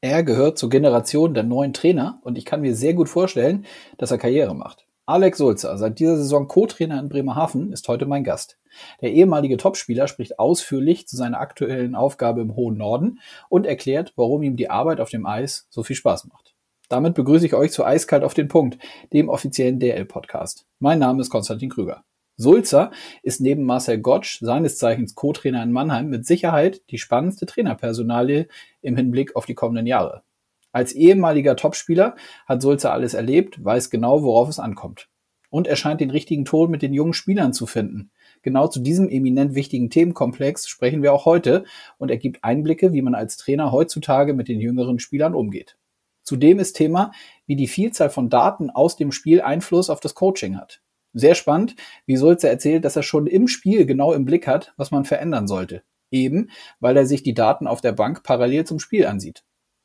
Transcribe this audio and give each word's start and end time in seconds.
Er 0.00 0.22
gehört 0.22 0.58
zur 0.58 0.70
Generation 0.70 1.34
der 1.34 1.42
neuen 1.42 1.72
Trainer 1.72 2.20
und 2.22 2.38
ich 2.38 2.44
kann 2.44 2.60
mir 2.60 2.76
sehr 2.76 2.94
gut 2.94 3.08
vorstellen, 3.08 3.66
dass 3.96 4.12
er 4.12 4.18
Karriere 4.18 4.54
macht. 4.54 4.86
Alex 5.06 5.38
Sulzer, 5.38 5.76
seit 5.76 5.98
dieser 5.98 6.16
Saison 6.16 6.46
Co-Trainer 6.46 7.00
in 7.00 7.08
Bremerhaven, 7.08 7.72
ist 7.72 7.88
heute 7.88 8.06
mein 8.06 8.22
Gast. 8.22 8.58
Der 9.00 9.10
ehemalige 9.10 9.56
Topspieler 9.56 10.06
spricht 10.06 10.38
ausführlich 10.38 11.08
zu 11.08 11.16
seiner 11.16 11.40
aktuellen 11.40 11.96
Aufgabe 11.96 12.42
im 12.42 12.54
hohen 12.54 12.76
Norden 12.76 13.18
und 13.48 13.66
erklärt, 13.66 14.12
warum 14.14 14.44
ihm 14.44 14.54
die 14.54 14.70
Arbeit 14.70 15.00
auf 15.00 15.10
dem 15.10 15.26
Eis 15.26 15.66
so 15.68 15.82
viel 15.82 15.96
Spaß 15.96 16.26
macht. 16.26 16.54
Damit 16.88 17.14
begrüße 17.14 17.46
ich 17.46 17.54
euch 17.54 17.72
zu 17.72 17.84
Eiskalt 17.84 18.22
auf 18.22 18.34
den 18.34 18.46
Punkt, 18.46 18.78
dem 19.12 19.28
offiziellen 19.28 19.80
DL-Podcast. 19.80 20.64
Mein 20.78 21.00
Name 21.00 21.22
ist 21.22 21.30
Konstantin 21.30 21.70
Krüger. 21.70 22.04
Sulzer 22.40 22.92
ist 23.24 23.40
neben 23.40 23.64
Marcel 23.64 23.98
Gottsch, 23.98 24.38
seines 24.40 24.78
Zeichens 24.78 25.16
Co-Trainer 25.16 25.60
in 25.60 25.72
Mannheim, 25.72 26.08
mit 26.08 26.24
Sicherheit 26.24 26.82
die 26.90 26.98
spannendste 26.98 27.46
Trainerpersonalie 27.46 28.46
im 28.80 28.96
Hinblick 28.96 29.34
auf 29.34 29.44
die 29.44 29.54
kommenden 29.54 29.88
Jahre. 29.88 30.22
Als 30.70 30.92
ehemaliger 30.92 31.56
Topspieler 31.56 32.14
hat 32.46 32.62
Sulzer 32.62 32.92
alles 32.92 33.14
erlebt, 33.14 33.64
weiß 33.64 33.90
genau, 33.90 34.22
worauf 34.22 34.48
es 34.48 34.60
ankommt. 34.60 35.08
Und 35.50 35.66
er 35.66 35.74
scheint 35.74 36.00
den 36.00 36.10
richtigen 36.10 36.44
Ton 36.44 36.70
mit 36.70 36.80
den 36.82 36.94
jungen 36.94 37.12
Spielern 37.12 37.52
zu 37.52 37.66
finden. 37.66 38.12
Genau 38.42 38.68
zu 38.68 38.78
diesem 38.78 39.08
eminent 39.08 39.56
wichtigen 39.56 39.90
Themenkomplex 39.90 40.68
sprechen 40.68 41.02
wir 41.02 41.12
auch 41.12 41.24
heute 41.24 41.64
und 41.96 42.08
er 42.08 42.18
gibt 42.18 42.44
Einblicke, 42.44 42.92
wie 42.92 43.02
man 43.02 43.16
als 43.16 43.36
Trainer 43.36 43.72
heutzutage 43.72 44.32
mit 44.32 44.46
den 44.46 44.60
jüngeren 44.60 45.00
Spielern 45.00 45.34
umgeht. 45.34 45.76
Zudem 46.22 46.60
ist 46.60 46.74
Thema, 46.74 47.10
wie 47.46 47.56
die 47.56 47.66
Vielzahl 47.66 48.10
von 48.10 48.30
Daten 48.30 48.70
aus 48.70 48.94
dem 48.94 49.10
Spiel 49.10 49.40
Einfluss 49.40 49.90
auf 49.90 49.98
das 49.98 50.14
Coaching 50.14 50.56
hat. 50.56 50.82
Sehr 51.18 51.34
spannend, 51.34 51.74
wie 52.06 52.16
Sulze 52.16 52.48
erzählt, 52.48 52.84
dass 52.84 52.94
er 52.94 53.02
schon 53.02 53.26
im 53.26 53.48
Spiel 53.48 53.86
genau 53.86 54.12
im 54.12 54.24
Blick 54.24 54.46
hat, 54.46 54.72
was 54.76 54.92
man 54.92 55.04
verändern 55.04 55.48
sollte. 55.48 55.82
Eben, 56.10 56.50
weil 56.78 56.96
er 56.96 57.06
sich 57.06 57.22
die 57.22 57.34
Daten 57.34 57.66
auf 57.66 57.80
der 57.80 57.92
Bank 57.92 58.22
parallel 58.22 58.64
zum 58.64 58.78
Spiel 58.78 59.04
ansieht. 59.06 59.42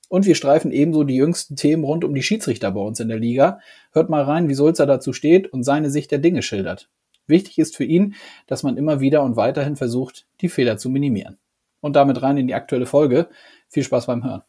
Und 0.10 0.28
wir 0.28 0.36
streifen 0.36 0.72
ebenso 0.72 1.04
die 1.04 1.16
jüngsten 1.16 1.56
Themen 1.56 1.84
rund 1.84 2.04
um 2.04 2.14
die 2.14 2.22
Schiedsrichter 2.22 2.70
bei 2.70 2.82
uns 2.82 3.00
in 3.00 3.08
der 3.08 3.18
Liga. 3.18 3.60
Hört 3.92 4.12
mal 4.12 4.22
rein, 4.22 4.48
wie 4.48 4.54
Sulzer 4.54 4.86
dazu 4.86 5.12
steht 5.12 5.52
und 5.52 5.64
seine 5.64 5.90
Sicht 5.90 6.12
der 6.12 6.20
Dinge 6.20 6.44
schildert. 6.44 6.90
Wichtig 7.26 7.58
ist 7.58 7.76
für 7.76 7.84
ihn, 7.84 8.14
dass 8.46 8.62
man 8.62 8.78
immer 8.78 9.00
wieder 9.00 9.24
und 9.24 9.36
weiterhin 9.38 9.76
versucht, 9.76 10.28
die 10.42 10.50
Fehler 10.50 10.78
zu 10.78 10.90
minimieren. 10.90 11.40
Und 11.82 11.96
damit 11.96 12.22
rein 12.22 12.38
in 12.38 12.48
die 12.48 12.54
aktuelle 12.54 12.86
Folge. 12.86 13.28
Viel 13.70 13.84
Spaß 13.84 14.06
beim 14.06 14.24
Hören. 14.24 14.44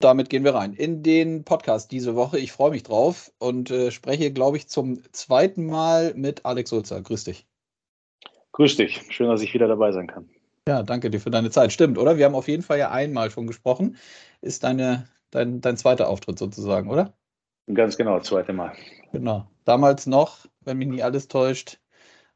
Damit 0.00 0.30
gehen 0.30 0.44
wir 0.44 0.54
rein 0.54 0.72
in 0.72 1.02
den 1.02 1.44
Podcast 1.44 1.92
diese 1.92 2.16
Woche. 2.16 2.38
Ich 2.38 2.52
freue 2.52 2.70
mich 2.70 2.82
drauf 2.82 3.32
und 3.38 3.70
äh, 3.70 3.90
spreche, 3.90 4.32
glaube 4.32 4.56
ich, 4.56 4.68
zum 4.68 5.00
zweiten 5.12 5.66
Mal 5.66 6.14
mit 6.14 6.44
Alex 6.44 6.70
Sulzer. 6.70 7.00
Grüß 7.00 7.24
dich. 7.24 7.46
Grüß 8.52 8.76
dich. 8.76 9.02
Schön, 9.10 9.28
dass 9.28 9.42
ich 9.42 9.54
wieder 9.54 9.68
dabei 9.68 9.92
sein 9.92 10.06
kann. 10.06 10.28
Ja, 10.66 10.82
danke 10.82 11.10
dir 11.10 11.20
für 11.20 11.30
deine 11.30 11.50
Zeit. 11.50 11.72
Stimmt, 11.72 11.98
oder? 11.98 12.16
Wir 12.16 12.24
haben 12.24 12.34
auf 12.34 12.48
jeden 12.48 12.62
Fall 12.62 12.78
ja 12.78 12.90
einmal 12.90 13.30
schon 13.30 13.46
gesprochen. 13.46 13.96
Ist 14.40 14.64
deine, 14.64 15.08
dein, 15.30 15.60
dein 15.60 15.76
zweiter 15.76 16.08
Auftritt 16.08 16.38
sozusagen, 16.38 16.90
oder? 16.90 17.14
Ganz 17.72 17.96
genau, 17.96 18.20
zweite 18.20 18.52
Mal. 18.52 18.72
Genau. 19.12 19.48
Damals 19.64 20.06
noch, 20.06 20.46
wenn 20.62 20.78
mich 20.78 20.88
nicht 20.88 21.04
alles 21.04 21.28
täuscht, 21.28 21.78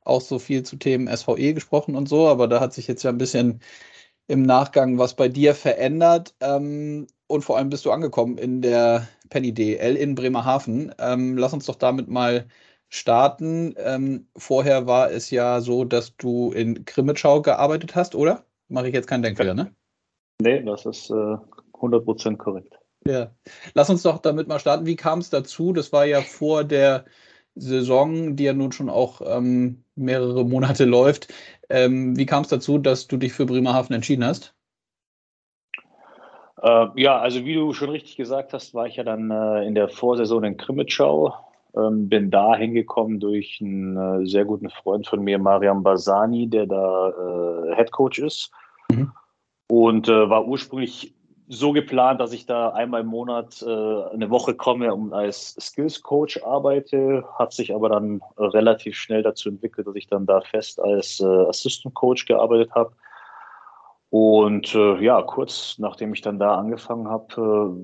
auch 0.02 0.20
so 0.20 0.38
viel 0.38 0.62
zu 0.62 0.76
Themen 0.76 1.14
SVE 1.14 1.54
gesprochen 1.54 1.96
und 1.96 2.08
so, 2.08 2.28
aber 2.28 2.46
da 2.46 2.60
hat 2.60 2.74
sich 2.74 2.86
jetzt 2.86 3.02
ja 3.02 3.10
ein 3.10 3.18
bisschen 3.18 3.60
im 4.26 4.42
Nachgang 4.42 4.98
was 4.98 5.14
bei 5.14 5.28
dir 5.28 5.54
verändert. 5.54 6.34
Ähm, 6.40 7.06
und 7.26 7.42
vor 7.42 7.56
allem 7.56 7.70
bist 7.70 7.84
du 7.84 7.90
angekommen 7.90 8.38
in 8.38 8.62
der 8.62 9.08
Penny 9.30 9.52
DL 9.52 9.96
in 9.96 10.14
Bremerhaven. 10.14 10.94
Ähm, 10.98 11.36
lass 11.36 11.52
uns 11.52 11.66
doch 11.66 11.76
damit 11.76 12.08
mal 12.08 12.46
starten. 12.88 13.74
Ähm, 13.76 14.28
vorher 14.36 14.86
war 14.86 15.10
es 15.10 15.30
ja 15.30 15.60
so, 15.60 15.84
dass 15.84 16.16
du 16.16 16.52
in 16.52 16.84
Krimitschau 16.84 17.42
gearbeitet 17.42 17.94
hast, 17.94 18.14
oder? 18.14 18.44
Mache 18.68 18.88
ich 18.88 18.94
jetzt 18.94 19.08
keinen 19.08 19.22
Denkfehler, 19.22 19.54
ne? 19.54 19.74
Nee, 20.40 20.62
das 20.62 20.86
ist 20.86 21.10
äh, 21.10 21.36
100% 21.74 22.36
korrekt. 22.36 22.78
Ja. 23.06 23.34
Lass 23.74 23.90
uns 23.90 24.02
doch 24.02 24.18
damit 24.18 24.48
mal 24.48 24.58
starten. 24.58 24.86
Wie 24.86 24.96
kam 24.96 25.18
es 25.18 25.30
dazu? 25.30 25.72
Das 25.72 25.92
war 25.92 26.06
ja 26.06 26.22
vor 26.22 26.64
der 26.64 27.04
Saison, 27.54 28.36
die 28.36 28.44
ja 28.44 28.52
nun 28.52 28.72
schon 28.72 28.88
auch 28.88 29.20
ähm, 29.24 29.84
mehrere 29.94 30.44
Monate 30.44 30.84
läuft. 30.84 31.32
Ähm, 31.68 32.16
wie 32.16 32.26
kam 32.26 32.42
es 32.42 32.48
dazu, 32.48 32.78
dass 32.78 33.06
du 33.06 33.16
dich 33.16 33.32
für 33.32 33.46
Bremerhaven 33.46 33.94
entschieden 33.94 34.24
hast? 34.24 34.53
Äh, 36.64 36.86
ja, 36.96 37.18
also 37.18 37.44
wie 37.44 37.54
du 37.54 37.74
schon 37.74 37.90
richtig 37.90 38.16
gesagt 38.16 38.54
hast, 38.54 38.72
war 38.72 38.86
ich 38.86 38.96
ja 38.96 39.04
dann 39.04 39.30
äh, 39.30 39.66
in 39.66 39.74
der 39.74 39.88
Vorsaison 39.88 40.44
in 40.44 40.56
Krimitschau. 40.56 41.34
Ähm, 41.76 42.08
bin 42.08 42.30
da 42.30 42.56
hingekommen 42.56 43.20
durch 43.20 43.58
einen 43.60 43.96
äh, 44.22 44.26
sehr 44.26 44.46
guten 44.46 44.70
Freund 44.70 45.06
von 45.06 45.22
mir, 45.22 45.38
Mariam 45.38 45.82
Basani, 45.82 46.48
der 46.48 46.66
da 46.66 47.08
äh, 47.10 47.74
Head 47.76 47.92
Coach 47.92 48.18
ist. 48.18 48.50
Mhm. 48.90 49.12
Und 49.68 50.08
äh, 50.08 50.30
war 50.30 50.46
ursprünglich 50.46 51.12
so 51.48 51.72
geplant, 51.72 52.20
dass 52.20 52.32
ich 52.32 52.46
da 52.46 52.70
einmal 52.70 53.02
im 53.02 53.08
Monat 53.08 53.60
äh, 53.60 53.66
eine 53.66 54.30
Woche 54.30 54.54
komme 54.54 54.94
und 54.94 55.12
als 55.12 55.56
Skills 55.60 56.00
Coach 56.02 56.42
arbeite. 56.44 57.24
Hat 57.38 57.52
sich 57.52 57.74
aber 57.74 57.90
dann 57.90 58.22
relativ 58.38 58.96
schnell 58.96 59.22
dazu 59.22 59.50
entwickelt, 59.50 59.86
dass 59.86 59.96
ich 59.96 60.06
dann 60.06 60.24
da 60.24 60.40
fest 60.40 60.80
als 60.80 61.22
Assistant 61.22 61.94
Coach 61.94 62.24
gearbeitet 62.24 62.70
habe. 62.74 62.92
Und 64.16 64.76
äh, 64.76 65.02
ja, 65.02 65.20
kurz 65.22 65.76
nachdem 65.80 66.14
ich 66.14 66.20
dann 66.20 66.38
da 66.38 66.54
angefangen 66.54 67.08
habe, 67.08 67.74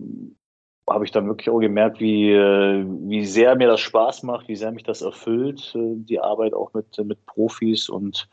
äh, 0.88 0.92
habe 0.92 1.04
ich 1.04 1.10
dann 1.10 1.26
wirklich 1.26 1.50
auch 1.50 1.58
gemerkt, 1.58 1.98
wie, 1.98 2.30
äh, 2.30 2.86
wie 2.86 3.24
sehr 3.24 3.56
mir 3.56 3.66
das 3.66 3.80
Spaß 3.80 4.22
macht, 4.22 4.46
wie 4.46 4.54
sehr 4.54 4.70
mich 4.70 4.84
das 4.84 5.02
erfüllt, 5.02 5.74
äh, 5.74 5.96
die 5.96 6.20
Arbeit 6.20 6.54
auch 6.54 6.72
mit, 6.72 6.96
mit 7.04 7.26
Profis 7.26 7.88
und 7.88 8.28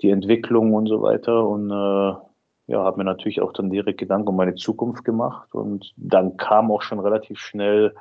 die 0.00 0.10
Entwicklung 0.10 0.74
und 0.74 0.88
so 0.88 1.00
weiter. 1.00 1.46
Und 1.46 1.70
äh, 1.70 2.72
ja, 2.72 2.82
habe 2.82 2.98
mir 2.98 3.04
natürlich 3.04 3.40
auch 3.40 3.52
dann 3.52 3.70
direkt 3.70 4.00
Gedanken 4.00 4.30
um 4.30 4.34
meine 4.34 4.56
Zukunft 4.56 5.04
gemacht. 5.04 5.54
Und 5.54 5.92
dann 5.96 6.36
kam 6.36 6.72
auch 6.72 6.82
schon 6.82 6.98
relativ 6.98 7.38
schnell 7.38 7.94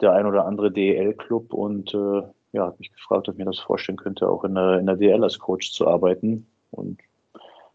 der 0.00 0.10
ein 0.14 0.26
oder 0.26 0.44
andere 0.44 0.72
DEL-Club 0.72 1.54
und 1.54 1.94
äh, 1.94 2.22
ja, 2.50 2.66
hat 2.66 2.80
mich 2.80 2.90
gefragt, 2.90 3.28
ob 3.28 3.34
ich 3.34 3.38
mir 3.38 3.44
das 3.44 3.60
vorstellen 3.60 3.98
könnte, 3.98 4.28
auch 4.28 4.42
in 4.42 4.56
der, 4.56 4.80
in 4.80 4.86
der 4.86 4.96
DL 4.96 5.22
als 5.22 5.38
Coach 5.38 5.70
zu 5.70 5.86
arbeiten. 5.86 6.48
Und 6.72 6.98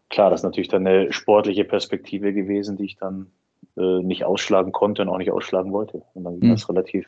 klar, 0.08 0.30
das 0.30 0.40
ist 0.40 0.44
natürlich 0.44 0.68
dann 0.68 0.86
eine 0.86 1.12
sportliche 1.12 1.64
Perspektive 1.64 2.32
gewesen, 2.32 2.76
die 2.76 2.84
ich 2.84 2.96
dann 2.96 3.30
äh, 3.76 4.02
nicht 4.02 4.24
ausschlagen 4.24 4.72
konnte 4.72 5.02
und 5.02 5.08
auch 5.08 5.18
nicht 5.18 5.32
ausschlagen 5.32 5.72
wollte. 5.72 6.02
Und 6.14 6.24
dann 6.24 6.40
ging 6.40 6.50
mhm. 6.50 6.54
das 6.54 6.68
relativ 6.68 7.06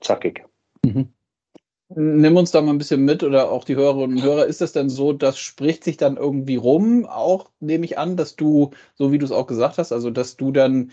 zackig. 0.00 0.44
Mhm. 0.84 1.08
Nimm 1.92 2.36
uns 2.36 2.52
da 2.52 2.62
mal 2.62 2.70
ein 2.70 2.78
bisschen 2.78 3.04
mit 3.04 3.24
oder 3.24 3.50
auch 3.50 3.64
die 3.64 3.74
Hörerinnen 3.74 4.18
und 4.18 4.22
Hörer. 4.22 4.46
Ist 4.46 4.60
das 4.60 4.72
denn 4.72 4.88
so, 4.88 5.12
das 5.12 5.38
spricht 5.38 5.82
sich 5.82 5.96
dann 5.96 6.16
irgendwie 6.16 6.54
rum? 6.54 7.04
Auch 7.04 7.50
nehme 7.58 7.84
ich 7.84 7.98
an, 7.98 8.16
dass 8.16 8.36
du, 8.36 8.70
so 8.94 9.10
wie 9.10 9.18
du 9.18 9.24
es 9.24 9.32
auch 9.32 9.48
gesagt 9.48 9.78
hast, 9.78 9.90
also 9.90 10.10
dass 10.10 10.36
du 10.36 10.52
dann 10.52 10.92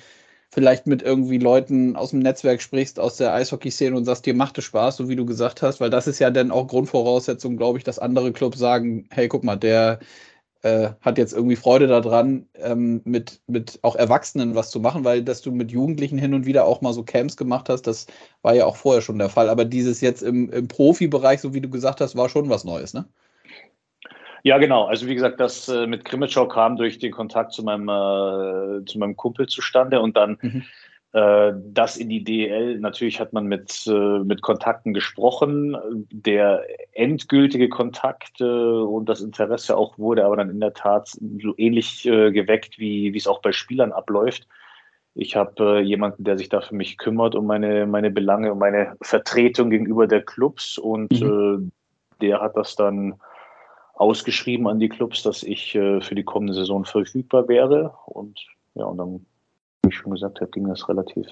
vielleicht 0.50 0.88
mit 0.88 1.04
irgendwie 1.04 1.38
Leuten 1.38 1.96
aus 1.96 2.12
dem 2.12 2.20
Netzwerk 2.20 2.64
sprichst, 2.64 3.00
aus 3.00 3.18
der 3.18 3.34
Eishockey-Szene 3.34 3.96
und 3.96 4.06
sagst, 4.06 4.26
dir 4.26 4.34
macht 4.34 4.58
es 4.58 4.64
Spaß, 4.64 4.98
so 4.98 5.08
wie 5.08 5.16
du 5.16 5.26
gesagt 5.26 5.62
hast, 5.62 5.80
weil 5.80 5.92
das 5.92 6.08
ist 6.08 6.18
ja 6.18 6.32
dann 6.32 6.50
auch 6.50 6.68
Grundvoraussetzung, 6.68 7.58
glaube 7.58 7.78
ich, 7.78 7.84
dass 7.84 8.00
andere 8.00 8.32
Clubs 8.32 8.58
sagen, 8.58 9.08
hey, 9.12 9.28
guck 9.28 9.44
mal, 9.44 9.58
der 9.58 10.00
äh, 10.64 10.90
hat 11.02 11.18
jetzt 11.18 11.34
irgendwie 11.34 11.56
Freude 11.56 11.88
daran, 11.88 12.48
ähm, 12.56 13.02
mit, 13.06 13.42
mit 13.48 13.80
auch 13.84 13.96
Erwachsenen 13.96 14.56
was 14.56 14.72
zu 14.72 14.80
machen, 14.80 15.04
weil 15.04 15.24
dass 15.24 15.42
du 15.42 15.52
mit 15.52 15.72
Jugendlichen 15.72 16.18
hin 16.18 16.34
und 16.34 16.46
wieder 16.46 16.66
auch 16.66 16.82
mal 16.82 16.94
so 16.94 17.04
Camps 17.04 17.38
gemacht 17.38 17.70
hast, 17.70 17.84
das 17.84 18.08
war 18.42 18.56
ja 18.56 18.66
auch 18.66 18.76
vorher 18.76 19.02
schon 19.02 19.20
der 19.20 19.30
Fall. 19.30 19.50
Aber 19.50 19.66
dieses 19.66 20.02
jetzt 20.02 20.22
im, 20.22 20.50
im 20.52 20.68
Profibereich, 20.68 21.42
so 21.42 21.54
wie 21.54 21.62
du 21.62 21.70
gesagt 21.70 22.02
hast, 22.02 22.16
war 22.16 22.30
schon 22.30 22.50
was 22.50 22.64
Neues, 22.64 22.94
ne? 22.94 23.06
Ja, 24.44 24.58
genau. 24.60 24.86
Also 24.86 25.08
wie 25.08 25.16
gesagt, 25.16 25.40
das 25.40 25.68
äh, 25.68 25.88
mit 25.88 26.06
Grimmitschau 26.06 26.48
kam 26.48 26.78
durch 26.78 27.00
den 27.00 27.12
Kontakt 27.12 27.52
zu 27.52 27.64
meinem, 27.64 27.90
äh, 27.90 28.86
zu 28.86 28.98
meinem 28.98 29.16
Kumpel 29.18 29.48
zustande 29.48 30.00
und 30.00 30.16
dann 30.16 30.38
mhm. 30.42 30.64
Äh, 31.14 31.54
das 31.56 31.98
in 31.98 32.10
die 32.10 32.24
DEL, 32.24 32.80
natürlich 32.80 33.20
hat 33.20 33.32
man 33.32 33.46
mit, 33.46 33.88
äh, 33.88 34.20
mit 34.20 34.42
Kontakten 34.42 34.94
gesprochen. 34.94 35.78
Der 36.12 36.64
endgültige 36.92 37.70
Kontakt 37.70 38.42
äh, 38.42 38.44
und 38.44 39.08
das 39.08 39.22
Interesse 39.22 39.78
auch 39.78 39.98
wurde 39.98 40.26
aber 40.26 40.36
dann 40.36 40.50
in 40.50 40.60
der 40.60 40.74
Tat 40.74 41.08
so 41.08 41.54
ähnlich 41.58 42.04
geweckt, 42.04 42.78
wie, 42.78 43.14
wie 43.14 43.18
es 43.18 43.28
auch 43.28 43.42
bei 43.42 43.52
Spielern 43.52 43.92
abläuft. 43.92 44.48
Ich 45.16 45.36
habe 45.36 45.82
jemanden, 45.82 46.24
der 46.26 46.38
sich 46.38 46.50
da 46.50 46.62
für 46.62 46.76
mich 46.76 46.98
kümmert, 46.98 47.34
um 47.34 47.48
meine, 47.48 47.88
meine 47.88 48.12
Belange, 48.12 48.52
um 48.52 48.60
meine 48.60 48.96
Vertretung 49.02 49.72
gegenüber 49.72 50.06
der 50.06 50.22
Clubs 50.22 50.78
und 50.78 51.12
mhm. 51.20 51.72
der 52.22 52.40
hat 52.40 52.56
das 52.56 52.76
dann 52.76 53.16
ausgeschrieben 53.96 54.68
an 54.68 54.80
die 54.80 54.90
Clubs, 54.90 55.24
dass 55.24 55.42
ich 55.42 55.72
für 55.72 56.14
die 56.16 56.24
kommende 56.24 56.54
Saison 56.54 56.86
verfügbar 56.86 57.48
wäre. 57.48 57.96
Und 58.06 58.46
ja, 58.76 58.86
und 58.86 58.98
dann 58.98 59.26
wie 59.84 59.90
ich 59.90 59.96
schon 59.96 60.12
gesagt 60.12 60.42
habe, 60.42 60.52
ging 60.52 60.68
das 60.68 60.88
relativ 60.90 61.28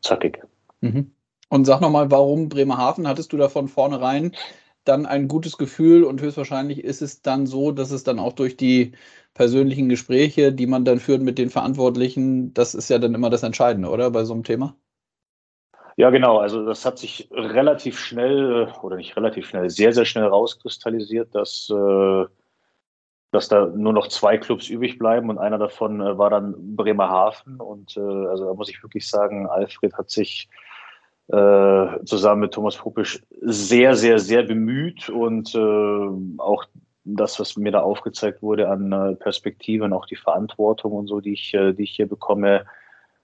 zackig. 0.00 0.42
Mhm. 0.80 1.12
Und 1.48 1.64
sag 1.66 1.80
nochmal, 1.80 2.10
warum 2.10 2.48
Bremerhaven? 2.48 3.06
Hattest 3.06 3.32
du 3.32 3.36
da 3.36 3.48
von 3.48 3.68
vornherein 3.68 4.32
dann 4.84 5.06
ein 5.06 5.28
gutes 5.28 5.56
Gefühl 5.56 6.04
und 6.04 6.20
höchstwahrscheinlich 6.20 6.84
ist 6.84 7.02
es 7.02 7.22
dann 7.22 7.46
so, 7.46 7.72
dass 7.72 7.90
es 7.90 8.04
dann 8.04 8.18
auch 8.18 8.34
durch 8.34 8.56
die 8.56 8.92
persönlichen 9.32 9.88
Gespräche, 9.88 10.52
die 10.52 10.66
man 10.66 10.84
dann 10.84 11.00
führt 11.00 11.22
mit 11.22 11.38
den 11.38 11.50
Verantwortlichen, 11.50 12.52
das 12.54 12.74
ist 12.74 12.90
ja 12.90 12.98
dann 12.98 13.14
immer 13.14 13.30
das 13.30 13.42
Entscheidende, 13.42 13.88
oder 13.88 14.10
bei 14.10 14.24
so 14.24 14.34
einem 14.34 14.44
Thema? 14.44 14.76
Ja, 15.96 16.10
genau. 16.10 16.38
Also 16.38 16.66
das 16.66 16.84
hat 16.84 16.98
sich 16.98 17.28
relativ 17.32 17.98
schnell 17.98 18.72
oder 18.82 18.96
nicht 18.96 19.16
relativ 19.16 19.46
schnell, 19.48 19.70
sehr, 19.70 19.92
sehr 19.92 20.04
schnell 20.04 20.26
rauskristallisiert, 20.26 21.34
dass, 21.34 21.70
äh, 21.70 22.24
dass 23.34 23.48
da 23.48 23.66
nur 23.66 23.92
noch 23.92 24.06
zwei 24.06 24.38
Clubs 24.38 24.68
übrig 24.68 24.96
bleiben 24.96 25.28
und 25.28 25.38
einer 25.38 25.58
davon 25.58 26.00
äh, 26.00 26.16
war 26.16 26.30
dann 26.30 26.54
Bremerhaven. 26.76 27.60
Und 27.60 27.96
äh, 27.96 28.00
also 28.00 28.46
da 28.46 28.54
muss 28.54 28.70
ich 28.70 28.80
wirklich 28.80 29.08
sagen, 29.08 29.48
Alfred 29.48 29.92
hat 29.94 30.08
sich 30.08 30.48
äh, 31.28 31.86
zusammen 32.04 32.42
mit 32.42 32.54
Thomas 32.54 32.76
Popisch 32.76 33.20
sehr, 33.40 33.96
sehr, 33.96 34.20
sehr 34.20 34.44
bemüht 34.44 35.08
und 35.08 35.52
äh, 35.52 36.38
auch 36.38 36.64
das, 37.02 37.40
was 37.40 37.56
mir 37.56 37.72
da 37.72 37.80
aufgezeigt 37.80 38.40
wurde 38.40 38.68
an 38.68 38.92
äh, 38.92 39.16
Perspektive 39.16 39.84
und 39.84 39.94
auch 39.94 40.06
die 40.06 40.16
Verantwortung 40.16 40.92
und 40.92 41.08
so, 41.08 41.20
die 41.20 41.32
ich, 41.32 41.52
äh, 41.54 41.72
die 41.72 41.82
ich 41.82 41.96
hier 41.96 42.08
bekomme, 42.08 42.64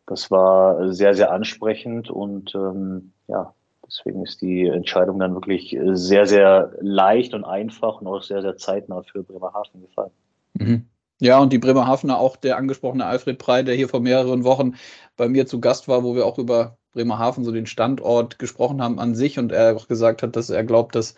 das 0.06 0.28
war 0.28 0.92
sehr, 0.92 1.14
sehr 1.14 1.30
ansprechend 1.30 2.10
und 2.10 2.52
ähm, 2.56 3.12
ja, 3.28 3.54
deswegen 3.90 4.24
ist 4.24 4.40
die 4.40 4.66
Entscheidung 4.66 5.18
dann 5.18 5.34
wirklich 5.34 5.76
sehr, 5.92 6.26
sehr 6.26 6.72
leicht 6.80 7.34
und 7.34 7.44
einfach 7.44 8.00
und 8.00 8.06
auch 8.06 8.22
sehr, 8.22 8.42
sehr 8.42 8.56
zeitnah 8.56 9.02
für 9.02 9.22
Bremerhaven 9.22 9.82
gefallen. 9.82 10.12
Mhm. 10.54 10.86
Ja, 11.20 11.38
und 11.38 11.52
die 11.52 11.58
Bremerhavener, 11.58 12.18
auch 12.18 12.36
der 12.36 12.56
angesprochene 12.56 13.04
Alfred 13.04 13.38
Prey, 13.38 13.62
der 13.62 13.74
hier 13.74 13.88
vor 13.88 14.00
mehreren 14.00 14.44
Wochen 14.44 14.74
bei 15.16 15.28
mir 15.28 15.46
zu 15.46 15.60
Gast 15.60 15.86
war, 15.86 16.02
wo 16.02 16.14
wir 16.14 16.24
auch 16.24 16.38
über 16.38 16.78
Bremerhaven, 16.92 17.44
so 17.44 17.52
den 17.52 17.66
Standort 17.66 18.38
gesprochen 18.38 18.82
haben 18.82 18.98
an 18.98 19.14
sich 19.14 19.38
und 19.38 19.52
er 19.52 19.76
auch 19.76 19.86
gesagt 19.86 20.22
hat, 20.22 20.34
dass 20.34 20.50
er 20.50 20.64
glaubt, 20.64 20.94
dass 20.94 21.14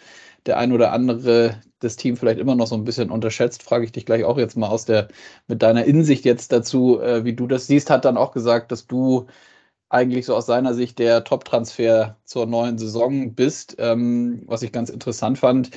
der 0.46 0.58
ein 0.58 0.72
oder 0.72 0.92
andere 0.92 1.60
das 1.78 1.96
Team 1.96 2.16
vielleicht 2.16 2.40
immer 2.40 2.56
noch 2.56 2.66
so 2.66 2.74
ein 2.74 2.84
bisschen 2.84 3.10
unterschätzt, 3.10 3.62
frage 3.62 3.84
ich 3.84 3.92
dich 3.92 4.04
gleich 4.04 4.24
auch 4.24 4.38
jetzt 4.38 4.56
mal 4.56 4.68
aus 4.68 4.84
der, 4.84 5.08
mit 5.46 5.62
deiner 5.62 5.84
Insicht 5.84 6.24
jetzt 6.24 6.52
dazu, 6.52 7.00
äh, 7.00 7.24
wie 7.24 7.34
du 7.34 7.46
das 7.46 7.68
siehst, 7.68 7.88
hat 7.88 8.04
dann 8.04 8.16
auch 8.16 8.32
gesagt, 8.32 8.72
dass 8.72 8.86
du 8.86 9.26
eigentlich 9.92 10.26
so 10.26 10.34
aus 10.34 10.46
seiner 10.46 10.74
Sicht 10.74 10.98
der 10.98 11.24
Top-Transfer 11.24 12.16
zur 12.24 12.46
neuen 12.46 12.78
Saison 12.78 13.34
bist, 13.34 13.76
ähm, 13.78 14.42
was 14.46 14.62
ich 14.62 14.72
ganz 14.72 14.88
interessant 14.90 15.38
fand. 15.38 15.70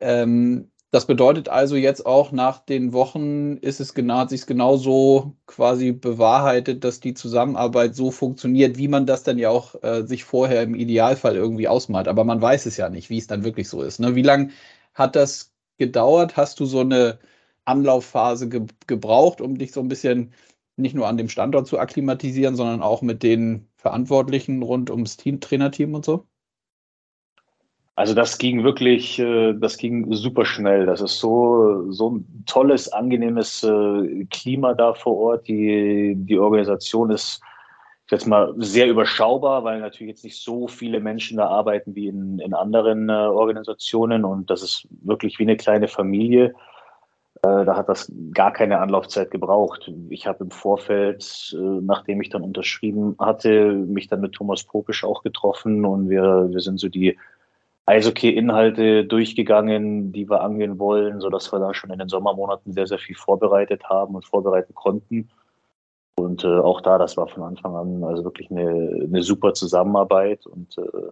Ähm, 0.00 0.70
das 0.90 1.06
bedeutet 1.06 1.48
also 1.48 1.76
jetzt 1.76 2.04
auch 2.04 2.32
nach 2.32 2.58
den 2.58 2.92
Wochen 2.92 3.58
ist 3.58 3.80
es 3.80 3.94
genau, 3.94 4.18
hat 4.18 4.30
sich 4.30 4.44
genauso 4.46 5.36
quasi 5.46 5.92
bewahrheitet, 5.92 6.82
dass 6.82 6.98
die 6.98 7.14
Zusammenarbeit 7.14 7.94
so 7.94 8.10
funktioniert, 8.10 8.76
wie 8.76 8.88
man 8.88 9.06
das 9.06 9.22
dann 9.22 9.38
ja 9.38 9.50
auch 9.50 9.80
äh, 9.84 10.02
sich 10.04 10.24
vorher 10.24 10.62
im 10.64 10.74
Idealfall 10.74 11.36
irgendwie 11.36 11.68
ausmalt. 11.68 12.08
Aber 12.08 12.24
man 12.24 12.42
weiß 12.42 12.66
es 12.66 12.76
ja 12.76 12.88
nicht, 12.88 13.08
wie 13.08 13.18
es 13.18 13.28
dann 13.28 13.44
wirklich 13.44 13.68
so 13.68 13.82
ist. 13.82 14.00
Ne? 14.00 14.16
Wie 14.16 14.22
lange 14.22 14.50
hat 14.94 15.14
das 15.14 15.52
gedauert? 15.78 16.36
Hast 16.36 16.58
du 16.58 16.66
so 16.66 16.80
eine 16.80 17.20
Anlaufphase 17.64 18.48
ge 18.48 18.62
gebraucht, 18.88 19.40
um 19.40 19.58
dich 19.58 19.70
so 19.72 19.80
ein 19.80 19.88
bisschen 19.88 20.32
nicht 20.80 20.94
nur 20.94 21.06
an 21.06 21.16
dem 21.16 21.28
Standort 21.28 21.66
zu 21.66 21.78
akklimatisieren, 21.78 22.56
sondern 22.56 22.82
auch 22.82 23.02
mit 23.02 23.22
den 23.22 23.68
Verantwortlichen 23.76 24.62
rund 24.62 24.90
ums 24.90 25.16
Team, 25.16 25.40
Trainerteam 25.40 25.94
und 25.94 26.04
so? 26.04 26.26
Also 27.96 28.14
das 28.14 28.38
ging 28.38 28.64
wirklich, 28.64 29.18
äh, 29.18 29.52
das 29.52 29.76
ging 29.76 30.10
super 30.12 30.46
schnell. 30.46 30.86
Das 30.86 31.00
ist 31.00 31.18
so, 31.18 31.90
so 31.90 32.10
ein 32.10 32.44
tolles, 32.46 32.90
angenehmes 32.90 33.62
äh, 33.62 34.24
Klima 34.30 34.72
da 34.74 34.94
vor 34.94 35.18
Ort. 35.18 35.48
Die, 35.48 36.14
die 36.16 36.38
Organisation 36.38 37.10
ist 37.10 37.42
jetzt 38.10 38.26
mal 38.26 38.54
sehr 38.56 38.88
überschaubar, 38.88 39.64
weil 39.64 39.80
natürlich 39.80 40.12
jetzt 40.12 40.24
nicht 40.24 40.42
so 40.42 40.66
viele 40.66 41.00
Menschen 41.00 41.36
da 41.36 41.48
arbeiten 41.48 41.94
wie 41.94 42.08
in, 42.08 42.38
in 42.38 42.54
anderen 42.54 43.08
äh, 43.08 43.12
Organisationen 43.12 44.24
und 44.24 44.50
das 44.50 44.62
ist 44.62 44.88
wirklich 45.02 45.38
wie 45.38 45.44
eine 45.44 45.56
kleine 45.56 45.88
Familie. 45.88 46.54
Da 47.42 47.74
hat 47.74 47.88
das 47.88 48.12
gar 48.34 48.52
keine 48.52 48.80
Anlaufzeit 48.80 49.30
gebraucht. 49.30 49.90
Ich 50.10 50.26
habe 50.26 50.44
im 50.44 50.50
Vorfeld, 50.50 51.56
nachdem 51.80 52.20
ich 52.20 52.28
dann 52.28 52.42
unterschrieben 52.42 53.16
hatte, 53.18 53.72
mich 53.72 54.08
dann 54.08 54.20
mit 54.20 54.32
Thomas 54.32 54.62
Popisch 54.62 55.04
auch 55.04 55.22
getroffen 55.22 55.86
und 55.86 56.10
wir, 56.10 56.48
wir 56.50 56.60
sind 56.60 56.78
so 56.78 56.88
die 56.88 57.16
Eishockey-Inhalte 57.86 59.04
durchgegangen, 59.04 60.12
die 60.12 60.28
wir 60.28 60.42
angehen 60.42 60.78
wollen, 60.78 61.20
sodass 61.20 61.52
wir 61.52 61.58
da 61.58 61.74
schon 61.74 61.90
in 61.90 61.98
den 61.98 62.08
Sommermonaten 62.08 62.72
sehr, 62.72 62.86
sehr 62.86 62.98
viel 62.98 63.16
vorbereitet 63.16 63.84
haben 63.84 64.14
und 64.14 64.24
vorbereiten 64.24 64.74
konnten. 64.74 65.30
Und 66.14 66.44
äh, 66.44 66.58
auch 66.58 66.82
da, 66.82 66.98
das 66.98 67.16
war 67.16 67.26
von 67.26 67.42
Anfang 67.42 67.74
an 67.74 68.04
also 68.04 68.22
wirklich 68.22 68.50
eine, 68.50 68.68
eine 69.04 69.22
super 69.22 69.54
Zusammenarbeit. 69.54 70.46
Und 70.46 70.78
äh, 70.78 71.08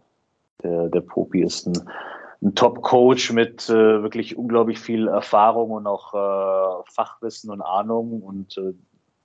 der, 0.62 0.88
der 0.88 1.00
Popi 1.00 1.42
ist 1.42 1.66
ein, 1.66 1.78
ein 2.42 2.54
Top-Coach 2.54 3.32
mit 3.32 3.68
äh, 3.68 4.02
wirklich 4.02 4.36
unglaublich 4.36 4.78
viel 4.78 5.08
Erfahrung 5.08 5.70
und 5.72 5.86
auch 5.86 6.14
äh, 6.14 6.82
Fachwissen 6.92 7.50
und 7.50 7.62
Ahnung. 7.62 8.22
Und 8.22 8.56
äh, 8.58 8.74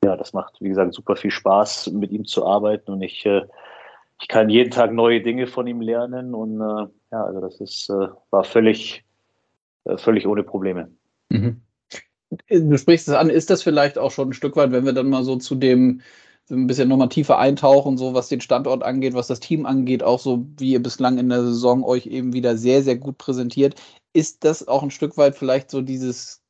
ja, 0.04 0.18
das 0.18 0.34
macht, 0.34 0.56
wie 0.60 0.70
gesagt, 0.70 0.94
super 0.94 1.16
viel 1.16 1.32
Spaß, 1.32 1.92
mit 1.92 2.12
ihm 2.12 2.26
zu 2.26 2.46
arbeiten. 2.46 2.92
Und 2.92 3.02
ich 3.02 3.26
äh, 3.26 3.44
ich 4.24 4.30
kann 4.30 4.50
jeden 4.50 4.72
Tag 4.72 4.94
neue 4.94 5.22
Dinge 5.22 5.48
von 5.48 5.68
ihm 5.68 5.82
lernen 5.82 6.34
und 6.34 6.62
äh, 6.62 6.88
ja, 7.12 7.26
also 7.26 7.42
das 7.42 7.60
ist, 7.60 7.90
äh, 7.90 8.08
war 8.30 8.46
völlig, 8.46 9.04
völlig 9.98 10.26
ohne 10.26 10.44
Probleme. 10.44 10.90
Mhm. 11.30 11.62
Du 12.50 12.78
sprichst 12.78 13.10
es 13.10 13.14
an, 13.14 13.30
ist 13.30 13.50
das 13.50 13.64
vielleicht 13.64 13.98
auch 13.98 14.12
schon 14.12 14.30
ein 14.30 14.34
Stück 14.34 14.56
weit, 14.56 14.72
wenn 14.72 14.86
wir 14.86 14.94
dann 14.94 15.10
mal 15.10 15.24
so 15.24 15.36
zu 15.36 15.56
dem 15.56 16.02
ein 16.50 16.68
bisschen 16.68 16.90
nochmal 16.90 17.10
tiefer 17.10 17.38
eintauchen, 17.38 17.98
so 17.98 18.14
was 18.14 18.28
den 18.28 18.42
Standort 18.42 18.84
angeht, 18.84 19.14
was 19.14 19.28
das 19.28 19.40
Team 19.40 19.66
angeht, 19.66 20.04
auch 20.04 20.20
so 20.20 20.46
wie 20.58 20.72
ihr 20.72 20.84
bislang 20.84 21.18
in 21.18 21.30
der 21.30 21.44
Saison 21.44 21.84
euch 21.84 22.06
eben 22.08 22.34
wieder 22.34 22.58
sehr, 22.58 22.84
sehr 22.84 22.98
gut 22.98 23.18
präsentiert. 23.18 23.76
Ist 24.14 24.44
das 24.44 24.68
auch 24.68 24.84
ein 24.84 24.92
Stück 24.92 25.18
weit 25.18 25.36
vielleicht 25.36 25.72
so 25.72 25.82
dieses, 25.82 26.42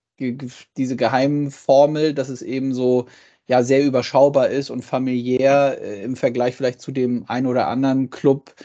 diese 0.78 0.96
Geheimformel, 0.96 2.14
dass 2.14 2.30
es 2.30 2.42
eben 2.42 2.74
so 2.74 3.06
ja 3.48 3.64
sehr 3.64 3.86
überschaubar 3.86 4.50
ist 4.50 4.70
und 4.70 4.84
familiär 4.84 5.82
äh, 5.82 6.04
im 6.04 6.16
Vergleich 6.16 6.56
vielleicht 6.56 6.82
zu 6.82 6.92
dem 6.92 7.26
ein 7.28 7.46
oder 7.46 7.68
anderen 7.68 8.10
Club, 8.10 8.56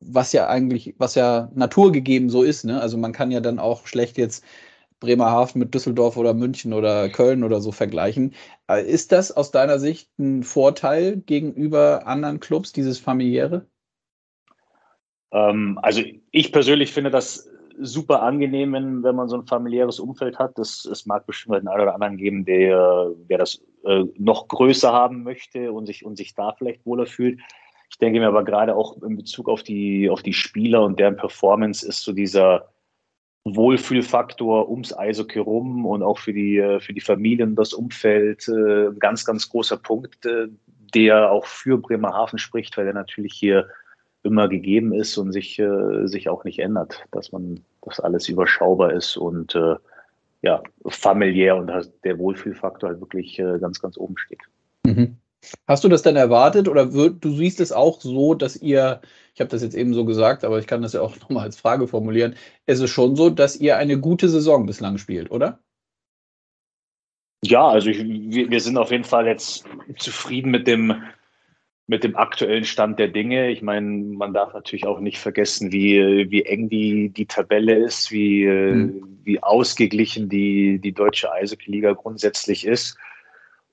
was 0.00 0.32
ja 0.32 0.48
eigentlich, 0.48 0.94
was 0.98 1.14
ja 1.16 1.50
naturgegeben 1.54 2.30
so 2.30 2.42
ist. 2.42 2.64
Ne? 2.64 2.80
Also 2.80 2.96
man 2.98 3.12
kann 3.12 3.30
ja 3.30 3.40
dann 3.40 3.58
auch 3.58 3.86
schlecht 3.86 4.16
jetzt 4.16 4.44
Bremerhaven 5.00 5.60
mit 5.60 5.74
Düsseldorf 5.74 6.16
oder 6.16 6.34
München 6.34 6.72
oder 6.72 7.08
Köln 7.08 7.44
oder 7.44 7.60
so 7.60 7.72
vergleichen. 7.72 8.34
Äh, 8.68 8.84
ist 8.84 9.12
das 9.12 9.32
aus 9.32 9.50
deiner 9.50 9.78
Sicht 9.78 10.10
ein 10.18 10.42
Vorteil 10.42 11.18
gegenüber 11.18 12.06
anderen 12.06 12.40
Clubs, 12.40 12.72
dieses 12.72 12.98
familiäre? 12.98 13.66
Ähm, 15.32 15.78
also 15.82 16.02
ich 16.30 16.52
persönlich 16.52 16.92
finde 16.92 17.10
das 17.10 17.48
super 17.80 18.22
angenehm, 18.22 18.72
wenn, 18.72 19.00
man 19.14 19.28
so 19.28 19.36
ein 19.36 19.46
familiäres 19.46 20.00
Umfeld 20.00 20.38
hat. 20.38 20.58
Das, 20.58 20.84
es 20.84 21.06
mag 21.06 21.26
bestimmt 21.26 21.56
einen 21.56 21.68
oder 21.68 21.94
anderen 21.94 22.16
geben, 22.16 22.44
der, 22.44 23.10
der 23.28 23.38
das 23.38 23.62
äh, 23.84 24.04
noch 24.16 24.48
größer 24.48 24.92
haben 24.92 25.22
möchte 25.22 25.72
und 25.72 25.86
sich, 25.86 26.04
und 26.04 26.16
sich 26.16 26.34
da 26.34 26.52
vielleicht 26.52 26.84
wohler 26.84 27.06
fühlt. 27.06 27.40
Ich 27.90 27.98
denke 27.98 28.20
mir 28.20 28.28
aber 28.28 28.44
gerade 28.44 28.74
auch 28.74 29.00
in 29.02 29.16
Bezug 29.16 29.48
auf 29.48 29.62
die, 29.62 30.10
auf 30.10 30.22
die 30.22 30.32
Spieler 30.32 30.82
und 30.82 30.98
deren 30.98 31.16
Performance 31.16 31.86
ist 31.86 32.02
so 32.02 32.12
dieser 32.12 32.68
Wohlfühlfaktor 33.44 34.68
ums 34.68 34.96
Eishockey 34.96 35.38
rum 35.38 35.86
und 35.86 36.02
auch 36.02 36.18
für 36.18 36.32
die, 36.32 36.58
äh, 36.58 36.80
für 36.80 36.92
die 36.92 37.00
Familien 37.00 37.54
das 37.54 37.72
Umfeld 37.72 38.48
äh, 38.48 38.88
ein 38.88 38.98
ganz, 38.98 39.24
ganz 39.24 39.48
großer 39.48 39.76
Punkt, 39.76 40.24
äh, 40.26 40.48
der 40.94 41.30
auch 41.30 41.46
für 41.46 41.78
Bremerhaven 41.78 42.38
spricht, 42.38 42.76
weil 42.76 42.86
er 42.86 42.94
natürlich 42.94 43.34
hier 43.34 43.68
immer 44.22 44.48
gegeben 44.48 44.92
ist 44.92 45.16
und 45.16 45.32
sich, 45.32 45.62
sich 46.04 46.28
auch 46.28 46.44
nicht 46.44 46.58
ändert, 46.58 47.04
dass 47.12 47.30
man, 47.30 47.60
dass 47.82 48.00
alles 48.00 48.28
überschaubar 48.28 48.92
ist 48.92 49.16
und 49.16 49.56
ja, 50.42 50.62
familiär 50.86 51.56
und 51.56 51.70
der 52.04 52.18
Wohlfühlfaktor 52.18 52.90
halt 52.90 53.00
wirklich 53.00 53.36
ganz, 53.36 53.80
ganz 53.80 53.96
oben 53.96 54.18
steht. 54.18 54.40
Mhm. 54.84 55.18
Hast 55.66 55.84
du 55.84 55.88
das 55.88 56.02
denn 56.02 56.16
erwartet 56.16 56.68
oder 56.68 56.92
wird, 56.92 57.24
du 57.24 57.30
siehst 57.30 57.60
es 57.60 57.72
auch 57.72 58.00
so, 58.00 58.34
dass 58.34 58.56
ihr, 58.56 59.00
ich 59.34 59.40
habe 59.40 59.50
das 59.50 59.62
jetzt 59.62 59.74
eben 59.74 59.94
so 59.94 60.04
gesagt, 60.04 60.44
aber 60.44 60.58
ich 60.58 60.66
kann 60.66 60.82
das 60.82 60.92
ja 60.92 61.00
auch 61.00 61.16
nochmal 61.20 61.44
als 61.44 61.58
Frage 61.58 61.86
formulieren, 61.86 62.34
es 62.66 62.80
ist 62.80 62.90
schon 62.90 63.16
so, 63.16 63.30
dass 63.30 63.56
ihr 63.56 63.76
eine 63.76 63.98
gute 63.98 64.28
Saison 64.28 64.66
bislang 64.66 64.98
spielt, 64.98 65.30
oder? 65.30 65.60
Ja, 67.44 67.68
also 67.68 67.88
ich, 67.88 67.98
wir, 67.98 68.50
wir, 68.50 68.60
sind 68.60 68.76
auf 68.76 68.90
jeden 68.90 69.04
Fall 69.04 69.26
jetzt 69.26 69.64
zufrieden 69.96 70.50
mit 70.50 70.66
dem, 70.66 71.02
mit 71.86 72.02
dem 72.02 72.16
aktuellen 72.16 72.64
Stand 72.64 72.98
der 72.98 73.08
Dinge. 73.08 73.50
Ich 73.50 73.62
meine, 73.62 73.88
man 73.88 74.34
darf 74.34 74.54
natürlich 74.54 74.86
auch 74.86 74.98
nicht 74.98 75.18
vergessen, 75.18 75.70
wie, 75.70 76.30
wie 76.30 76.42
eng 76.42 76.68
die, 76.68 77.10
die 77.10 77.26
Tabelle 77.26 77.76
ist, 77.76 78.10
wie, 78.10 78.44
mhm. 78.44 79.20
wie 79.22 79.40
ausgeglichen 79.40 80.28
die, 80.28 80.80
die 80.80 80.92
deutsche 80.92 81.32
Eishockey-Liga 81.32 81.92
grundsätzlich 81.92 82.66
ist. 82.66 82.98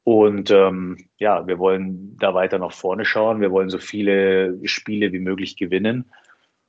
Und 0.05 0.51
ähm, 0.51 0.97
ja, 1.17 1.47
wir 1.47 1.59
wollen 1.59 2.15
da 2.19 2.33
weiter 2.33 2.59
nach 2.59 2.71
vorne 2.71 3.05
schauen. 3.05 3.41
Wir 3.41 3.51
wollen 3.51 3.69
so 3.69 3.79
viele 3.79 4.55
Spiele 4.67 5.11
wie 5.11 5.19
möglich 5.19 5.57
gewinnen. 5.57 6.05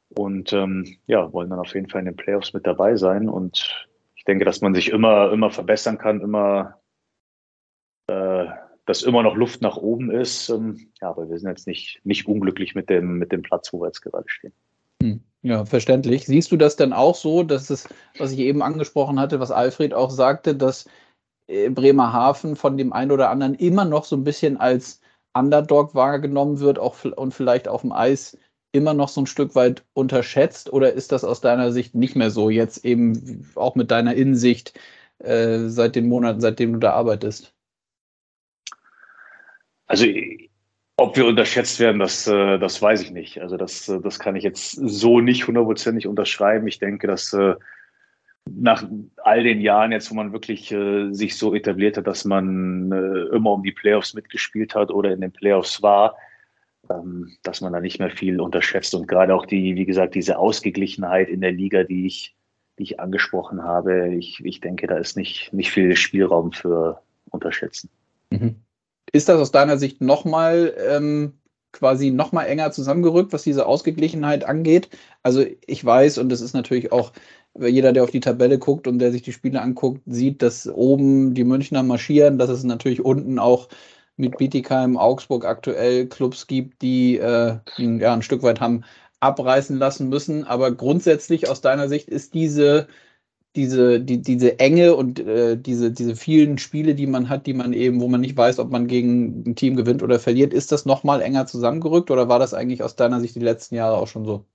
Und 0.08 0.52
ähm, 0.52 0.96
ja, 1.06 1.32
wollen 1.32 1.50
dann 1.50 1.58
auf 1.58 1.74
jeden 1.74 1.88
Fall 1.88 2.00
in 2.00 2.06
den 2.06 2.16
Playoffs 2.16 2.54
mit 2.54 2.66
dabei 2.66 2.96
sein. 2.96 3.28
Und 3.28 3.86
ich 4.16 4.24
denke, 4.24 4.46
dass 4.46 4.62
man 4.62 4.74
sich 4.74 4.88
immer, 4.88 5.30
immer 5.32 5.50
verbessern 5.50 5.98
kann, 5.98 6.22
immer 6.22 6.80
äh, 8.06 8.46
dass 8.86 9.02
immer 9.02 9.22
noch 9.22 9.36
Luft 9.36 9.60
nach 9.62 9.76
oben 9.76 10.10
ist. 10.10 10.48
Ähm, 10.48 10.88
ja, 11.02 11.10
aber 11.10 11.28
wir 11.28 11.38
sind 11.38 11.50
jetzt 11.50 11.66
nicht, 11.66 12.00
nicht 12.04 12.26
unglücklich 12.26 12.74
mit 12.74 12.88
dem, 12.88 13.18
mit 13.18 13.32
dem 13.32 13.42
Platz, 13.42 13.72
wo 13.72 13.80
wir 13.80 13.88
jetzt 13.88 14.00
gerade 14.00 14.28
stehen. 14.28 14.52
Hm. 15.02 15.20
Ja, 15.42 15.64
verständlich. 15.64 16.24
Siehst 16.24 16.50
du 16.50 16.56
das 16.56 16.76
denn 16.76 16.92
auch 16.92 17.14
so, 17.14 17.42
dass 17.42 17.68
es, 17.68 17.88
was 18.18 18.32
ich 18.32 18.38
eben 18.38 18.62
angesprochen 18.62 19.20
hatte, 19.20 19.40
was 19.40 19.50
Alfred 19.50 19.92
auch 19.92 20.10
sagte, 20.10 20.54
dass 20.54 20.88
Bremerhaven 21.46 22.56
von 22.56 22.76
dem 22.76 22.92
einen 22.92 23.12
oder 23.12 23.30
anderen 23.30 23.54
immer 23.54 23.84
noch 23.84 24.04
so 24.04 24.16
ein 24.16 24.24
bisschen 24.24 24.56
als 24.56 25.00
Underdog 25.34 25.94
wahrgenommen 25.94 26.60
wird 26.60 26.78
auch, 26.78 26.96
und 27.04 27.34
vielleicht 27.34 27.68
auf 27.68 27.82
dem 27.82 27.92
Eis 27.92 28.38
immer 28.72 28.94
noch 28.94 29.08
so 29.08 29.22
ein 29.22 29.26
Stück 29.26 29.54
weit 29.54 29.84
unterschätzt? 29.94 30.72
Oder 30.72 30.92
ist 30.92 31.12
das 31.12 31.24
aus 31.24 31.40
deiner 31.40 31.72
Sicht 31.72 31.94
nicht 31.94 32.16
mehr 32.16 32.30
so, 32.30 32.50
jetzt 32.50 32.84
eben 32.84 33.48
auch 33.54 33.74
mit 33.74 33.90
deiner 33.90 34.14
Insicht 34.14 34.78
äh, 35.18 35.68
seit 35.68 35.96
den 35.96 36.08
Monaten, 36.08 36.40
seitdem 36.40 36.72
du 36.74 36.78
da 36.78 36.92
arbeitest? 36.92 37.52
Also 39.86 40.06
ob 40.98 41.16
wir 41.16 41.26
unterschätzt 41.26 41.78
werden, 41.78 41.98
das, 41.98 42.26
äh, 42.26 42.58
das 42.58 42.80
weiß 42.80 43.02
ich 43.02 43.10
nicht. 43.10 43.40
Also 43.40 43.56
das, 43.56 43.88
äh, 43.88 44.00
das 44.00 44.18
kann 44.18 44.34
ich 44.36 44.44
jetzt 44.44 44.72
so 44.72 45.20
nicht 45.20 45.46
hundertprozentig 45.46 46.06
unterschreiben. 46.06 46.66
Ich 46.66 46.78
denke, 46.78 47.06
dass 47.06 47.32
äh, 47.32 47.54
nach 48.48 48.84
all 49.24 49.42
den 49.42 49.60
Jahren 49.60 49.92
jetzt, 49.92 50.10
wo 50.10 50.14
man 50.14 50.32
wirklich 50.32 50.74
sich 51.10 51.36
so 51.36 51.54
etabliert 51.54 51.96
hat, 51.96 52.06
dass 52.06 52.24
man 52.24 52.92
immer 53.32 53.52
um 53.52 53.62
die 53.62 53.72
Playoffs 53.72 54.14
mitgespielt 54.14 54.74
hat 54.74 54.90
oder 54.90 55.12
in 55.12 55.20
den 55.20 55.32
Playoffs 55.32 55.82
war, 55.82 56.16
ähm, 56.90 57.36
dass 57.42 57.60
man 57.60 57.72
da 57.72 57.80
nicht 57.80 57.98
mehr 57.98 58.10
viel 58.10 58.40
unterschätzt. 58.40 58.94
Und 58.94 59.08
gerade 59.08 59.34
auch 59.34 59.46
die, 59.46 59.74
wie 59.74 59.86
gesagt, 59.86 60.14
diese 60.14 60.38
Ausgeglichenheit 60.38 61.28
in 61.28 61.40
der 61.40 61.52
Liga, 61.52 61.84
die 61.84 62.06
ich, 62.06 62.36
die 62.78 62.84
ich 62.84 63.00
angesprochen 63.00 63.62
habe, 63.62 64.14
ich, 64.14 64.44
ich 64.44 64.60
denke, 64.60 64.86
da 64.86 64.96
ist 64.96 65.16
nicht, 65.16 65.52
nicht 65.52 65.70
viel 65.70 65.96
Spielraum 65.96 66.52
für 66.52 67.00
Unterschätzen. 67.30 67.90
Mhm. 68.30 68.56
Ist 69.12 69.28
das 69.28 69.40
aus 69.40 69.52
deiner 69.52 69.78
Sicht 69.78 70.00
nochmal 70.00 70.74
ähm, 70.88 71.34
quasi 71.72 72.10
nochmal 72.10 72.46
enger 72.46 72.70
zusammengerückt, 72.70 73.32
was 73.32 73.42
diese 73.42 73.66
Ausgeglichenheit 73.66 74.44
angeht? 74.44 74.88
Also 75.22 75.44
ich 75.66 75.84
weiß, 75.84 76.18
und 76.18 76.28
das 76.28 76.40
ist 76.40 76.54
natürlich 76.54 76.92
auch, 76.92 77.12
jeder, 77.60 77.92
der 77.92 78.04
auf 78.04 78.10
die 78.10 78.20
Tabelle 78.20 78.58
guckt 78.58 78.86
und 78.86 78.98
der 78.98 79.12
sich 79.12 79.22
die 79.22 79.32
Spiele 79.32 79.60
anguckt, 79.62 80.02
sieht, 80.06 80.42
dass 80.42 80.66
oben 80.68 81.34
die 81.34 81.44
Münchner 81.44 81.82
marschieren, 81.82 82.38
dass 82.38 82.50
es 82.50 82.64
natürlich 82.64 83.04
unten 83.04 83.38
auch 83.38 83.68
mit 84.16 84.38
Bietigheim, 84.38 84.96
Augsburg 84.96 85.44
aktuell 85.44 86.06
Clubs 86.06 86.46
gibt, 86.46 86.82
die 86.82 87.18
äh, 87.18 87.58
ja, 87.78 88.12
ein 88.14 88.22
Stück 88.22 88.42
weit 88.42 88.60
haben 88.60 88.84
abreißen 89.20 89.78
lassen 89.78 90.08
müssen. 90.08 90.44
Aber 90.44 90.72
grundsätzlich 90.72 91.48
aus 91.48 91.60
deiner 91.60 91.88
Sicht 91.88 92.08
ist 92.08 92.34
diese 92.34 92.88
diese, 93.56 94.00
die, 94.00 94.20
diese 94.22 94.58
Enge 94.60 94.94
und 94.94 95.18
äh, 95.20 95.56
diese, 95.58 95.90
diese 95.90 96.14
vielen 96.16 96.58
Spiele, 96.58 96.94
die 96.94 97.06
man 97.06 97.28
hat, 97.28 97.46
die 97.46 97.54
man 97.54 97.72
eben, 97.72 98.00
wo 98.00 98.08
man 98.08 98.20
nicht 98.20 98.36
weiß, 98.36 98.58
ob 98.58 98.70
man 98.70 98.86
gegen 98.86 99.44
ein 99.46 99.56
Team 99.56 99.76
gewinnt 99.76 100.02
oder 100.02 100.20
verliert, 100.20 100.52
ist 100.52 100.72
das 100.72 100.84
nochmal 100.86 101.22
enger 101.22 101.46
zusammengerückt 101.46 102.10
oder 102.10 102.28
war 102.28 102.38
das 102.38 102.54
eigentlich 102.54 102.82
aus 102.82 102.96
deiner 102.96 103.20
Sicht 103.20 103.34
die 103.34 103.40
letzten 103.40 103.74
Jahre 103.74 103.96
auch 103.96 104.08
schon 104.08 104.26
so? 104.26 104.46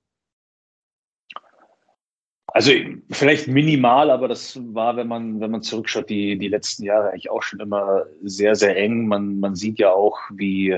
Also 2.54 2.72
vielleicht 3.10 3.48
minimal, 3.48 4.10
aber 4.12 4.28
das 4.28 4.60
war, 4.74 4.98
wenn 4.98 5.08
man, 5.08 5.40
wenn 5.40 5.52
man 5.52 5.62
zurückschaut, 5.62 6.10
die, 6.10 6.38
die 6.38 6.50
letzten 6.50 6.84
Jahre 6.84 7.10
eigentlich 7.10 7.32
auch 7.32 7.44
schon 7.44 7.62
immer 7.62 8.04
sehr, 8.24 8.56
sehr 8.56 8.76
eng. 8.76 9.08
Man, 9.08 9.40
man 9.40 9.56
sieht 9.56 9.80
ja 9.80 9.92
auch, 9.92 10.20
wie, 10.32 10.78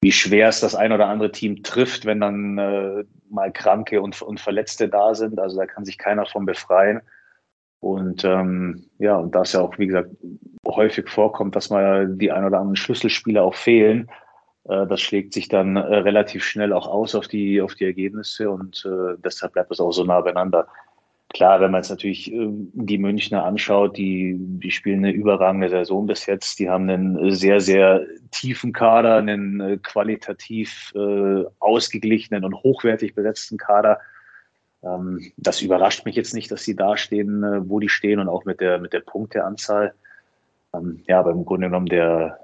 wie 0.00 0.12
schwer 0.12 0.48
es 0.48 0.60
das 0.60 0.76
ein 0.76 0.92
oder 0.92 1.08
andere 1.08 1.32
Team 1.32 1.64
trifft, 1.64 2.06
wenn 2.06 2.20
dann 2.20 2.58
äh, 2.58 3.04
mal 3.28 3.52
Kranke 3.52 4.00
und, 4.00 4.22
und 4.22 4.38
Verletzte 4.38 4.88
da 4.88 5.14
sind. 5.14 5.40
Also 5.40 5.58
da 5.58 5.66
kann 5.66 5.84
sich 5.84 5.98
keiner 5.98 6.26
von 6.26 6.46
befreien. 6.46 7.00
Und 7.80 8.24
ähm, 8.24 8.84
ja, 8.98 9.16
und 9.16 9.34
da 9.34 9.42
es 9.42 9.52
ja 9.52 9.62
auch, 9.62 9.78
wie 9.78 9.88
gesagt, 9.88 10.10
häufig 10.66 11.08
vorkommt, 11.08 11.56
dass 11.56 11.70
mal 11.70 12.06
die 12.08 12.30
ein 12.30 12.44
oder 12.44 12.58
anderen 12.58 12.76
Schlüsselspieler 12.76 13.42
auch 13.42 13.54
fehlen, 13.54 14.08
äh, 14.68 14.86
das 14.86 15.00
schlägt 15.00 15.32
sich 15.32 15.48
dann 15.48 15.76
äh, 15.76 15.80
relativ 15.80 16.44
schnell 16.44 16.72
auch 16.72 16.86
aus 16.86 17.14
auf 17.14 17.26
die, 17.26 17.60
auf 17.60 17.74
die 17.74 17.86
Ergebnisse 17.86 18.50
und 18.50 18.84
äh, 18.86 19.16
deshalb 19.24 19.54
bleibt 19.54 19.72
es 19.72 19.80
auch 19.80 19.92
so 19.92 20.04
nah 20.04 20.20
beieinander. 20.20 20.68
Klar, 21.32 21.60
wenn 21.60 21.70
man 21.70 21.80
jetzt 21.80 21.90
natürlich 21.90 22.32
äh, 22.32 22.48
die 22.50 22.98
Münchner 22.98 23.44
anschaut, 23.44 23.96
die, 23.96 24.36
die 24.36 24.70
spielen 24.70 25.04
eine 25.04 25.12
überragende 25.12 25.68
Saison 25.68 26.06
bis 26.06 26.26
jetzt. 26.26 26.58
Die 26.58 26.68
haben 26.68 26.90
einen 26.90 27.30
sehr, 27.30 27.60
sehr 27.60 28.04
tiefen 28.30 28.72
Kader, 28.72 29.16
einen 29.16 29.60
äh, 29.60 29.78
qualitativ 29.78 30.92
äh, 30.94 31.44
ausgeglichenen 31.60 32.44
und 32.44 32.54
hochwertig 32.62 33.14
besetzten 33.14 33.58
Kader 33.58 34.00
ähm, 34.82 35.32
das 35.36 35.60
überrascht 35.62 36.04
mich 36.06 36.16
jetzt 36.16 36.34
nicht, 36.34 36.50
dass 36.50 36.62
sie 36.62 36.74
da 36.74 36.96
stehen, 36.96 37.42
äh, 37.42 37.68
wo 37.68 37.80
die 37.80 37.88
stehen 37.88 38.18
und 38.18 38.28
auch 38.28 38.44
mit 38.44 38.60
der, 38.60 38.78
mit 38.78 38.92
der 38.92 39.00
Punkteanzahl. 39.00 39.94
Ähm, 40.74 41.02
ja, 41.06 41.18
aber 41.18 41.30
im 41.30 41.44
Grunde 41.44 41.66
genommen 41.66 41.86
der, 41.86 42.38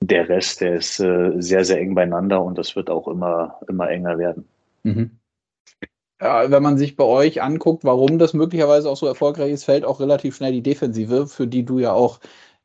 der 0.00 0.28
Rest, 0.28 0.60
der 0.60 0.76
ist 0.76 1.00
äh, 1.00 1.32
sehr, 1.36 1.64
sehr 1.64 1.80
eng 1.80 1.94
beieinander 1.94 2.42
und 2.42 2.56
das 2.56 2.76
wird 2.76 2.88
auch 2.90 3.08
immer, 3.08 3.60
immer 3.68 3.90
enger 3.90 4.18
werden. 4.18 4.48
Mhm. 4.82 5.10
Wenn 6.24 6.62
man 6.62 6.78
sich 6.78 6.96
bei 6.96 7.04
euch 7.04 7.42
anguckt, 7.42 7.84
warum 7.84 8.18
das 8.18 8.32
möglicherweise 8.32 8.88
auch 8.88 8.96
so 8.96 9.06
erfolgreich 9.06 9.52
ist, 9.52 9.64
fällt 9.64 9.84
auch 9.84 10.00
relativ 10.00 10.34
schnell 10.36 10.52
die 10.52 10.62
Defensive, 10.62 11.26
für 11.26 11.46
die 11.46 11.66
du 11.66 11.78
ja 11.78 11.92
auch 11.92 12.18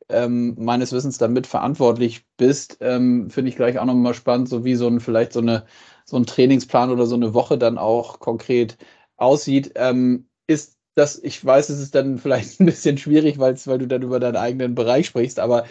ähm, 0.09 0.55
meines 0.57 0.93
Wissens 0.93 1.17
damit 1.17 1.45
verantwortlich 1.47 2.25
bist. 2.37 2.77
Ähm, 2.81 3.29
Finde 3.29 3.49
ich 3.49 3.57
gleich 3.57 3.77
auch 3.77 3.85
nochmal 3.85 4.13
spannend, 4.13 4.47
so 4.49 4.63
wie 4.65 4.75
so 4.75 4.87
ein, 4.87 5.01
vielleicht 5.01 5.33
so 5.33 5.41
eine, 5.41 5.65
so 6.05 6.15
ein 6.17 6.25
Trainingsplan 6.25 6.89
oder 6.89 7.05
so 7.05 7.15
eine 7.15 7.33
Woche 7.33 7.57
dann 7.57 7.77
auch 7.77 8.19
konkret 8.19 8.77
aussieht, 9.17 9.73
ähm, 9.75 10.29
ist 10.47 10.77
das, 10.95 11.19
ich 11.21 11.43
weiß, 11.43 11.69
es 11.69 11.81
ist 11.81 11.95
dann 11.95 12.17
vielleicht 12.19 12.61
ein 12.61 12.65
bisschen 12.65 12.97
schwierig, 12.97 13.39
weil 13.39 13.55
du 13.55 13.87
dann 13.87 14.03
über 14.03 14.19
deinen 14.21 14.37
eigenen 14.37 14.75
Bereich 14.75 15.07
sprichst, 15.07 15.39
aber 15.39 15.65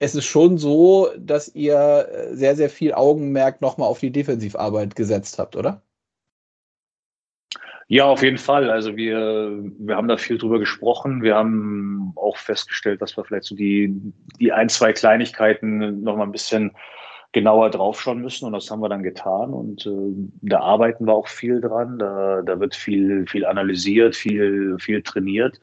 es 0.00 0.14
ist 0.14 0.26
schon 0.26 0.58
so, 0.58 1.10
dass 1.18 1.48
ihr 1.54 2.08
äh, 2.10 2.36
sehr, 2.36 2.56
sehr 2.56 2.70
viel 2.70 2.94
Augenmerk 2.94 3.60
nochmal 3.62 3.88
auf 3.88 4.00
die 4.00 4.12
Defensivarbeit 4.12 4.96
gesetzt 4.96 5.38
habt, 5.38 5.56
oder? 5.56 5.82
Ja, 7.88 8.06
auf 8.06 8.22
jeden 8.22 8.38
Fall. 8.38 8.68
Also 8.68 8.96
wir, 8.96 9.62
wir 9.78 9.96
haben 9.96 10.08
da 10.08 10.16
viel 10.16 10.38
drüber 10.38 10.58
gesprochen. 10.58 11.22
Wir 11.22 11.36
haben 11.36 12.12
auch 12.16 12.36
festgestellt, 12.36 13.00
dass 13.00 13.16
wir 13.16 13.24
vielleicht 13.24 13.44
so 13.44 13.54
die, 13.54 13.94
die 14.40 14.52
ein, 14.52 14.68
zwei 14.68 14.92
Kleinigkeiten 14.92 16.02
nochmal 16.02 16.26
ein 16.26 16.32
bisschen 16.32 16.72
genauer 17.32 17.70
draufschauen 17.70 18.22
müssen 18.22 18.46
und 18.46 18.54
das 18.54 18.70
haben 18.70 18.80
wir 18.80 18.88
dann 18.88 19.02
getan 19.02 19.52
und 19.52 19.84
äh, 19.84 19.90
da 20.40 20.60
arbeiten 20.60 21.06
wir 21.06 21.12
auch 21.12 21.28
viel 21.28 21.60
dran. 21.60 21.98
Da, 21.98 22.42
da 22.42 22.58
wird 22.58 22.74
viel, 22.74 23.26
viel 23.26 23.44
analysiert, 23.44 24.16
viel, 24.16 24.76
viel 24.80 25.02
trainiert. 25.02 25.60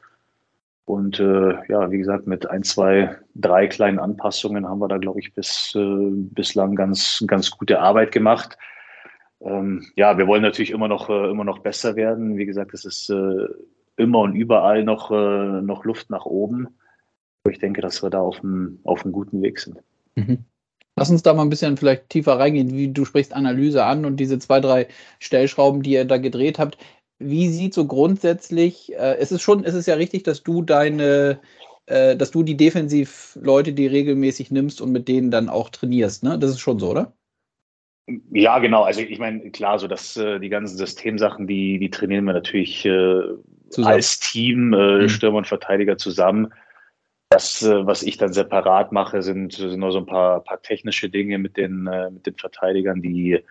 Und 0.86 1.18
äh, 1.18 1.54
ja, 1.68 1.90
wie 1.90 1.98
gesagt, 1.98 2.26
mit 2.26 2.48
ein, 2.48 2.62
zwei, 2.62 3.16
drei 3.34 3.66
kleinen 3.66 3.98
Anpassungen 3.98 4.68
haben 4.68 4.80
wir 4.80 4.88
da, 4.88 4.98
glaube 4.98 5.18
ich, 5.20 5.34
bis, 5.34 5.74
äh, 5.74 6.10
bislang 6.10 6.76
ganz, 6.76 7.24
ganz 7.26 7.50
gute 7.50 7.80
Arbeit 7.80 8.12
gemacht. 8.12 8.56
Ähm, 9.44 9.84
ja, 9.94 10.16
wir 10.16 10.26
wollen 10.26 10.42
natürlich 10.42 10.70
immer 10.70 10.88
noch, 10.88 11.10
äh, 11.10 11.30
immer 11.30 11.44
noch 11.44 11.58
besser 11.58 11.96
werden. 11.96 12.36
Wie 12.36 12.46
gesagt, 12.46 12.72
es 12.74 12.84
ist 12.84 13.10
äh, 13.10 13.46
immer 13.96 14.20
und 14.20 14.34
überall 14.34 14.84
noch, 14.84 15.10
äh, 15.10 15.60
noch 15.60 15.84
Luft 15.84 16.10
nach 16.10 16.24
oben. 16.24 16.68
Ich 17.48 17.58
denke, 17.58 17.82
dass 17.82 18.02
wir 18.02 18.08
da 18.08 18.20
auf 18.20 18.42
einem, 18.42 18.80
auf 18.84 19.02
guten 19.02 19.42
Weg 19.42 19.60
sind. 19.60 19.78
Mhm. 20.16 20.44
Lass 20.96 21.10
uns 21.10 21.22
da 21.22 21.34
mal 21.34 21.42
ein 21.42 21.50
bisschen 21.50 21.76
vielleicht 21.76 22.08
tiefer 22.08 22.38
reingehen, 22.38 22.72
wie 22.72 22.92
du 22.92 23.04
sprichst 23.04 23.34
Analyse 23.34 23.84
an 23.84 24.04
und 24.04 24.16
diese 24.16 24.38
zwei, 24.38 24.60
drei 24.60 24.86
Stellschrauben, 25.18 25.82
die 25.82 25.92
ihr 25.92 26.04
da 26.04 26.18
gedreht 26.18 26.58
habt. 26.58 26.78
Wie 27.18 27.48
sieht 27.48 27.74
so 27.74 27.86
grundsätzlich, 27.86 28.94
äh, 28.94 29.16
es 29.18 29.30
ist 29.30 29.42
schon, 29.42 29.64
es 29.64 29.74
ist 29.74 29.86
ja 29.86 29.94
richtig, 29.94 30.22
dass 30.22 30.42
du 30.42 30.62
deine, 30.62 31.40
äh, 31.86 32.16
dass 32.16 32.30
du 32.30 32.42
die 32.42 32.56
Defensivleute, 32.56 33.72
die 33.72 33.86
regelmäßig 33.86 34.50
nimmst 34.50 34.80
und 34.80 34.92
mit 34.92 35.08
denen 35.08 35.30
dann 35.30 35.48
auch 35.48 35.68
trainierst, 35.68 36.22
ne? 36.22 36.38
Das 36.38 36.50
ist 36.50 36.60
schon 36.60 36.78
so, 36.78 36.90
oder? 36.90 37.12
Ja, 38.32 38.58
genau. 38.58 38.82
Also 38.82 39.00
ich 39.00 39.18
meine, 39.18 39.50
klar, 39.50 39.78
so 39.78 39.88
dass 39.88 40.16
äh, 40.16 40.38
die 40.38 40.50
ganzen 40.50 40.76
Systemsachen, 40.76 41.46
die, 41.46 41.78
die 41.78 41.90
trainieren 41.90 42.26
wir 42.26 42.34
natürlich 42.34 42.84
äh, 42.84 43.20
als 43.82 44.20
Team, 44.20 44.74
äh, 44.74 45.02
mhm. 45.02 45.08
Stürmer 45.08 45.38
und 45.38 45.46
Verteidiger 45.46 45.96
zusammen. 45.96 46.52
Das, 47.30 47.62
äh, 47.62 47.86
was 47.86 48.02
ich 48.02 48.18
dann 48.18 48.32
separat 48.32 48.92
mache, 48.92 49.22
sind, 49.22 49.54
sind 49.54 49.78
nur 49.78 49.90
so 49.90 49.98
ein 49.98 50.06
paar, 50.06 50.40
paar 50.44 50.60
technische 50.60 51.08
Dinge 51.08 51.38
mit 51.38 51.56
den, 51.56 51.86
äh, 51.86 52.10
mit 52.10 52.26
den 52.26 52.36
Verteidigern, 52.36 53.00
die, 53.00 53.42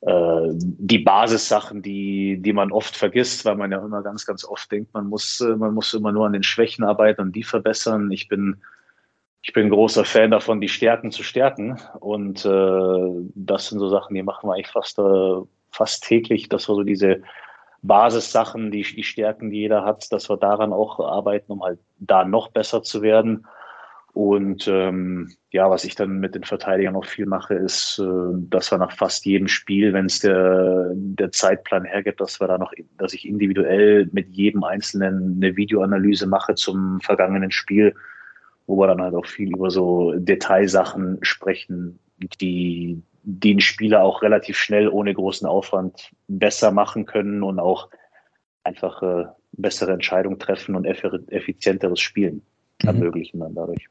äh, 0.00 0.48
die 0.50 0.98
Basissachen, 0.98 1.80
die, 1.80 2.38
die 2.40 2.52
man 2.52 2.72
oft 2.72 2.96
vergisst, 2.96 3.44
weil 3.44 3.54
man 3.54 3.70
ja 3.70 3.78
immer 3.78 4.02
ganz, 4.02 4.26
ganz 4.26 4.44
oft 4.44 4.70
denkt, 4.72 4.92
man 4.94 5.06
muss, 5.06 5.40
man 5.40 5.74
muss 5.74 5.94
immer 5.94 6.10
nur 6.10 6.26
an 6.26 6.32
den 6.32 6.42
Schwächen 6.42 6.84
arbeiten 6.84 7.20
und 7.20 7.36
die 7.36 7.44
verbessern. 7.44 8.10
Ich 8.10 8.26
bin, 8.28 8.56
ich 9.46 9.52
bin 9.52 9.70
großer 9.70 10.04
Fan 10.04 10.32
davon, 10.32 10.60
die 10.60 10.68
Stärken 10.68 11.12
zu 11.12 11.22
stärken. 11.22 11.78
Und 12.00 12.44
äh, 12.44 13.28
das 13.36 13.68
sind 13.68 13.78
so 13.78 13.88
Sachen, 13.88 14.14
die 14.14 14.22
machen 14.24 14.48
wir 14.48 14.54
eigentlich 14.54 14.72
fast, 14.72 14.98
äh, 14.98 15.40
fast 15.70 16.02
täglich, 16.02 16.48
dass 16.48 16.68
wir 16.68 16.74
so 16.74 16.82
diese 16.82 17.22
Basissachen, 17.82 18.72
die, 18.72 18.82
die 18.82 19.04
Stärken, 19.04 19.50
die 19.50 19.58
jeder 19.58 19.84
hat, 19.84 20.10
dass 20.10 20.28
wir 20.28 20.36
daran 20.36 20.72
auch 20.72 20.98
arbeiten, 20.98 21.52
um 21.52 21.62
halt 21.62 21.78
da 22.00 22.24
noch 22.24 22.50
besser 22.50 22.82
zu 22.82 23.02
werden. 23.02 23.46
Und 24.12 24.66
ähm, 24.66 25.30
ja, 25.52 25.70
was 25.70 25.84
ich 25.84 25.94
dann 25.94 26.18
mit 26.18 26.34
den 26.34 26.42
Verteidigern 26.42 26.94
noch 26.94 27.04
viel 27.04 27.26
mache, 27.26 27.54
ist, 27.54 28.00
äh, 28.00 28.32
dass 28.50 28.72
wir 28.72 28.78
nach 28.78 28.96
fast 28.96 29.26
jedem 29.26 29.46
Spiel, 29.46 29.92
wenn 29.92 30.06
es 30.06 30.18
der, 30.18 30.90
der 30.92 31.30
Zeitplan 31.30 31.84
hergibt, 31.84 32.20
dass 32.20 32.40
wir 32.40 32.48
da 32.48 32.58
noch, 32.58 32.72
dass 32.98 33.14
ich 33.14 33.28
individuell 33.28 34.08
mit 34.10 34.28
jedem 34.30 34.64
Einzelnen 34.64 35.36
eine 35.36 35.56
Videoanalyse 35.56 36.26
mache 36.26 36.56
zum 36.56 37.00
vergangenen 37.00 37.52
Spiel, 37.52 37.94
wo 38.66 38.76
wir 38.78 38.86
dann 38.86 39.00
halt 39.00 39.14
auch 39.14 39.26
viel 39.26 39.52
über 39.52 39.70
so 39.70 40.12
Detailsachen 40.16 41.18
sprechen, 41.22 41.98
die, 42.40 43.00
einen 43.44 43.60
Spieler 43.60 44.02
auch 44.02 44.22
relativ 44.22 44.56
schnell 44.56 44.88
ohne 44.88 45.12
großen 45.12 45.46
Aufwand 45.46 46.10
besser 46.28 46.70
machen 46.70 47.06
können 47.06 47.42
und 47.42 47.58
auch 47.58 47.88
einfach 48.64 49.02
äh, 49.02 49.24
bessere 49.52 49.92
Entscheidungen 49.92 50.38
treffen 50.38 50.74
und 50.74 50.84
effizienteres 50.84 52.00
Spielen 52.00 52.42
mhm. 52.82 52.88
ermöglichen 52.88 53.40
dann 53.40 53.54
dadurch. 53.54 53.88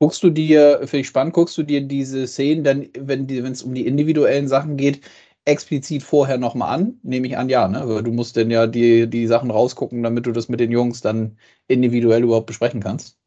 Guckst 0.00 0.22
du 0.22 0.30
dir, 0.30 0.78
finde 0.80 0.98
ich 0.98 1.08
spannend, 1.08 1.34
guckst 1.34 1.58
du 1.58 1.64
dir 1.64 1.80
diese 1.80 2.28
Szenen 2.28 2.62
dann, 2.62 2.88
wenn 2.96 3.26
es 3.28 3.62
um 3.62 3.74
die 3.74 3.86
individuellen 3.86 4.46
Sachen 4.46 4.76
geht, 4.76 5.00
explizit 5.44 6.04
vorher 6.04 6.38
nochmal 6.38 6.72
an? 6.72 7.00
Nehme 7.02 7.26
ich 7.26 7.36
an, 7.36 7.48
ja, 7.48 7.66
ne? 7.66 7.80
Aber 7.80 8.02
du 8.02 8.12
musst 8.12 8.36
dann 8.36 8.50
ja 8.50 8.68
die, 8.68 9.08
die 9.08 9.26
Sachen 9.26 9.50
rausgucken, 9.50 10.02
damit 10.02 10.26
du 10.26 10.32
das 10.32 10.48
mit 10.48 10.60
den 10.60 10.70
Jungs 10.70 11.00
dann 11.00 11.36
individuell 11.66 12.22
überhaupt 12.22 12.46
besprechen 12.46 12.80
kannst. 12.80 13.17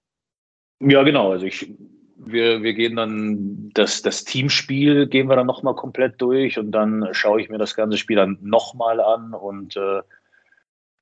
Ja, 0.82 1.04
genau. 1.04 1.32
Also 1.32 1.46
ich, 1.46 1.72
wir, 2.18 2.64
wir 2.64 2.74
gehen 2.74 2.96
dann 2.96 3.70
das, 3.74 4.02
das 4.02 4.24
Teamspiel 4.24 5.08
gehen 5.08 5.28
wir 5.28 5.36
dann 5.36 5.48
nochmal 5.48 5.76
komplett 5.76 6.22
durch 6.22 6.58
und 6.58 6.72
dann 6.72 7.08
schaue 7.12 7.42
ich 7.42 7.50
mir 7.50 7.58
das 7.58 7.76
ganze 7.76 7.98
Spiel 7.98 8.18
dann 8.18 8.38
nochmal 8.42 9.00
an 9.00 9.34
und 9.34 9.78
äh, 9.78 10.02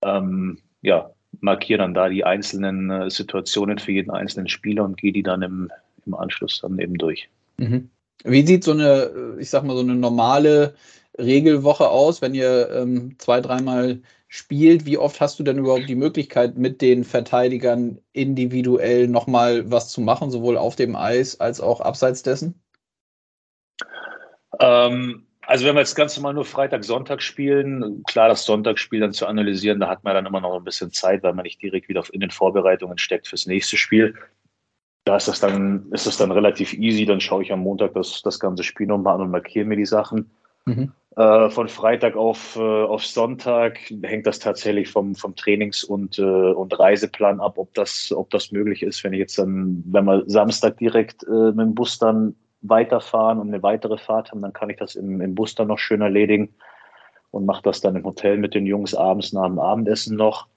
ähm, 0.02 0.60
ja, 0.82 1.12
markiere 1.42 1.80
dann 1.80 1.94
da 1.94 2.10
die 2.10 2.24
einzelnen 2.24 2.90
äh, 2.90 3.10
Situationen 3.10 3.80
für 3.80 3.92
jeden 3.92 4.12
einzelnen 4.12 4.48
Spieler 4.48 4.84
und 4.84 4.98
gehe 4.98 5.12
die 5.12 5.24
dann 5.24 5.42
im, 5.42 5.72
im 6.06 6.14
Anschluss 6.14 6.60
dann 6.62 6.80
eben 6.80 6.96
durch. 6.96 7.30
Mhm. 7.58 7.90
Wie 8.24 8.46
sieht 8.46 8.64
so 8.64 8.72
eine, 8.72 9.38
ich 9.40 9.50
sag 9.50 9.64
mal, 9.64 9.76
so 9.76 9.82
eine 9.82 9.96
normale 9.96 10.76
Regelwoche 11.18 11.90
aus, 11.90 12.22
wenn 12.22 12.34
ihr 12.34 12.70
ähm, 12.72 13.16
zwei, 13.18 13.42
dreimal 13.42 14.02
spielt? 14.30 14.86
Wie 14.86 14.98
oft 14.98 15.20
hast 15.20 15.40
du 15.40 15.44
denn 15.44 15.58
überhaupt 15.58 15.90
die 15.90 15.96
Möglichkeit, 15.96 16.56
mit 16.58 16.82
den 16.82 17.04
Verteidigern 17.04 18.00
individuell 18.14 19.08
nochmal 19.08 19.70
was 19.70 19.90
zu 19.90 20.00
machen, 20.00 20.32
sowohl 20.32 20.56
auf 20.56 20.78
dem 20.78 20.96
Eis 20.96 21.40
als 21.40 21.60
auch 21.60 21.82
abseits 21.82 22.24
dessen? 22.24 22.62
Ähm, 24.60 25.26
also 25.42 25.66
wenn 25.66 25.74
wir 25.74 25.80
jetzt 25.80 25.96
ganz 25.96 26.16
normal 26.16 26.36
nur 26.36 26.46
Freitag, 26.46 26.84
Sonntag 26.84 27.24
spielen, 27.24 28.04
klar, 28.08 28.30
das 28.30 28.46
Sonntagsspiel 28.46 29.00
dann 29.00 29.14
zu 29.14 29.26
analysieren, 29.26 29.80
da 29.80 29.90
hat 29.90 30.04
man 30.04 30.14
dann 30.14 30.28
immer 30.28 30.42
noch 30.42 30.56
ein 30.56 30.64
bisschen 30.64 30.92
Zeit, 30.92 31.24
weil 31.24 31.34
man 31.34 31.44
nicht 31.44 31.62
direkt 31.62 31.90
wieder 31.90 32.04
in 32.12 32.20
den 32.20 32.32
Vorbereitungen 32.32 33.00
steckt 33.00 33.28
fürs 33.28 33.48
nächste 33.48 33.78
Spiel. 33.78 34.16
Da 35.06 35.18
ist 35.18 35.28
das 35.28 35.40
dann, 35.40 35.92
ist 35.92 36.06
das 36.06 36.18
dann 36.18 36.32
relativ 36.32 36.74
easy. 36.74 37.06
Dann 37.06 37.20
schaue 37.20 37.42
ich 37.42 37.52
am 37.52 37.62
Montag 37.62 37.96
das, 37.96 38.22
das 38.22 38.40
ganze 38.40 38.64
Spiel 38.64 38.86
nochmal 38.86 39.16
an 39.16 39.22
und 39.22 39.32
markiere 39.32 39.66
mir 39.66 39.76
die 39.76 39.88
Sachen. 39.88 40.30
Mhm. 40.70 40.92
Äh, 41.16 41.50
von 41.50 41.68
Freitag 41.68 42.16
auf, 42.16 42.56
äh, 42.56 42.60
auf 42.60 43.06
Sonntag 43.06 43.80
hängt 44.04 44.28
das 44.28 44.40
tatsächlich 44.40 44.90
vom, 44.90 45.16
vom 45.16 45.36
Trainings- 45.36 45.84
und, 45.84 46.20
äh, 46.20 46.22
und 46.22 46.78
Reiseplan 46.78 47.40
ab, 47.40 47.58
ob 47.58 47.74
das, 47.74 48.14
ob 48.16 48.30
das 48.30 48.52
möglich 48.52 48.84
ist. 48.84 49.04
Wenn 49.04 49.14
ich 49.14 49.20
jetzt 49.20 49.38
dann, 49.38 49.84
wenn 49.88 50.06
wir 50.06 50.24
Samstag 50.28 50.78
direkt 50.78 51.24
äh, 51.24 51.52
mit 51.52 51.60
dem 51.60 51.76
Bus 51.76 51.98
dann 51.98 52.36
weiterfahren 52.62 53.40
und 53.40 53.48
eine 53.48 53.64
weitere 53.64 53.98
Fahrt 53.98 54.32
haben, 54.32 54.42
dann 54.42 54.54
kann 54.54 54.70
ich 54.70 54.78
das 54.78 54.96
im, 54.96 55.20
im 55.22 55.36
Bus 55.36 55.56
dann 55.56 55.68
noch 55.68 55.80
schön 55.80 56.02
erledigen 56.02 56.54
und 57.32 57.46
mache 57.46 57.64
das 57.64 57.82
dann 57.82 57.96
im 57.96 58.06
Hotel 58.06 58.38
mit 58.38 58.54
den 58.54 58.66
Jungs 58.66 58.94
abends 58.94 59.34
nach 59.34 59.48
dem 59.48 59.60
Abendessen 59.60 60.16
noch. 60.16 60.48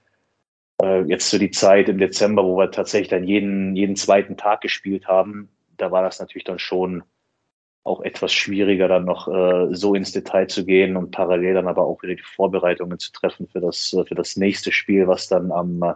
Äh, 0.81 1.01
jetzt 1.03 1.29
so 1.29 1.39
die 1.39 1.51
Zeit 1.51 1.89
im 1.89 1.97
Dezember, 1.97 2.43
wo 2.43 2.57
wir 2.57 2.71
tatsächlich 2.71 3.09
dann 3.09 3.23
jeden, 3.23 3.75
jeden 3.75 3.95
zweiten 3.95 4.37
Tag 4.37 4.61
gespielt 4.61 5.07
haben, 5.07 5.49
da 5.77 5.91
war 5.91 6.03
das 6.03 6.19
natürlich 6.19 6.43
dann 6.43 6.59
schon 6.59 7.03
auch 7.83 8.01
etwas 8.01 8.31
schwieriger, 8.31 8.87
dann 8.87 9.05
noch 9.05 9.27
äh, 9.27 9.73
so 9.75 9.93
ins 9.93 10.11
Detail 10.11 10.47
zu 10.47 10.65
gehen 10.65 10.95
und 10.95 11.11
parallel 11.11 11.55
dann 11.55 11.67
aber 11.67 11.85
auch 11.85 12.01
wieder 12.01 12.15
die 12.15 12.23
Vorbereitungen 12.23 12.97
zu 12.99 13.11
treffen 13.11 13.47
für 13.47 13.59
das, 13.59 13.95
für 14.07 14.15
das 14.15 14.37
nächste 14.37 14.71
Spiel, 14.71 15.07
was 15.07 15.27
dann 15.27 15.51
am 15.51 15.95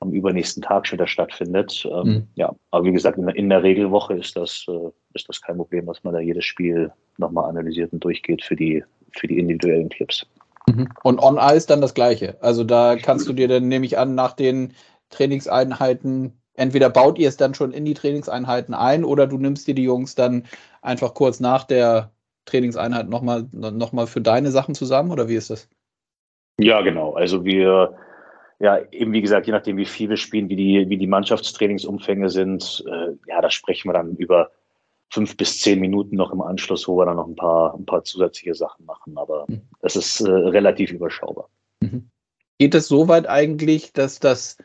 am 0.00 0.12
übernächsten 0.12 0.62
Tag 0.62 0.86
schon 0.86 0.98
wieder 0.98 1.06
stattfindet. 1.06 1.86
Ähm, 1.90 2.06
mhm. 2.06 2.26
Ja, 2.34 2.54
aber 2.70 2.84
wie 2.86 2.92
gesagt, 2.92 3.18
in, 3.18 3.28
in, 3.28 3.50
der 3.50 3.62
Regelwoche 3.62 4.14
ist 4.14 4.34
das, 4.34 4.64
äh, 4.66 4.90
ist 5.14 5.28
das 5.28 5.40
kein 5.40 5.56
Problem, 5.56 5.86
dass 5.86 6.02
man 6.02 6.14
da 6.14 6.20
jedes 6.20 6.46
Spiel 6.46 6.90
nochmal 7.18 7.48
analysiert 7.48 7.92
und 7.92 8.02
durchgeht 8.02 8.42
für 8.42 8.56
die, 8.56 8.82
für 9.12 9.26
die 9.26 9.38
individuellen 9.38 9.90
Clips. 9.90 10.26
Mhm. 10.66 10.88
Und 11.02 11.22
on 11.22 11.36
Ice 11.36 11.66
dann 11.66 11.82
das 11.82 11.94
Gleiche. 11.94 12.38
Also 12.40 12.64
da 12.64 12.96
kannst 12.96 13.28
du 13.28 13.34
dir 13.34 13.46
dann, 13.46 13.68
nehme 13.68 13.84
ich 13.84 13.98
an, 13.98 14.14
nach 14.14 14.32
den 14.32 14.72
Trainingseinheiten, 15.10 16.32
entweder 16.54 16.90
baut 16.90 17.18
ihr 17.18 17.28
es 17.28 17.36
dann 17.36 17.54
schon 17.54 17.72
in 17.72 17.84
die 17.84 17.94
Trainingseinheiten 17.94 18.74
ein 18.74 19.04
oder 19.04 19.26
du 19.26 19.38
nimmst 19.38 19.66
dir 19.66 19.74
die 19.74 19.84
Jungs 19.84 20.14
dann 20.14 20.44
einfach 20.82 21.14
kurz 21.14 21.40
nach 21.40 21.64
der 21.64 22.10
Trainingseinheit 22.44 23.08
nochmal 23.08 23.46
noch 23.52 23.92
mal 23.92 24.06
für 24.06 24.20
deine 24.20 24.50
Sachen 24.50 24.74
zusammen 24.74 25.10
oder 25.10 25.28
wie 25.28 25.36
ist 25.36 25.50
das? 25.50 25.68
Ja, 26.58 26.80
genau. 26.82 27.14
Also 27.14 27.44
wir 27.44 27.96
ja, 28.60 28.78
eben 28.92 29.12
wie 29.14 29.22
gesagt, 29.22 29.46
je 29.46 29.52
nachdem, 29.52 29.78
wie 29.78 29.86
viel 29.86 30.10
wir 30.10 30.18
spielen, 30.18 30.50
wie 30.50 30.56
die, 30.56 30.88
wie 30.90 30.98
die 30.98 31.06
Mannschaftstrainingsumfänge 31.06 32.28
sind, 32.28 32.84
äh, 32.86 33.12
ja, 33.26 33.40
da 33.40 33.50
sprechen 33.50 33.88
wir 33.88 33.94
dann 33.94 34.16
über 34.16 34.50
fünf 35.08 35.36
bis 35.36 35.58
zehn 35.60 35.80
Minuten 35.80 36.16
noch 36.16 36.30
im 36.30 36.42
Anschluss, 36.42 36.86
wo 36.86 36.96
wir 36.98 37.06
dann 37.06 37.16
noch 37.16 37.26
ein 37.26 37.36
paar, 37.36 37.74
ein 37.74 37.86
paar 37.86 38.04
zusätzliche 38.04 38.54
Sachen 38.54 38.84
machen. 38.84 39.16
Aber 39.16 39.46
mhm. 39.48 39.62
das 39.80 39.96
ist 39.96 40.20
äh, 40.20 40.30
relativ 40.30 40.92
überschaubar. 40.92 41.48
Mhm. 41.80 42.10
Geht 42.58 42.74
es 42.74 42.86
so 42.86 43.08
weit 43.08 43.26
eigentlich, 43.26 43.94
dass 43.94 44.20
das 44.20 44.58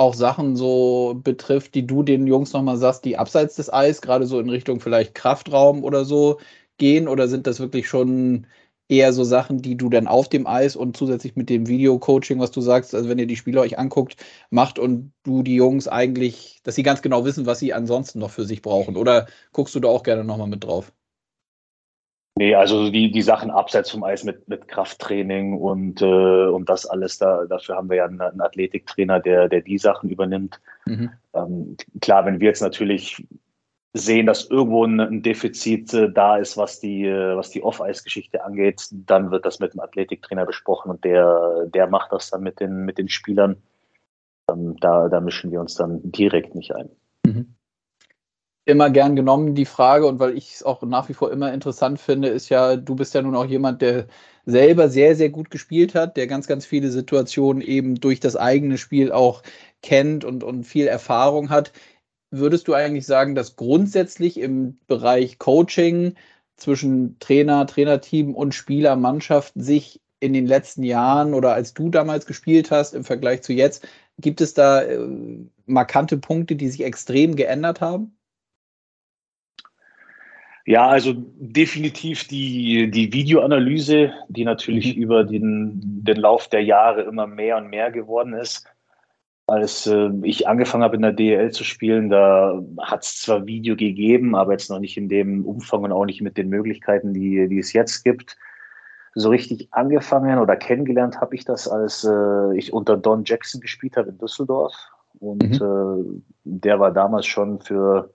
auch 0.00 0.14
Sachen 0.14 0.56
so 0.56 1.14
betrifft, 1.22 1.74
die 1.74 1.86
du 1.86 2.02
den 2.02 2.26
Jungs 2.26 2.52
nochmal 2.52 2.78
sagst, 2.78 3.04
die 3.04 3.18
abseits 3.18 3.56
des 3.56 3.72
Eis, 3.72 4.00
gerade 4.02 4.26
so 4.26 4.40
in 4.40 4.48
Richtung 4.50 4.80
vielleicht 4.80 5.14
Kraftraum 5.14 5.84
oder 5.84 6.04
so 6.04 6.40
gehen? 6.78 7.06
Oder 7.08 7.28
sind 7.28 7.46
das 7.46 7.60
wirklich 7.60 7.88
schon 7.88 8.46
eher 8.88 9.12
so 9.12 9.24
Sachen, 9.24 9.62
die 9.62 9.76
du 9.76 9.88
dann 9.90 10.08
auf 10.08 10.28
dem 10.28 10.46
Eis 10.46 10.74
und 10.76 10.96
zusätzlich 10.96 11.36
mit 11.36 11.48
dem 11.50 11.68
Video-Coaching, 11.68 12.40
was 12.40 12.50
du 12.50 12.60
sagst, 12.60 12.94
also 12.94 13.08
wenn 13.08 13.18
ihr 13.18 13.26
die 13.26 13.36
Spieler 13.36 13.60
euch 13.60 13.78
anguckt, 13.78 14.16
macht 14.50 14.78
und 14.78 15.12
du 15.22 15.42
die 15.42 15.54
Jungs 15.54 15.86
eigentlich, 15.86 16.60
dass 16.64 16.74
sie 16.74 16.82
ganz 16.82 17.02
genau 17.02 17.24
wissen, 17.24 17.46
was 17.46 17.60
sie 17.60 17.72
ansonsten 17.74 18.18
noch 18.18 18.30
für 18.30 18.44
sich 18.44 18.62
brauchen? 18.62 18.96
Oder 18.96 19.26
guckst 19.52 19.74
du 19.74 19.80
da 19.80 19.88
auch 19.88 20.02
gerne 20.02 20.24
nochmal 20.24 20.48
mit 20.48 20.64
drauf? 20.64 20.92
Nee, 22.40 22.54
also 22.54 22.90
die, 22.90 23.10
die 23.10 23.20
Sachen 23.20 23.50
abseits 23.50 23.90
vom 23.90 24.02
Eis 24.02 24.24
mit, 24.24 24.48
mit 24.48 24.66
Krafttraining 24.66 25.58
und, 25.58 26.00
äh, 26.00 26.46
und 26.46 26.70
das 26.70 26.86
alles, 26.86 27.18
da, 27.18 27.44
dafür 27.44 27.76
haben 27.76 27.90
wir 27.90 27.98
ja 27.98 28.06
einen, 28.06 28.18
einen 28.18 28.40
Athletiktrainer, 28.40 29.20
der, 29.20 29.50
der 29.50 29.60
die 29.60 29.76
Sachen 29.76 30.08
übernimmt. 30.08 30.58
Mhm. 30.86 31.10
Ähm, 31.34 31.76
klar, 32.00 32.24
wenn 32.24 32.40
wir 32.40 32.48
jetzt 32.48 32.62
natürlich 32.62 33.28
sehen, 33.92 34.24
dass 34.24 34.48
irgendwo 34.48 34.86
ein, 34.86 35.20
Defizit 35.20 35.92
äh, 35.92 36.10
da 36.10 36.38
ist, 36.38 36.56
was 36.56 36.80
die, 36.80 37.04
äh, 37.04 37.36
was 37.36 37.50
die 37.50 37.62
Off-Eis-Geschichte 37.62 38.42
angeht, 38.42 38.88
dann 38.90 39.30
wird 39.30 39.44
das 39.44 39.60
mit 39.60 39.74
dem 39.74 39.80
Athletiktrainer 39.80 40.46
besprochen 40.46 40.90
und 40.92 41.04
der, 41.04 41.66
der 41.66 41.88
macht 41.88 42.10
das 42.10 42.30
dann 42.30 42.42
mit 42.42 42.58
den, 42.58 42.86
mit 42.86 42.96
den 42.96 43.10
Spielern. 43.10 43.56
Ähm, 44.50 44.78
da, 44.80 45.10
da 45.10 45.20
mischen 45.20 45.52
wir 45.52 45.60
uns 45.60 45.74
dann 45.74 46.00
direkt 46.10 46.54
nicht 46.54 46.74
ein. 46.74 46.88
Mhm. 47.26 47.54
Immer 48.70 48.90
gern 48.90 49.16
genommen 49.16 49.54
die 49.54 49.64
Frage 49.64 50.06
und 50.06 50.18
weil 50.20 50.36
ich 50.36 50.54
es 50.54 50.62
auch 50.62 50.82
nach 50.82 51.08
wie 51.08 51.14
vor 51.14 51.32
immer 51.32 51.52
interessant 51.52 52.00
finde, 52.00 52.28
ist 52.28 52.48
ja, 52.50 52.76
du 52.76 52.94
bist 52.94 53.14
ja 53.14 53.22
nun 53.22 53.36
auch 53.36 53.46
jemand, 53.46 53.82
der 53.82 54.06
selber 54.46 54.88
sehr, 54.88 55.16
sehr 55.16 55.30
gut 55.30 55.50
gespielt 55.50 55.94
hat, 55.94 56.16
der 56.16 56.26
ganz, 56.26 56.46
ganz 56.46 56.66
viele 56.66 56.90
Situationen 56.90 57.62
eben 57.62 57.96
durch 57.96 58.20
das 58.20 58.36
eigene 58.36 58.78
Spiel 58.78 59.12
auch 59.12 59.42
kennt 59.82 60.24
und, 60.24 60.44
und 60.44 60.64
viel 60.64 60.86
Erfahrung 60.86 61.50
hat 61.50 61.72
würdest 62.30 62.68
du 62.68 62.74
eigentlich 62.74 63.06
sagen, 63.06 63.34
dass 63.34 63.56
grundsätzlich 63.56 64.38
im 64.38 64.78
Bereich 64.86 65.38
Coaching 65.38 66.14
zwischen 66.56 67.18
Trainer, 67.18 67.66
Trainerteam 67.66 68.34
und 68.34 68.54
Spieler, 68.54 68.96
Mannschaft 68.96 69.52
sich 69.56 70.00
in 70.20 70.32
den 70.32 70.46
letzten 70.46 70.82
Jahren 70.82 71.34
oder 71.34 71.54
als 71.54 71.74
du 71.74 71.88
damals 71.90 72.26
gespielt 72.26 72.70
hast 72.70 72.94
im 72.94 73.04
Vergleich 73.04 73.42
zu 73.42 73.52
jetzt, 73.52 73.86
gibt 74.18 74.40
es 74.40 74.54
da 74.54 74.82
äh, 74.82 74.98
markante 75.66 76.18
Punkte, 76.18 76.56
die 76.56 76.68
sich 76.68 76.82
extrem 76.84 77.36
geändert 77.36 77.80
haben? 77.80 78.16
Ja, 80.66 80.86
also 80.88 81.14
definitiv 81.16 82.28
die, 82.28 82.90
die 82.90 83.12
Videoanalyse, 83.12 84.12
die 84.28 84.44
natürlich 84.44 84.96
mhm. 84.96 85.02
über 85.02 85.24
den, 85.24 85.80
den 85.82 86.16
Lauf 86.16 86.48
der 86.48 86.62
Jahre 86.62 87.02
immer 87.02 87.26
mehr 87.26 87.56
und 87.56 87.70
mehr 87.70 87.90
geworden 87.90 88.34
ist 88.34 88.66
als 89.50 89.86
äh, 89.86 90.10
ich 90.22 90.46
angefangen 90.46 90.84
habe 90.84 90.96
in 90.96 91.02
der 91.02 91.12
DL 91.12 91.50
zu 91.50 91.64
spielen, 91.64 92.08
da 92.08 92.62
hat 92.80 93.02
es 93.02 93.18
zwar 93.18 93.46
Video 93.46 93.74
gegeben, 93.74 94.36
aber 94.36 94.52
jetzt 94.52 94.70
noch 94.70 94.78
nicht 94.78 94.96
in 94.96 95.08
dem 95.08 95.44
Umfang 95.44 95.82
und 95.82 95.92
auch 95.92 96.04
nicht 96.04 96.22
mit 96.22 96.36
den 96.36 96.48
Möglichkeiten, 96.48 97.12
die, 97.12 97.48
die 97.48 97.58
es 97.58 97.72
jetzt 97.72 98.04
gibt. 98.04 98.36
So 99.14 99.30
richtig 99.30 99.66
angefangen 99.72 100.38
oder 100.38 100.54
kennengelernt 100.54 101.20
habe 101.20 101.34
ich 101.34 101.44
das, 101.44 101.66
als 101.66 102.04
äh, 102.04 102.56
ich 102.56 102.72
unter 102.72 102.96
Don 102.96 103.24
Jackson 103.24 103.60
gespielt 103.60 103.96
habe 103.96 104.10
in 104.10 104.18
Düsseldorf. 104.18 104.72
Und 105.18 105.60
mhm. 105.60 106.22
äh, 106.22 106.22
der 106.44 106.78
war 106.78 106.92
damals 106.92 107.26
schon 107.26 107.60
für 107.60 108.12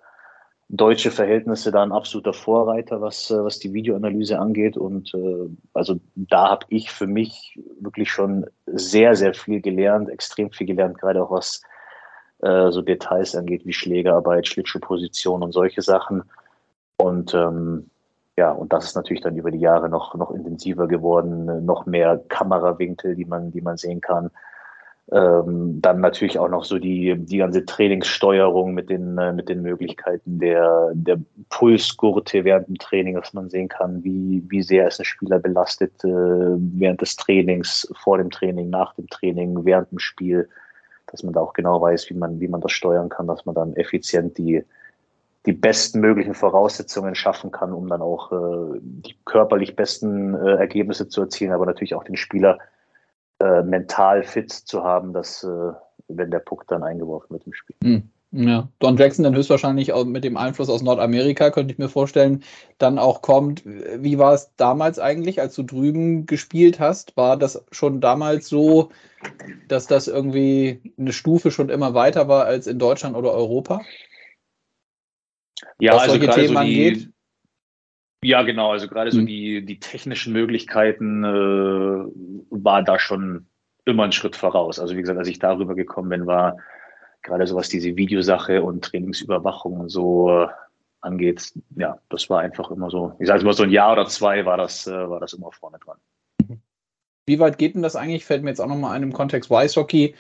deutsche 0.69 1.12
Verhältnisse 1.12 1.71
da 1.71 1.84
ein 1.84 1.91
absoluter 1.91 2.34
Vorreiter, 2.34 3.01
was, 3.01 3.30
äh, 3.30 3.43
was 3.43 3.60
die 3.60 3.73
Videoanalyse 3.73 4.39
angeht. 4.39 4.78
Und 4.78 5.13
äh, 5.13 5.49
also 5.73 5.99
da 6.15 6.49
habe 6.49 6.65
ich 6.69 6.91
für 6.91 7.08
mich 7.08 7.60
wirklich 7.80 8.12
schon 8.12 8.45
sehr, 8.65 9.15
sehr 9.15 9.34
viel 9.34 9.62
gelernt, 9.62 10.10
extrem 10.10 10.51
viel 10.51 10.67
gelernt, 10.67 10.97
gerade 10.97 11.23
auch 11.23 11.32
was 11.32 11.62
äh, 12.39 12.71
so 12.71 12.82
Details 12.82 13.36
angeht, 13.36 13.65
wie 13.65 13.73
Schlägerarbeit, 13.73 14.47
Schlittschuhposition 14.47 15.43
und 15.43 15.51
solche 15.51 15.82
Sachen. 15.82 16.23
Und 16.97 17.34
ähm, 17.34 17.89
ja, 18.38 18.51
und 18.51 18.73
das 18.73 18.86
ist 18.86 18.95
natürlich 18.95 19.21
dann 19.21 19.38
über 19.38 19.51
die 19.51 19.60
Jahre 19.60 19.88
noch, 19.88 20.15
noch 20.15 20.32
intensiver 20.32 20.88
geworden, 20.88 21.65
noch 21.65 21.86
mehr 21.86 22.21
Kamerawinkel, 22.28 23.15
die 23.15 23.25
man, 23.25 23.51
die 23.51 23.62
man 23.62 23.78
sehen 23.78 24.01
kann. 24.01 24.30
Ähm, 25.11 25.81
dann 25.81 26.01
natürlich 26.01 26.39
auch 26.39 26.49
noch 26.49 26.63
so 26.63 26.79
die, 26.79 27.15
die 27.15 27.37
ganze 27.37 27.63
Trainingssteuerung 27.63 28.73
mit 28.73 28.89
den, 28.89 29.19
äh, 29.19 29.33
mit 29.33 29.49
den 29.49 29.61
Möglichkeiten 29.61 30.39
der, 30.39 30.91
der 30.95 31.19
Pulsgurte 31.49 32.43
während 32.43 32.67
dem 32.67 32.79
Training, 32.79 33.13
dass 33.13 33.31
man 33.31 33.51
sehen 33.51 33.67
kann, 33.67 34.03
wie, 34.03 34.43
wie 34.47 34.63
sehr 34.63 34.87
ist 34.87 34.99
ein 34.99 35.05
Spieler 35.05 35.37
belastet 35.37 36.03
äh, 36.03 36.07
während 36.07 37.01
des 37.01 37.15
Trainings, 37.17 37.87
vor 38.01 38.17
dem 38.17 38.31
Training, 38.31 38.71
nach 38.71 38.95
dem 38.95 39.07
Training, 39.07 39.63
während 39.63 39.91
dem 39.91 39.99
Spiel, 39.99 40.49
dass 41.11 41.21
man 41.21 41.33
da 41.33 41.41
auch 41.41 41.53
genau 41.53 41.79
weiß, 41.79 42.09
wie 42.09 42.15
man, 42.15 42.39
wie 42.39 42.47
man 42.47 42.61
das 42.61 42.71
steuern 42.71 43.09
kann, 43.09 43.27
dass 43.27 43.45
man 43.45 43.53
dann 43.53 43.75
effizient 43.75 44.39
die, 44.39 44.63
die 45.45 45.53
besten 45.53 45.99
möglichen 45.99 46.33
Voraussetzungen 46.33 47.13
schaffen 47.13 47.51
kann, 47.51 47.73
um 47.73 47.87
dann 47.87 48.01
auch 48.01 48.31
äh, 48.31 48.79
die 48.81 49.15
körperlich 49.25 49.75
besten 49.75 50.33
äh, 50.33 50.55
Ergebnisse 50.55 51.07
zu 51.07 51.21
erzielen, 51.21 51.51
aber 51.51 51.67
natürlich 51.67 51.93
auch 51.93 52.03
den 52.03 52.17
Spieler 52.17 52.57
äh, 53.45 53.63
mental 53.63 54.23
fit 54.23 54.51
zu 54.51 54.84
haben, 54.84 55.13
dass 55.13 55.43
äh, 55.43 55.71
wenn 56.08 56.31
der 56.31 56.39
Puck 56.39 56.65
dann 56.67 56.84
eingeworfen 56.84 57.34
wird 57.34 57.45
im 57.45 57.53
Spiel. 57.53 57.75
Hm. 57.84 58.10
Ja, 58.31 58.67
Don 58.79 58.97
Jackson 58.97 59.23
dann 59.23 59.36
höchstwahrscheinlich 59.36 59.93
auch 59.93 60.03
mit 60.03 60.25
dem 60.25 60.36
Einfluss 60.36 60.67
aus 60.67 60.81
Nordamerika, 60.81 61.51
könnte 61.51 61.71
ich 61.71 61.77
mir 61.77 61.88
vorstellen, 61.88 62.43
dann 62.79 62.99
auch 62.99 63.21
kommt. 63.21 63.63
Wie 63.65 64.17
war 64.17 64.34
es 64.34 64.51
damals 64.58 64.99
eigentlich, 64.99 65.39
als 65.39 65.55
du 65.55 65.63
drüben 65.63 66.25
gespielt 66.25 66.81
hast? 66.81 67.15
War 67.15 67.38
das 67.38 67.63
schon 67.71 68.01
damals 68.01 68.49
so, 68.49 68.89
dass 69.69 69.88
das 69.88 70.10
irgendwie 70.10 70.93
eine 70.97 71.13
Stufe 71.13 71.49
schon 71.49 71.69
immer 71.69 71.93
weiter 71.93 72.27
war 72.27 72.43
als 72.43 72.67
in 72.67 72.77
Deutschland 72.77 73.15
oder 73.15 73.31
Europa? 73.31 73.81
Ja, 75.79 75.93
Was 75.93 76.03
also 76.03 76.17
solche 76.17 76.31
Themen 76.31 76.47
so 76.47 76.53
die, 76.53 76.58
angeht? 76.58 77.10
Ja, 78.25 78.41
genau. 78.41 78.71
Also 78.71 78.88
gerade 78.88 79.11
so 79.11 79.21
mhm. 79.21 79.27
die, 79.27 79.63
die 79.63 79.79
technischen 79.79 80.33
Möglichkeiten 80.33 81.23
äh, 81.23 82.07
war 82.49 82.81
da 82.81 82.97
schon 82.97 83.45
immer 83.85 84.03
ein 84.03 84.11
Schritt 84.11 84.35
voraus. 84.35 84.79
Also 84.79 84.95
wie 84.95 85.01
gesagt, 85.01 85.19
als 85.19 85.27
ich 85.27 85.38
darüber 85.38 85.75
gekommen 85.75 86.09
bin, 86.09 86.25
war 86.25 86.57
gerade 87.21 87.45
so 87.45 87.55
was 87.55 87.69
diese 87.69 87.95
Videosache 87.95 88.63
und 88.63 88.83
Trainingsüberwachung 88.83 89.79
und 89.79 89.89
so 89.89 90.31
äh, 90.31 90.47
angeht, 91.01 91.53
ja, 91.75 91.99
das 92.09 92.27
war 92.31 92.39
einfach 92.39 92.71
immer 92.71 92.89
so, 92.89 93.13
ich 93.19 93.27
sage 93.27 93.45
mal 93.45 93.53
so 93.53 93.61
ein 93.61 93.69
Jahr 93.69 93.91
oder 93.91 94.07
zwei 94.07 94.43
war 94.43 94.57
das, 94.57 94.88
äh, 94.88 95.07
war 95.07 95.19
das 95.19 95.33
immer 95.33 95.51
vorne 95.51 95.77
dran. 95.77 95.97
Wie 97.27 97.39
weit 97.39 97.59
geht 97.59 97.75
denn 97.75 97.83
das 97.83 97.95
eigentlich? 97.95 98.25
Fällt 98.25 98.41
mir 98.41 98.49
jetzt 98.49 98.59
auch 98.59 98.67
nochmal 98.67 98.95
ein 98.95 99.03
im 99.03 99.13
Kontext 99.13 99.51
Eishockey 99.51 100.15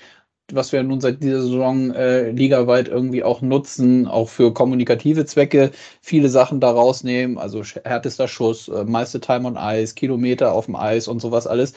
was 0.51 0.71
wir 0.71 0.83
nun 0.83 1.01
seit 1.01 1.23
dieser 1.23 1.41
Saison 1.41 1.91
äh, 1.91 2.31
ligaweit 2.31 2.87
irgendwie 2.87 3.23
auch 3.23 3.41
nutzen, 3.41 4.07
auch 4.07 4.29
für 4.29 4.53
kommunikative 4.53 5.25
Zwecke, 5.25 5.71
viele 6.01 6.29
Sachen 6.29 6.59
da 6.59 6.71
rausnehmen, 6.71 7.37
also 7.37 7.63
härtester 7.63 8.27
Schuss, 8.27 8.67
äh, 8.67 8.83
meiste 8.85 9.19
Time 9.19 9.47
on 9.47 9.57
Eis, 9.57 9.95
Kilometer 9.95 10.53
auf 10.53 10.65
dem 10.65 10.75
Eis 10.75 11.07
und 11.07 11.19
sowas 11.19 11.47
alles. 11.47 11.73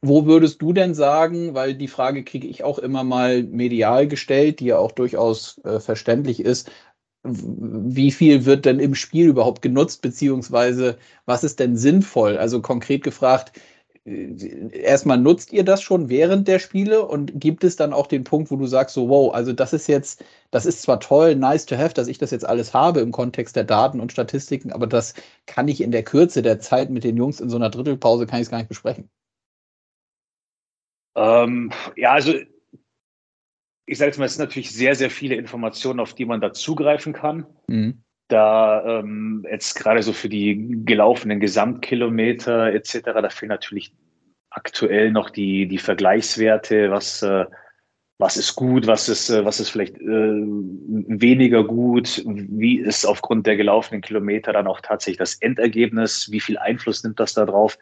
Wo 0.00 0.26
würdest 0.26 0.62
du 0.62 0.72
denn 0.72 0.94
sagen, 0.94 1.54
weil 1.54 1.74
die 1.74 1.88
Frage 1.88 2.22
kriege 2.24 2.46
ich 2.46 2.62
auch 2.62 2.78
immer 2.78 3.02
mal 3.04 3.42
medial 3.42 4.06
gestellt, 4.06 4.60
die 4.60 4.66
ja 4.66 4.78
auch 4.78 4.92
durchaus 4.92 5.58
äh, 5.64 5.80
verständlich 5.80 6.40
ist, 6.40 6.70
wie 7.24 8.10
viel 8.12 8.44
wird 8.44 8.64
denn 8.64 8.78
im 8.78 8.94
Spiel 8.94 9.28
überhaupt 9.28 9.62
genutzt, 9.62 10.02
beziehungsweise 10.02 10.98
was 11.26 11.44
ist 11.44 11.58
denn 11.58 11.76
sinnvoll? 11.76 12.38
Also 12.38 12.62
konkret 12.62 13.02
gefragt, 13.02 13.52
erstmal 14.72 15.18
nutzt 15.18 15.52
ihr 15.52 15.64
das 15.64 15.82
schon 15.82 16.08
während 16.08 16.48
der 16.48 16.58
Spiele 16.58 17.04
und 17.04 17.40
gibt 17.40 17.64
es 17.64 17.76
dann 17.76 17.92
auch 17.92 18.06
den 18.06 18.24
Punkt, 18.24 18.50
wo 18.50 18.56
du 18.56 18.66
sagst, 18.66 18.94
so, 18.94 19.08
wow, 19.08 19.34
also 19.34 19.52
das 19.52 19.72
ist 19.72 19.86
jetzt, 19.86 20.24
das 20.50 20.66
ist 20.66 20.82
zwar 20.82 21.00
toll, 21.00 21.34
nice 21.36 21.66
to 21.66 21.76
have, 21.76 21.94
dass 21.94 22.08
ich 22.08 22.18
das 22.18 22.30
jetzt 22.30 22.46
alles 22.46 22.74
habe 22.74 23.00
im 23.00 23.12
Kontext 23.12 23.56
der 23.56 23.64
Daten 23.64 24.00
und 24.00 24.12
Statistiken, 24.12 24.72
aber 24.72 24.86
das 24.86 25.14
kann 25.46 25.68
ich 25.68 25.80
in 25.80 25.90
der 25.90 26.04
Kürze 26.04 26.42
der 26.42 26.60
Zeit 26.60 26.90
mit 26.90 27.04
den 27.04 27.16
Jungs 27.16 27.40
in 27.40 27.50
so 27.50 27.56
einer 27.56 27.70
Drittelpause, 27.70 28.26
kann 28.26 28.40
ich 28.40 28.46
es 28.46 28.50
gar 28.50 28.58
nicht 28.58 28.68
besprechen. 28.68 29.10
Ähm, 31.16 31.72
ja, 31.96 32.12
also 32.12 32.32
ich 33.86 33.98
sage 33.98 34.10
jetzt 34.10 34.18
mal, 34.18 34.26
es 34.26 34.34
sind 34.34 34.44
natürlich 34.44 34.72
sehr, 34.72 34.94
sehr 34.94 35.10
viele 35.10 35.34
Informationen, 35.34 36.00
auf 36.00 36.14
die 36.14 36.24
man 36.24 36.40
da 36.40 36.52
zugreifen 36.52 37.12
kann. 37.12 37.46
Mhm 37.66 38.02
da 38.28 39.00
ähm, 39.00 39.44
jetzt 39.50 39.74
gerade 39.74 40.02
so 40.02 40.12
für 40.12 40.28
die 40.28 40.82
gelaufenen 40.84 41.40
Gesamtkilometer 41.40 42.72
etc., 42.72 43.00
da 43.04 43.28
fehlen 43.30 43.48
natürlich 43.48 43.92
aktuell 44.50 45.10
noch 45.10 45.30
die, 45.30 45.66
die 45.66 45.78
Vergleichswerte, 45.78 46.90
was, 46.90 47.22
äh, 47.22 47.46
was 48.18 48.36
ist 48.36 48.54
gut, 48.54 48.86
was 48.86 49.08
ist, 49.08 49.30
äh, 49.30 49.44
was 49.44 49.60
ist 49.60 49.70
vielleicht 49.70 49.96
äh, 49.98 50.06
weniger 50.06 51.64
gut, 51.64 52.22
wie 52.26 52.78
ist 52.78 53.06
aufgrund 53.06 53.46
der 53.46 53.56
gelaufenen 53.56 54.02
Kilometer 54.02 54.52
dann 54.52 54.66
auch 54.66 54.80
tatsächlich 54.80 55.18
das 55.18 55.34
Endergebnis, 55.34 56.30
wie 56.30 56.40
viel 56.40 56.58
Einfluss 56.58 57.02
nimmt 57.04 57.20
das 57.20 57.34
da 57.34 57.46
drauf? 57.46 57.78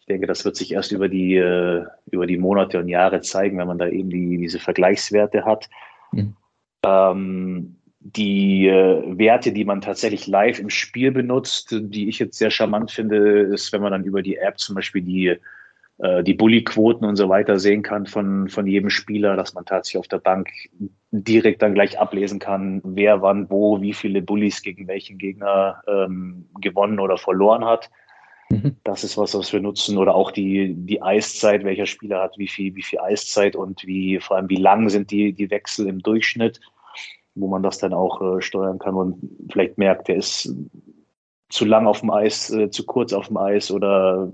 Ich 0.00 0.06
denke, 0.06 0.26
das 0.26 0.44
wird 0.44 0.56
sich 0.56 0.72
erst 0.72 0.92
über 0.92 1.08
die, 1.08 1.36
äh, 1.36 1.84
über 2.10 2.26
die 2.26 2.38
Monate 2.38 2.78
und 2.78 2.88
Jahre 2.88 3.20
zeigen, 3.20 3.58
wenn 3.58 3.68
man 3.68 3.78
da 3.78 3.88
eben 3.88 4.10
die, 4.10 4.38
diese 4.38 4.58
Vergleichswerte 4.58 5.44
hat. 5.44 5.68
Mhm. 6.12 6.36
Ähm, 6.84 7.76
die 8.00 8.66
äh, 8.66 9.18
Werte, 9.18 9.52
die 9.52 9.64
man 9.64 9.82
tatsächlich 9.82 10.26
live 10.26 10.58
im 10.58 10.70
Spiel 10.70 11.12
benutzt, 11.12 11.76
die 11.78 12.08
ich 12.08 12.18
jetzt 12.18 12.38
sehr 12.38 12.50
charmant 12.50 12.90
finde, 12.90 13.40
ist, 13.40 13.72
wenn 13.72 13.82
man 13.82 13.92
dann 13.92 14.04
über 14.04 14.22
die 14.22 14.36
App 14.36 14.58
zum 14.58 14.74
Beispiel 14.74 15.02
die, 15.02 15.36
äh, 15.98 16.24
die 16.24 16.32
Bully-Quoten 16.32 17.04
und 17.04 17.16
so 17.16 17.28
weiter 17.28 17.58
sehen 17.58 17.82
kann 17.82 18.06
von, 18.06 18.48
von 18.48 18.66
jedem 18.66 18.88
Spieler, 18.88 19.36
dass 19.36 19.52
man 19.52 19.66
tatsächlich 19.66 20.00
auf 20.00 20.08
der 20.08 20.18
Bank 20.18 20.48
direkt 21.10 21.60
dann 21.60 21.74
gleich 21.74 21.98
ablesen 21.98 22.38
kann, 22.38 22.80
wer 22.84 23.20
wann 23.20 23.50
wo, 23.50 23.82
wie 23.82 23.92
viele 23.92 24.22
Bullies 24.22 24.62
gegen 24.62 24.88
welchen 24.88 25.18
Gegner 25.18 25.82
ähm, 25.86 26.48
gewonnen 26.58 27.00
oder 27.00 27.18
verloren 27.18 27.66
hat. 27.66 27.90
Mhm. 28.48 28.76
Das 28.82 29.04
ist 29.04 29.18
was, 29.18 29.34
was 29.34 29.52
wir 29.52 29.60
nutzen. 29.60 29.98
Oder 29.98 30.14
auch 30.14 30.30
die, 30.30 30.74
die 30.74 31.02
Eiszeit, 31.02 31.64
welcher 31.64 31.86
Spieler 31.86 32.22
hat 32.22 32.38
wie 32.38 32.48
viel, 32.48 32.74
wie 32.74 32.82
viel 32.82 33.00
Eiszeit 33.00 33.56
und 33.56 33.86
wie, 33.86 34.18
vor 34.20 34.38
allem 34.38 34.48
wie 34.48 34.56
lang 34.56 34.88
sind 34.88 35.10
die, 35.10 35.34
die 35.34 35.50
Wechsel 35.50 35.86
im 35.86 35.98
Durchschnitt 35.98 36.60
wo 37.34 37.48
man 37.48 37.62
das 37.62 37.78
dann 37.78 37.92
auch 37.92 38.20
äh, 38.20 38.42
steuern 38.42 38.78
kann 38.78 38.94
und 38.94 39.18
vielleicht 39.50 39.78
merkt, 39.78 40.08
der 40.08 40.16
ist 40.16 40.54
zu 41.48 41.64
lang 41.64 41.86
auf 41.86 42.00
dem 42.00 42.10
Eis, 42.10 42.50
äh, 42.50 42.70
zu 42.70 42.84
kurz 42.84 43.12
auf 43.12 43.28
dem 43.28 43.36
Eis 43.36 43.70
oder 43.70 44.30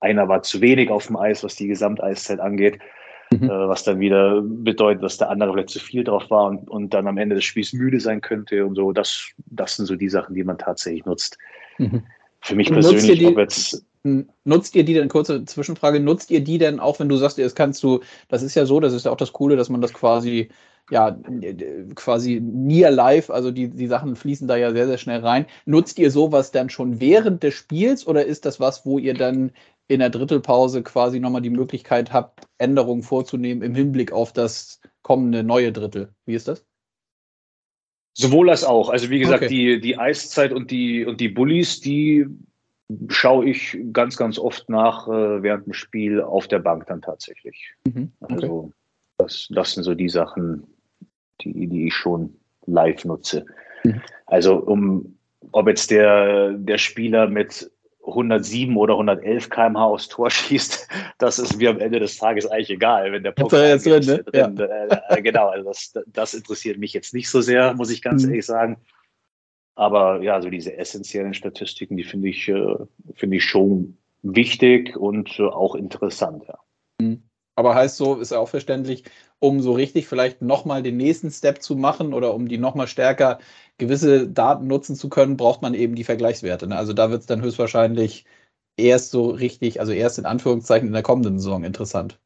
einer 0.00 0.28
war 0.28 0.42
zu 0.42 0.60
wenig 0.60 0.90
auf 0.90 1.06
dem 1.06 1.16
Eis, 1.16 1.42
was 1.42 1.56
die 1.56 1.66
Gesamteiszeit 1.66 2.40
angeht, 2.40 2.78
mhm. 3.30 3.44
äh, 3.44 3.68
was 3.68 3.84
dann 3.84 4.00
wieder 4.00 4.40
bedeutet, 4.42 5.02
dass 5.02 5.18
der 5.18 5.30
andere 5.30 5.52
vielleicht 5.52 5.70
zu 5.70 5.80
viel 5.80 6.04
drauf 6.04 6.30
war 6.30 6.46
und, 6.46 6.70
und 6.70 6.94
dann 6.94 7.06
am 7.06 7.18
Ende 7.18 7.34
des 7.34 7.44
Spiels 7.44 7.72
müde 7.72 7.98
sein 8.00 8.20
könnte 8.20 8.64
und 8.64 8.76
so. 8.76 8.92
Das, 8.92 9.30
das 9.46 9.76
sind 9.76 9.86
so 9.86 9.96
die 9.96 10.08
Sachen, 10.08 10.34
die 10.34 10.44
man 10.44 10.58
tatsächlich 10.58 11.04
nutzt. 11.04 11.38
Mhm. 11.78 12.04
Für 12.40 12.54
mich 12.54 12.70
persönlich, 12.70 13.26
ob 13.26 13.38
jetzt 13.38 13.84
Nutzt 14.44 14.76
ihr 14.76 14.84
die 14.84 14.94
denn, 14.94 15.08
kurze 15.08 15.44
Zwischenfrage, 15.44 16.00
nutzt 16.00 16.30
ihr 16.30 16.42
die 16.42 16.58
denn 16.58 16.80
auch, 16.80 17.00
wenn 17.00 17.08
du 17.08 17.16
sagst, 17.16 17.38
das 17.38 17.54
kannst 17.54 17.82
du, 17.82 18.00
das 18.28 18.42
ist 18.42 18.54
ja 18.54 18.64
so, 18.64 18.80
das 18.80 18.92
ist 18.92 19.04
ja 19.04 19.12
auch 19.12 19.16
das 19.16 19.32
Coole, 19.32 19.56
dass 19.56 19.68
man 19.68 19.80
das 19.80 19.92
quasi 19.92 20.48
ja, 20.90 21.18
quasi 21.94 22.40
near 22.40 22.90
live, 22.90 23.30
also 23.30 23.50
die, 23.50 23.68
die 23.68 23.86
Sachen 23.86 24.16
fließen 24.16 24.48
da 24.48 24.56
ja 24.56 24.72
sehr, 24.72 24.86
sehr 24.86 24.98
schnell 24.98 25.20
rein. 25.20 25.46
Nutzt 25.66 25.98
ihr 25.98 26.10
sowas 26.10 26.50
dann 26.50 26.70
schon 26.70 27.00
während 27.00 27.42
des 27.42 27.54
Spiels 27.54 28.06
oder 28.06 28.24
ist 28.24 28.46
das 28.46 28.58
was, 28.58 28.86
wo 28.86 28.98
ihr 28.98 29.14
dann 29.14 29.52
in 29.86 30.00
der 30.00 30.10
Drittelpause 30.10 30.82
quasi 30.82 31.20
nochmal 31.20 31.42
die 31.42 31.50
Möglichkeit 31.50 32.12
habt, 32.12 32.46
Änderungen 32.58 33.02
vorzunehmen 33.02 33.62
im 33.62 33.74
Hinblick 33.74 34.12
auf 34.12 34.32
das 34.32 34.80
kommende 35.02 35.42
neue 35.42 35.72
Drittel? 35.72 36.10
Wie 36.26 36.34
ist 36.34 36.48
das? 36.48 36.64
Sowohl 38.14 38.50
als 38.50 38.64
auch. 38.64 38.88
Also 38.88 39.10
wie 39.10 39.18
gesagt, 39.18 39.44
okay. 39.44 39.48
die, 39.48 39.80
die 39.80 39.98
Eiszeit 39.98 40.52
und 40.52 40.70
die, 40.70 41.04
und 41.04 41.20
die 41.20 41.28
Bullies, 41.28 41.80
die 41.80 42.26
schaue 43.08 43.48
ich 43.48 43.78
ganz, 43.92 44.16
ganz 44.16 44.38
oft 44.38 44.68
nach 44.68 45.06
äh, 45.08 45.42
während 45.42 45.66
dem 45.66 45.72
Spiel 45.72 46.20
auf 46.20 46.48
der 46.48 46.58
Bank 46.58 46.86
dann 46.86 47.02
tatsächlich. 47.02 47.74
Mhm. 47.86 48.12
Okay. 48.20 48.34
Also 48.34 48.72
das, 49.18 49.48
das 49.50 49.72
sind 49.72 49.84
so 49.84 49.94
die 49.94 50.08
Sachen, 50.08 50.66
die, 51.40 51.66
die 51.66 51.86
ich 51.88 51.94
schon 51.94 52.34
live 52.66 53.04
nutze. 53.04 53.46
Mhm. 53.84 54.00
Also 54.26 54.56
um, 54.56 55.16
ob 55.52 55.68
jetzt 55.68 55.90
der, 55.90 56.52
der 56.52 56.78
Spieler 56.78 57.28
mit 57.28 57.70
107 58.06 58.76
oder 58.76 58.94
111 58.94 59.50
km/h 59.50 59.84
aufs 59.84 60.08
Tor 60.08 60.30
schießt, 60.30 60.88
das 61.18 61.38
ist 61.38 61.56
mir 61.56 61.70
am 61.70 61.80
Ende 61.80 62.00
des 62.00 62.16
Tages 62.16 62.46
eigentlich 62.46 62.70
egal, 62.70 63.12
wenn 63.12 63.22
der 63.22 63.32
Puck 63.32 63.52
jetzt 63.52 63.86
drin, 63.86 64.04
ne? 64.04 64.22
drin, 64.24 64.56
ja. 64.56 65.02
äh, 65.08 65.22
genau, 65.22 65.48
also 65.48 65.68
das, 65.68 65.92
das 66.06 66.34
interessiert 66.34 66.78
mich 66.78 66.92
jetzt 66.92 67.14
nicht 67.14 67.28
so 67.28 67.40
sehr, 67.40 67.74
muss 67.74 67.90
ich 67.90 68.02
ganz 68.02 68.24
mhm. 68.24 68.30
ehrlich 68.30 68.46
sagen. 68.46 68.78
Aber 69.74 70.22
ja, 70.22 70.40
so 70.42 70.50
diese 70.50 70.76
essentiellen 70.76 71.34
Statistiken, 71.34 71.96
die 71.96 72.04
finde 72.04 72.28
ich, 72.28 72.48
äh, 72.48 72.74
finde 73.14 73.36
ich 73.36 73.44
schon 73.44 73.96
wichtig 74.22 74.96
und 74.96 75.38
äh, 75.38 75.44
auch 75.44 75.76
interessant, 75.76 76.44
ja. 76.48 76.58
Mhm. 77.00 77.22
Aber 77.58 77.74
heißt 77.74 77.96
so, 77.96 78.20
ist 78.20 78.30
ja 78.30 78.38
auch 78.38 78.48
verständlich, 78.48 79.02
um 79.40 79.60
so 79.60 79.72
richtig 79.72 80.06
vielleicht 80.06 80.42
nochmal 80.42 80.80
den 80.80 80.96
nächsten 80.96 81.28
Step 81.32 81.60
zu 81.60 81.74
machen 81.74 82.14
oder 82.14 82.32
um 82.32 82.46
die 82.46 82.56
nochmal 82.56 82.86
stärker 82.86 83.40
gewisse 83.78 84.28
Daten 84.28 84.68
nutzen 84.68 84.94
zu 84.94 85.08
können, 85.08 85.36
braucht 85.36 85.60
man 85.60 85.74
eben 85.74 85.96
die 85.96 86.04
Vergleichswerte. 86.04 86.68
Ne? 86.68 86.76
Also 86.76 86.92
da 86.92 87.10
wird 87.10 87.22
es 87.22 87.26
dann 87.26 87.42
höchstwahrscheinlich 87.42 88.26
erst 88.76 89.10
so 89.10 89.30
richtig, 89.30 89.80
also 89.80 89.90
erst 89.90 90.20
in 90.20 90.24
Anführungszeichen 90.24 90.86
in 90.86 90.92
der 90.92 91.02
kommenden 91.02 91.40
Saison 91.40 91.64
interessant. 91.64 92.20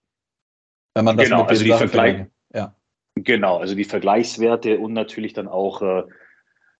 Wenn 0.95 1.07
man 1.07 1.16
das 1.16 1.31
genau, 1.31 1.40
mit 1.40 1.49
also 1.49 1.64
die 1.64 1.73
Vergleich 1.73 2.27
ja. 2.53 2.77
Genau, 3.14 3.57
also 3.57 3.75
die 3.75 3.85
Vergleichswerte 3.85 4.81
und 4.81 4.92
natürlich 4.92 5.33
dann 5.33 5.49
auch 5.49 5.81
äh, 5.81 6.03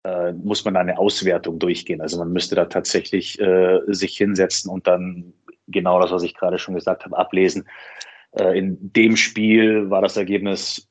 äh, 0.05 0.33
muss 0.35 0.63
man 0.67 0.77
eine 0.77 0.99
Auswertung 0.99 1.59
durchgehen. 1.59 2.03
Also 2.03 2.19
man 2.19 2.31
müsste 2.35 2.55
da 2.55 2.67
tatsächlich 2.67 3.41
äh, 3.41 3.81
sich 3.87 4.15
hinsetzen 4.15 4.71
und 4.71 4.87
dann 4.87 5.33
genau 5.69 5.99
das, 6.01 6.11
was 6.11 6.23
ich 6.23 6.35
gerade 6.35 6.59
schon 6.59 6.75
gesagt 6.75 7.07
habe, 7.07 7.17
ablesen 7.17 7.67
Äh, 8.33 8.59
in 8.59 8.93
dem 8.93 9.17
Spiel 9.17 9.91
war 9.91 10.03
das 10.03 10.17
Ergebnis, 10.17 10.89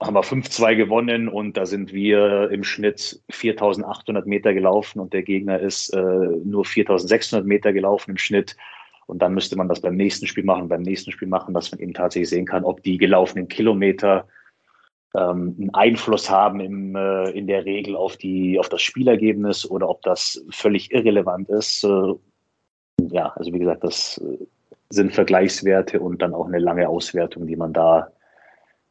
haben 0.00 0.14
wir 0.14 0.22
5-2 0.22 0.76
gewonnen 0.76 1.28
und 1.28 1.56
da 1.56 1.66
sind 1.66 1.92
wir 1.92 2.50
im 2.50 2.64
Schnitt 2.64 3.22
4800 3.30 4.26
Meter 4.26 4.52
gelaufen 4.52 5.00
und 5.00 5.12
der 5.12 5.22
Gegner 5.22 5.60
ist 5.60 5.90
äh, 5.90 6.00
nur 6.00 6.64
4600 6.64 7.46
Meter 7.46 7.72
gelaufen 7.72 8.12
im 8.12 8.18
Schnitt. 8.18 8.56
Und 9.06 9.20
dann 9.20 9.34
müsste 9.34 9.56
man 9.56 9.68
das 9.68 9.80
beim 9.80 9.96
nächsten 9.96 10.26
Spiel 10.26 10.44
machen, 10.44 10.68
beim 10.68 10.82
nächsten 10.82 11.12
Spiel 11.12 11.28
machen, 11.28 11.52
dass 11.52 11.70
man 11.70 11.80
eben 11.80 11.92
tatsächlich 11.92 12.30
sehen 12.30 12.46
kann, 12.46 12.64
ob 12.64 12.82
die 12.82 12.96
gelaufenen 12.96 13.48
Kilometer 13.48 14.26
ähm, 15.14 15.54
einen 15.58 15.74
Einfluss 15.74 16.30
haben 16.30 16.60
im, 16.60 16.96
äh, 16.96 17.30
in 17.30 17.46
der 17.46 17.64
Regel 17.64 17.96
auf, 17.96 18.16
die, 18.16 18.58
auf 18.58 18.68
das 18.68 18.82
Spielergebnis 18.82 19.68
oder 19.70 19.88
ob 19.88 20.02
das 20.02 20.44
völlig 20.50 20.90
irrelevant 20.92 21.48
ist. 21.50 21.84
Äh, 21.84 22.14
ja, 23.10 23.32
also 23.36 23.52
wie 23.52 23.58
gesagt, 23.58 23.84
das 23.84 24.18
äh, 24.18 24.44
sind 24.90 25.12
Vergleichswerte 25.12 26.00
und 26.00 26.22
dann 26.22 26.34
auch 26.34 26.46
eine 26.46 26.58
lange 26.58 26.88
Auswertung, 26.88 27.46
die 27.46 27.56
man 27.56 27.72
da, 27.72 28.12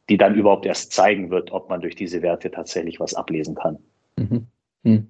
die 0.10 0.17
dann 0.17 0.36
überhaupt 0.36 0.65
erst 0.65 0.91
zeigen 0.91 1.29
wird, 1.29 1.51
ob 1.51 1.69
man 1.69 1.82
durch 1.82 1.95
diese 1.95 2.21
Werte 2.21 2.51
tatsächlich 2.51 2.99
was 2.99 3.13
ablesen 3.13 3.56
kann. 3.56 3.77
Mhm. 4.17 4.47
Mhm. 4.84 5.08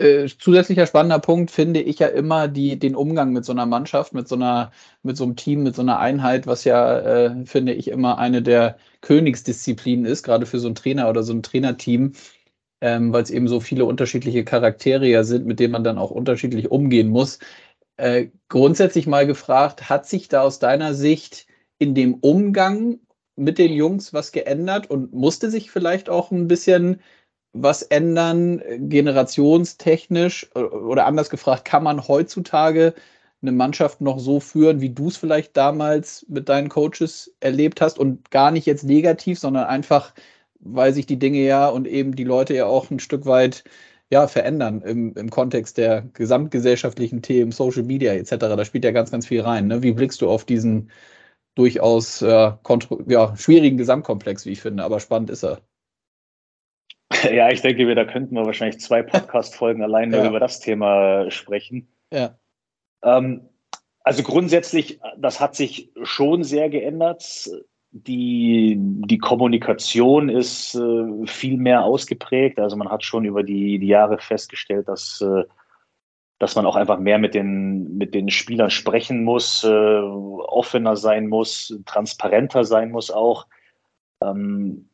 Äh, 0.00 0.28
zusätzlicher 0.38 0.86
spannender 0.86 1.18
Punkt 1.18 1.50
finde 1.50 1.80
ich 1.80 1.98
ja 1.98 2.06
immer 2.06 2.46
die, 2.46 2.78
den 2.78 2.94
Umgang 2.94 3.32
mit 3.32 3.44
so 3.44 3.50
einer 3.50 3.66
Mannschaft, 3.66 4.14
mit 4.14 4.28
so 4.28 4.36
einer, 4.36 4.70
mit 5.02 5.16
so 5.16 5.24
einem 5.24 5.34
Team, 5.34 5.64
mit 5.64 5.74
so 5.74 5.82
einer 5.82 5.98
Einheit, 5.98 6.46
was 6.46 6.62
ja, 6.62 7.00
äh, 7.00 7.46
finde 7.46 7.72
ich, 7.74 7.88
immer 7.88 8.18
eine 8.18 8.40
der 8.40 8.76
Königsdisziplinen 9.00 10.04
ist, 10.04 10.22
gerade 10.22 10.46
für 10.46 10.60
so 10.60 10.68
einen 10.68 10.76
Trainer 10.76 11.10
oder 11.10 11.24
so 11.24 11.32
ein 11.32 11.42
Trainerteam, 11.42 12.12
ähm, 12.80 13.12
weil 13.12 13.24
es 13.24 13.30
eben 13.30 13.48
so 13.48 13.58
viele 13.58 13.86
unterschiedliche 13.86 14.44
Charaktere 14.44 15.08
ja 15.08 15.24
sind, 15.24 15.46
mit 15.46 15.58
denen 15.58 15.72
man 15.72 15.82
dann 15.82 15.98
auch 15.98 16.12
unterschiedlich 16.12 16.70
umgehen 16.70 17.08
muss. 17.08 17.40
Äh, 17.98 18.28
grundsätzlich 18.48 19.06
mal 19.08 19.26
gefragt, 19.26 19.88
hat 19.90 20.06
sich 20.06 20.28
da 20.28 20.42
aus 20.42 20.60
deiner 20.60 20.94
Sicht 20.94 21.46
in 21.78 21.94
dem 21.94 22.14
Umgang 22.14 23.00
mit 23.36 23.58
den 23.58 23.72
Jungs 23.72 24.12
was 24.14 24.30
geändert 24.32 24.88
und 24.90 25.12
musste 25.12 25.50
sich 25.50 25.70
vielleicht 25.70 26.08
auch 26.08 26.30
ein 26.30 26.46
bisschen 26.48 27.00
was 27.52 27.82
ändern, 27.82 28.62
generationstechnisch? 28.88 30.54
Oder 30.54 31.06
anders 31.06 31.28
gefragt, 31.30 31.64
kann 31.64 31.82
man 31.82 32.06
heutzutage 32.08 32.94
eine 33.42 33.52
Mannschaft 33.52 34.00
noch 34.00 34.18
so 34.20 34.40
führen, 34.40 34.80
wie 34.80 34.90
du 34.90 35.08
es 35.08 35.16
vielleicht 35.16 35.56
damals 35.56 36.24
mit 36.28 36.48
deinen 36.48 36.68
Coaches 36.68 37.34
erlebt 37.40 37.80
hast 37.80 37.98
und 37.98 38.30
gar 38.30 38.50
nicht 38.52 38.66
jetzt 38.66 38.84
negativ, 38.84 39.38
sondern 39.40 39.64
einfach, 39.66 40.14
weil 40.60 40.92
sich 40.92 41.06
die 41.06 41.18
Dinge 41.18 41.40
ja 41.40 41.68
und 41.68 41.86
eben 41.88 42.14
die 42.16 42.24
Leute 42.24 42.54
ja 42.54 42.66
auch 42.66 42.90
ein 42.90 43.00
Stück 43.00 43.26
weit 43.26 43.64
ja, 44.10 44.26
verändern 44.26 44.80
im, 44.82 45.14
im 45.14 45.30
Kontext 45.30 45.78
der 45.78 46.02
gesamtgesellschaftlichen 46.14 47.22
Themen, 47.22 47.52
Social 47.52 47.82
Media 47.82 48.14
etc. 48.14 48.36
Da 48.38 48.64
spielt 48.64 48.84
ja 48.84 48.90
ganz, 48.90 49.10
ganz 49.10 49.26
viel 49.26 49.42
rein. 49.42 49.66
Ne? 49.66 49.82
Wie 49.82 49.92
blickst 49.92 50.22
du 50.22 50.30
auf 50.30 50.44
diesen 50.44 50.90
durchaus 51.54 52.22
äh, 52.22 52.52
ja, 53.08 53.36
schwierigen 53.36 53.76
Gesamtkomplex, 53.76 54.46
wie 54.46 54.52
ich 54.52 54.60
finde, 54.60 54.84
aber 54.84 55.00
spannend 55.00 55.30
ist 55.30 55.44
er. 55.44 55.60
Ja, 57.32 57.50
ich 57.50 57.62
denke, 57.62 57.88
wir, 57.88 57.94
da 57.94 58.04
könnten 58.04 58.34
wir 58.36 58.44
wahrscheinlich 58.44 58.80
zwei 58.80 59.02
Podcast-Folgen 59.02 59.82
allein 59.82 60.12
ja. 60.12 60.28
über 60.28 60.38
das 60.38 60.60
Thema 60.60 61.30
sprechen. 61.30 61.88
Ja. 62.12 62.38
Ähm, 63.02 63.48
also 64.04 64.22
grundsätzlich, 64.22 65.00
das 65.16 65.40
hat 65.40 65.56
sich 65.56 65.90
schon 66.02 66.44
sehr 66.44 66.70
geändert. 66.70 67.50
Die, 68.06 68.76
die 68.78 69.18
Kommunikation 69.18 70.28
ist 70.28 70.74
äh, 70.74 71.26
viel 71.26 71.56
mehr 71.56 71.84
ausgeprägt. 71.84 72.58
Also 72.58 72.76
man 72.76 72.90
hat 72.90 73.04
schon 73.04 73.24
über 73.24 73.42
die, 73.42 73.78
die 73.78 73.86
Jahre 73.86 74.18
festgestellt, 74.18 74.88
dass, 74.88 75.20
äh, 75.20 75.44
dass 76.38 76.54
man 76.56 76.66
auch 76.66 76.76
einfach 76.76 76.98
mehr 76.98 77.18
mit 77.18 77.34
den, 77.34 77.96
mit 77.96 78.14
den 78.14 78.30
Spielern 78.30 78.70
sprechen 78.70 79.24
muss, 79.24 79.64
äh, 79.64 79.68
offener 79.68 80.96
sein 80.96 81.28
muss, 81.28 81.78
transparenter 81.86 82.64
sein 82.64 82.90
muss 82.90 83.10
auch. 83.10 83.46
Ähm, 84.22 84.88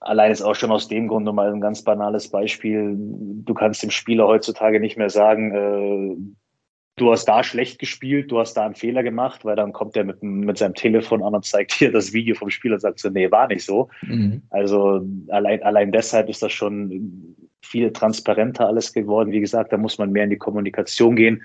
Allein 0.00 0.30
ist 0.30 0.42
auch 0.42 0.54
schon 0.54 0.70
aus 0.70 0.88
dem 0.88 1.08
Grund 1.08 1.26
mal 1.34 1.52
ein 1.52 1.60
ganz 1.60 1.82
banales 1.82 2.30
Beispiel. 2.30 2.94
Du 2.96 3.52
kannst 3.52 3.82
dem 3.82 3.90
Spieler 3.90 4.28
heutzutage 4.28 4.78
nicht 4.78 4.96
mehr 4.96 5.10
sagen, 5.10 5.52
äh, 5.52 6.16
du 7.00 7.10
hast 7.10 7.24
da 7.26 7.42
schlecht 7.42 7.78
gespielt, 7.78 8.30
du 8.30 8.38
hast 8.38 8.54
da 8.54 8.66
einen 8.66 8.74
Fehler 8.74 9.02
gemacht, 9.02 9.44
weil 9.44 9.56
dann 9.56 9.72
kommt 9.72 9.96
er 9.96 10.04
mit, 10.04 10.22
mit 10.22 10.58
seinem 10.58 10.74
Telefon 10.74 11.22
an 11.22 11.34
und 11.34 11.44
zeigt 11.44 11.80
dir 11.80 11.90
das 11.92 12.12
Video 12.12 12.34
vom 12.34 12.50
Spieler 12.50 12.74
und 12.74 12.80
sagt 12.80 12.98
so, 12.98 13.08
nee, 13.10 13.30
war 13.30 13.48
nicht 13.48 13.64
so. 13.64 13.88
Mhm. 14.02 14.42
Also 14.50 15.06
allein, 15.28 15.62
allein 15.62 15.92
deshalb 15.92 16.28
ist 16.28 16.42
das 16.42 16.52
schon 16.52 17.36
viel 17.62 17.92
transparenter 17.92 18.66
alles 18.66 18.92
geworden. 18.92 19.32
Wie 19.32 19.40
gesagt, 19.40 19.72
da 19.72 19.76
muss 19.76 19.98
man 19.98 20.12
mehr 20.12 20.24
in 20.24 20.30
die 20.30 20.38
Kommunikation 20.38 21.16
gehen. 21.16 21.42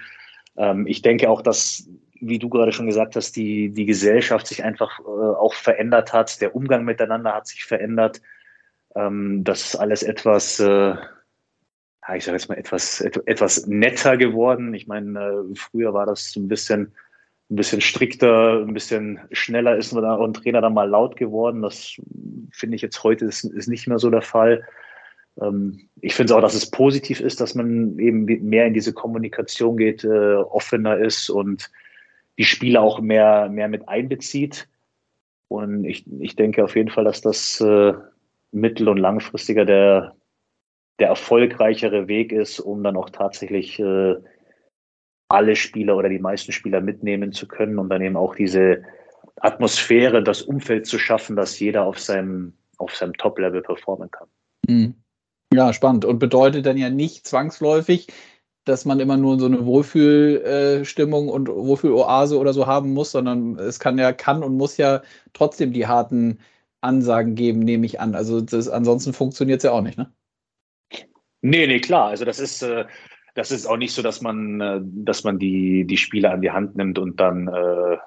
Ähm, 0.57 0.85
ich 0.87 1.01
denke 1.01 1.29
auch, 1.29 1.41
dass 1.41 1.89
wie 2.25 2.39
du 2.39 2.49
gerade 2.49 2.71
schon 2.71 2.87
gesagt 2.87 3.15
hast, 3.15 3.35
die, 3.35 3.69
die 3.69 3.85
Gesellschaft 3.85 4.47
sich 4.47 4.63
einfach 4.63 4.99
äh, 4.99 5.03
auch 5.03 5.53
verändert 5.53 6.13
hat. 6.13 6.41
Der 6.41 6.55
Umgang 6.55 6.85
miteinander 6.85 7.33
hat 7.33 7.47
sich 7.47 7.65
verändert. 7.65 8.21
Ähm, 8.95 9.43
das 9.43 9.61
ist 9.61 9.75
alles 9.75 10.03
etwas, 10.03 10.59
äh, 10.59 10.95
ich 12.15 12.25
sage 12.25 12.37
jetzt 12.37 12.49
mal, 12.49 12.57
etwas, 12.57 13.01
et 13.01 13.25
etwas 13.27 13.67
netter 13.67 14.17
geworden. 14.17 14.73
Ich 14.73 14.87
meine, 14.87 15.19
äh, 15.19 15.55
früher 15.55 15.93
war 15.93 16.05
das 16.05 16.35
ein 16.35 16.47
bisschen, 16.47 16.93
ein 17.49 17.55
bisschen 17.55 17.81
strikter, 17.81 18.61
ein 18.61 18.73
bisschen 18.73 19.19
schneller 19.31 19.77
ist 19.77 19.93
da 19.93 20.17
ein 20.17 20.33
Trainer 20.33 20.61
dann 20.61 20.73
mal 20.73 20.89
laut 20.89 21.15
geworden. 21.15 21.61
Das 21.61 21.95
finde 22.51 22.75
ich 22.75 22.81
jetzt 22.81 23.03
heute 23.03 23.25
ist, 23.25 23.43
ist 23.43 23.67
nicht 23.67 23.87
mehr 23.87 23.99
so 23.99 24.09
der 24.09 24.21
Fall. 24.21 24.63
Ähm, 25.41 25.89
ich 26.01 26.15
finde 26.15 26.33
es 26.33 26.37
auch, 26.37 26.41
dass 26.41 26.55
es 26.55 26.69
positiv 26.69 27.19
ist, 27.21 27.39
dass 27.41 27.55
man 27.55 27.97
eben 27.99 28.25
mehr 28.25 28.67
in 28.67 28.73
diese 28.73 28.93
Kommunikation 28.93 29.77
geht, 29.77 30.03
äh, 30.03 30.35
offener 30.35 30.97
ist 30.97 31.29
und 31.29 31.71
die 32.37 32.45
Spieler 32.45 32.81
auch 32.81 32.99
mehr, 32.99 33.49
mehr 33.49 33.67
mit 33.67 33.87
einbezieht. 33.87 34.67
Und 35.47 35.85
ich, 35.85 36.05
ich 36.19 36.35
denke 36.35 36.63
auf 36.63 36.75
jeden 36.75 36.89
Fall, 36.89 37.03
dass 37.03 37.21
das 37.21 37.61
äh, 37.61 37.93
mittel- 38.51 38.89
und 38.89 38.97
langfristiger 38.97 39.65
der, 39.65 40.15
der 40.99 41.07
erfolgreichere 41.07 42.07
Weg 42.07 42.31
ist, 42.31 42.59
um 42.59 42.83
dann 42.83 42.97
auch 42.97 43.09
tatsächlich 43.09 43.79
äh, 43.79 44.15
alle 45.27 45.55
Spieler 45.55 45.97
oder 45.97 46.09
die 46.09 46.19
meisten 46.19 46.51
Spieler 46.51 46.81
mitnehmen 46.81 47.31
zu 47.31 47.47
können 47.47 47.79
und 47.79 47.89
dann 47.89 48.01
eben 48.01 48.15
auch 48.15 48.35
diese 48.35 48.83
Atmosphäre, 49.37 50.23
das 50.23 50.43
Umfeld 50.43 50.85
zu 50.85 50.99
schaffen, 50.99 51.35
dass 51.35 51.59
jeder 51.59 51.85
auf 51.85 51.99
seinem, 51.99 52.53
auf 52.77 52.95
seinem 52.95 53.13
Top-Level 53.13 53.61
performen 53.61 54.11
kann. 54.11 54.27
Mhm. 54.67 54.95
Ja, 55.53 55.73
spannend. 55.73 56.05
Und 56.05 56.19
bedeutet 56.19 56.65
dann 56.65 56.77
ja 56.77 56.89
nicht 56.89 57.27
zwangsläufig, 57.27 58.07
dass 58.65 58.85
man 58.85 58.99
immer 58.99 59.17
nur 59.17 59.39
so 59.39 59.45
eine 59.45 59.65
Wohlfühlstimmung 59.65 61.29
und 61.29 61.49
Wohlfühloase 61.49 62.37
oder 62.37 62.53
so 62.53 62.65
haben 62.65 62.93
muss, 62.93 63.11
sondern 63.11 63.59
es 63.59 63.79
kann 63.79 63.97
ja, 63.97 64.13
kann 64.13 64.43
und 64.43 64.55
muss 64.55 64.77
ja 64.77 65.01
trotzdem 65.33 65.73
die 65.73 65.85
harten 65.85 66.39
Ansagen 66.81 67.35
geben, 67.35 67.59
nehme 67.59 67.85
ich 67.85 67.99
an. 67.99 68.15
Also 68.15 68.41
das, 68.41 68.69
ansonsten 68.69 69.13
funktioniert 69.13 69.57
es 69.57 69.63
ja 69.63 69.71
auch 69.71 69.81
nicht, 69.81 69.97
ne? 69.97 70.11
Nee, 71.43 71.67
nee, 71.67 71.79
klar. 71.79 72.07
Also 72.07 72.23
das 72.23 72.39
ist, 72.39 72.63
äh, 72.63 72.85
das 73.35 73.51
ist 73.51 73.67
auch 73.67 73.77
nicht 73.77 73.93
so, 73.93 74.01
dass 74.01 74.21
man, 74.21 74.61
äh, 74.61 74.79
dass 74.81 75.23
man 75.23 75.37
die, 75.37 75.85
die 75.85 75.97
Spieler 75.97 76.31
an 76.31 76.41
die 76.41 76.51
Hand 76.51 76.75
nimmt 76.77 76.97
und 76.97 77.19
dann 77.19 77.49
äh, 77.49 77.97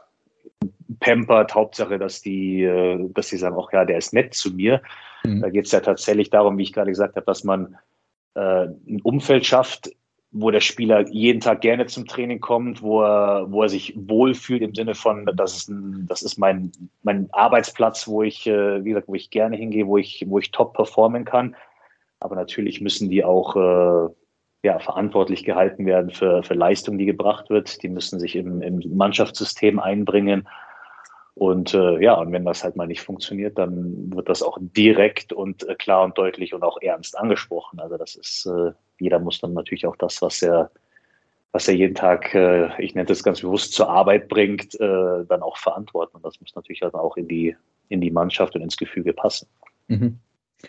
pampert. 1.01 1.55
Hauptsache, 1.55 1.99
dass 1.99 2.23
die, 2.23 2.63
äh, 2.63 3.09
dass 3.13 3.29
die 3.29 3.37
sagen, 3.37 3.57
auch 3.57 3.71
ja, 3.73 3.85
der 3.85 3.99
ist 3.99 4.15
nett 4.15 4.33
zu 4.33 4.55
mir. 4.55 4.81
Mhm. 5.23 5.43
Da 5.43 5.51
geht 5.51 5.67
es 5.67 5.73
ja 5.73 5.81
tatsächlich 5.81 6.31
darum, 6.31 6.57
wie 6.57 6.63
ich 6.63 6.73
gerade 6.73 6.91
gesagt 6.91 7.15
habe, 7.17 7.27
dass 7.27 7.45
man 7.45 7.77
äh, 8.35 8.69
ein 8.89 9.03
Umfeld 9.03 9.45
schafft, 9.45 9.91
wo 10.33 10.51
der 10.51 10.61
Spieler 10.61 11.07
jeden 11.09 11.41
Tag 11.41 11.61
gerne 11.61 11.87
zum 11.87 12.07
Training 12.07 12.41
kommt, 12.41 12.81
wo 12.81 13.03
er, 13.03 13.51
wo 13.53 13.63
er 13.63 13.69
sich 13.69 13.95
wohlfühlt 13.97 14.63
im 14.63 14.75
Sinne 14.75 14.95
von, 14.95 15.31
das 15.35 15.57
ist, 15.57 15.69
ein, 15.69 16.07
das 16.09 16.23
ist 16.23 16.39
mein, 16.39 16.73
mein 17.03 17.29
Arbeitsplatz, 17.33 18.09
wo 18.09 18.23
ich, 18.23 18.47
äh, 18.47 18.83
wie 18.83 18.91
gesagt, 18.91 19.09
wo 19.09 19.15
ich 19.15 19.29
gerne 19.29 19.57
hingehe, 19.57 19.87
wo 19.87 19.99
ich, 19.99 20.25
wo 20.27 20.39
ich 20.39 20.53
top 20.53 20.73
performen 20.73 21.27
kann. 21.27 21.55
Aber 22.27 22.35
natürlich 22.37 22.81
müssen 22.81 23.09
die 23.09 23.25
auch 23.25 23.57
äh, 23.57 24.09
ja, 24.63 24.79
verantwortlich 24.81 25.45
gehalten 25.45 25.87
werden 25.87 26.11
für, 26.11 26.43
für 26.43 26.55
Leistung, 26.55 26.99
die 26.99 27.07
gebracht 27.07 27.49
wird. 27.49 27.83
Die 27.83 27.89
müssen 27.89 28.19
sich 28.19 28.35
im, 28.35 28.61
im 28.63 28.83
Mannschaftssystem 28.97 29.79
einbringen. 29.79 30.49
Und 31.35 31.73
äh, 31.73 32.03
ja, 32.03 32.15
und 32.15 32.33
wenn 32.33 32.45
das 32.45 32.65
halt 32.65 32.77
mal 32.77 32.87
nicht 32.89 33.03
funktioniert, 33.03 33.59
dann 33.59 34.13
wird 34.13 34.29
das 34.29 34.43
auch 34.43 34.59
direkt 34.61 35.33
und 35.33 35.69
äh, 35.69 35.77
klar 35.77 36.03
und 36.03 36.19
deutlich 36.19 36.53
und 36.53 36.63
auch 36.65 36.79
ernst 36.81 37.17
angesprochen. 37.17 37.79
Also 37.79 37.97
das 37.97 38.17
ist 38.17 38.47
äh, 38.47 38.73
jeder 38.99 39.19
muss 39.19 39.41
dann 39.41 39.53
natürlich 39.53 39.87
auch 39.87 39.97
das, 39.97 40.21
was 40.23 40.43
er, 40.43 40.71
was 41.53 41.69
er 41.69 41.75
jeden 41.75 41.95
Tag, 41.95 42.35
äh, 42.35 42.71
ich 42.83 42.95
nenne 42.95 43.07
das 43.07 43.23
ganz 43.23 43.41
bewusst, 43.41 43.73
zur 43.73 43.89
Arbeit 43.89 44.29
bringt, 44.29 44.75
äh, 44.81 45.25
dann 45.29 45.43
auch 45.43 45.57
verantworten. 45.57 46.17
Und 46.17 46.25
das 46.25 46.41
muss 46.41 46.55
natürlich 46.55 46.81
dann 46.81 46.95
auch 46.95 47.17
in 47.17 47.29
die, 47.29 47.57
in 47.89 48.01
die 48.01 48.11
Mannschaft 48.11 48.55
und 48.57 48.63
ins 48.63 48.77
Gefüge 48.77 49.13
passen. 49.13 49.49
Mhm. 49.89 50.19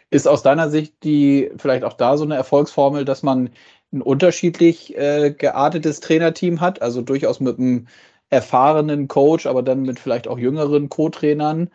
Ist 0.10 0.28
aus 0.28 0.43
deiner 0.43 0.69
Sicht 0.69 1.04
die 1.04 1.52
vielleicht 1.58 1.84
auch 1.84 1.93
da 1.93 2.17
so 2.17 2.23
eine 2.23 2.36
Erfolgsformel, 2.36 3.06
dass 3.06 3.23
man 3.23 3.50
ein 3.91 4.02
unterschiedlich 4.02 4.97
äh, 4.97 5.32
geartetes 5.32 6.00
Trainerteam 6.02 6.60
hat, 6.62 6.82
also 6.82 7.02
durchaus 7.02 7.39
mit 7.39 7.58
einem 7.58 7.88
erfahrenen 8.30 9.08
Coach, 9.08 9.45
aber 9.45 9.63
dann 9.63 9.84
mit 9.84 10.00
vielleicht 10.00 10.28
auch 10.28 10.38
jüngeren 10.38 10.89
Co-Trainern, 10.89 11.69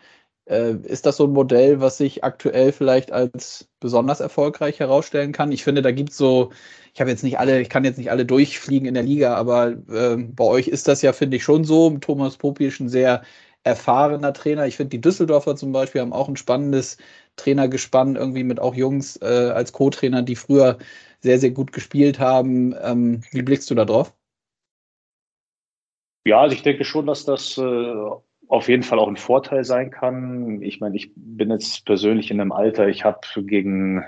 äh, 0.47 0.75
ist 0.85 1.07
das 1.07 1.17
so 1.17 1.25
ein 1.27 1.33
Modell, 1.33 1.81
was 1.81 1.97
sich 1.99 2.25
aktuell 2.25 2.73
vielleicht 2.73 3.13
als 3.13 3.69
besonders 3.81 4.21
erfolgreich 4.21 4.81
herausstellen 4.81 5.33
kann? 5.33 5.53
Ich 5.53 5.65
finde, 5.65 5.83
da 5.83 5.93
gibt 5.93 6.11
es 6.11 6.17
so, 6.19 6.53
ich 6.95 7.01
habe 7.01 7.11
jetzt 7.11 7.23
nicht 7.25 7.39
alle, 7.39 7.61
ich 7.61 7.69
kann 7.71 7.85
jetzt 7.85 7.99
nicht 7.99 8.11
alle 8.11 8.27
durchfliegen 8.27 8.87
in 8.89 8.95
der 8.95 9.03
Liga, 9.05 9.35
aber 9.37 9.69
äh, 9.89 10.17
bei 10.17 10.45
euch 10.45 10.69
ist 10.69 10.89
das 10.89 11.03
ja, 11.03 11.13
finde 11.13 11.37
ich, 11.39 11.45
schon 11.45 11.65
so. 11.65 11.91
Thomas 11.99 12.37
Popisch 12.37 12.81
ein 12.81 12.89
sehr 12.89 13.23
erfahrener 13.65 14.33
Trainer. 14.33 14.67
Ich 14.67 14.77
finde, 14.77 14.91
die 14.91 15.01
Düsseldorfer 15.01 15.57
zum 15.57 15.73
Beispiel 15.73 16.01
haben 16.01 16.13
auch 16.13 16.29
ein 16.29 16.37
spannendes 16.37 16.97
Trainergespann, 17.37 18.17
irgendwie 18.17 18.45
mit 18.45 18.61
auch 18.61 18.75
Jungs 18.75 19.17
äh, 19.23 19.51
als 19.55 19.73
Co-Trainer, 19.73 20.23
die 20.23 20.37
früher 20.37 20.79
sehr, 21.21 21.39
sehr 21.39 21.51
gut 21.51 21.73
gespielt 21.73 22.19
haben. 22.19 22.75
Ähm, 22.83 23.23
wie 23.31 23.43
blickst 23.43 23.71
du 23.71 23.75
da 23.75 23.85
drauf? 23.85 24.15
Ja, 26.25 26.41
also 26.41 26.55
ich 26.55 26.63
denke 26.63 26.85
schon, 26.85 27.07
dass 27.07 27.25
das 27.25 27.59
äh, 27.59 27.95
auf 28.49 28.69
jeden 28.69 28.83
Fall 28.83 28.99
auch 28.99 29.09
ein 29.09 29.17
Vorteil 29.17 29.65
sein 29.65 29.91
kann. 29.91 30.63
Ich 30.63 30.81
meine, 30.81 30.97
ich 30.97 31.13
bin 31.17 31.51
jetzt 31.51 31.85
persönlich 31.85 32.31
in 32.31 32.41
einem 32.41 32.53
Alter, 32.53 32.89
ich 32.89 33.05
habe 33.05 33.21
gegen 33.45 34.05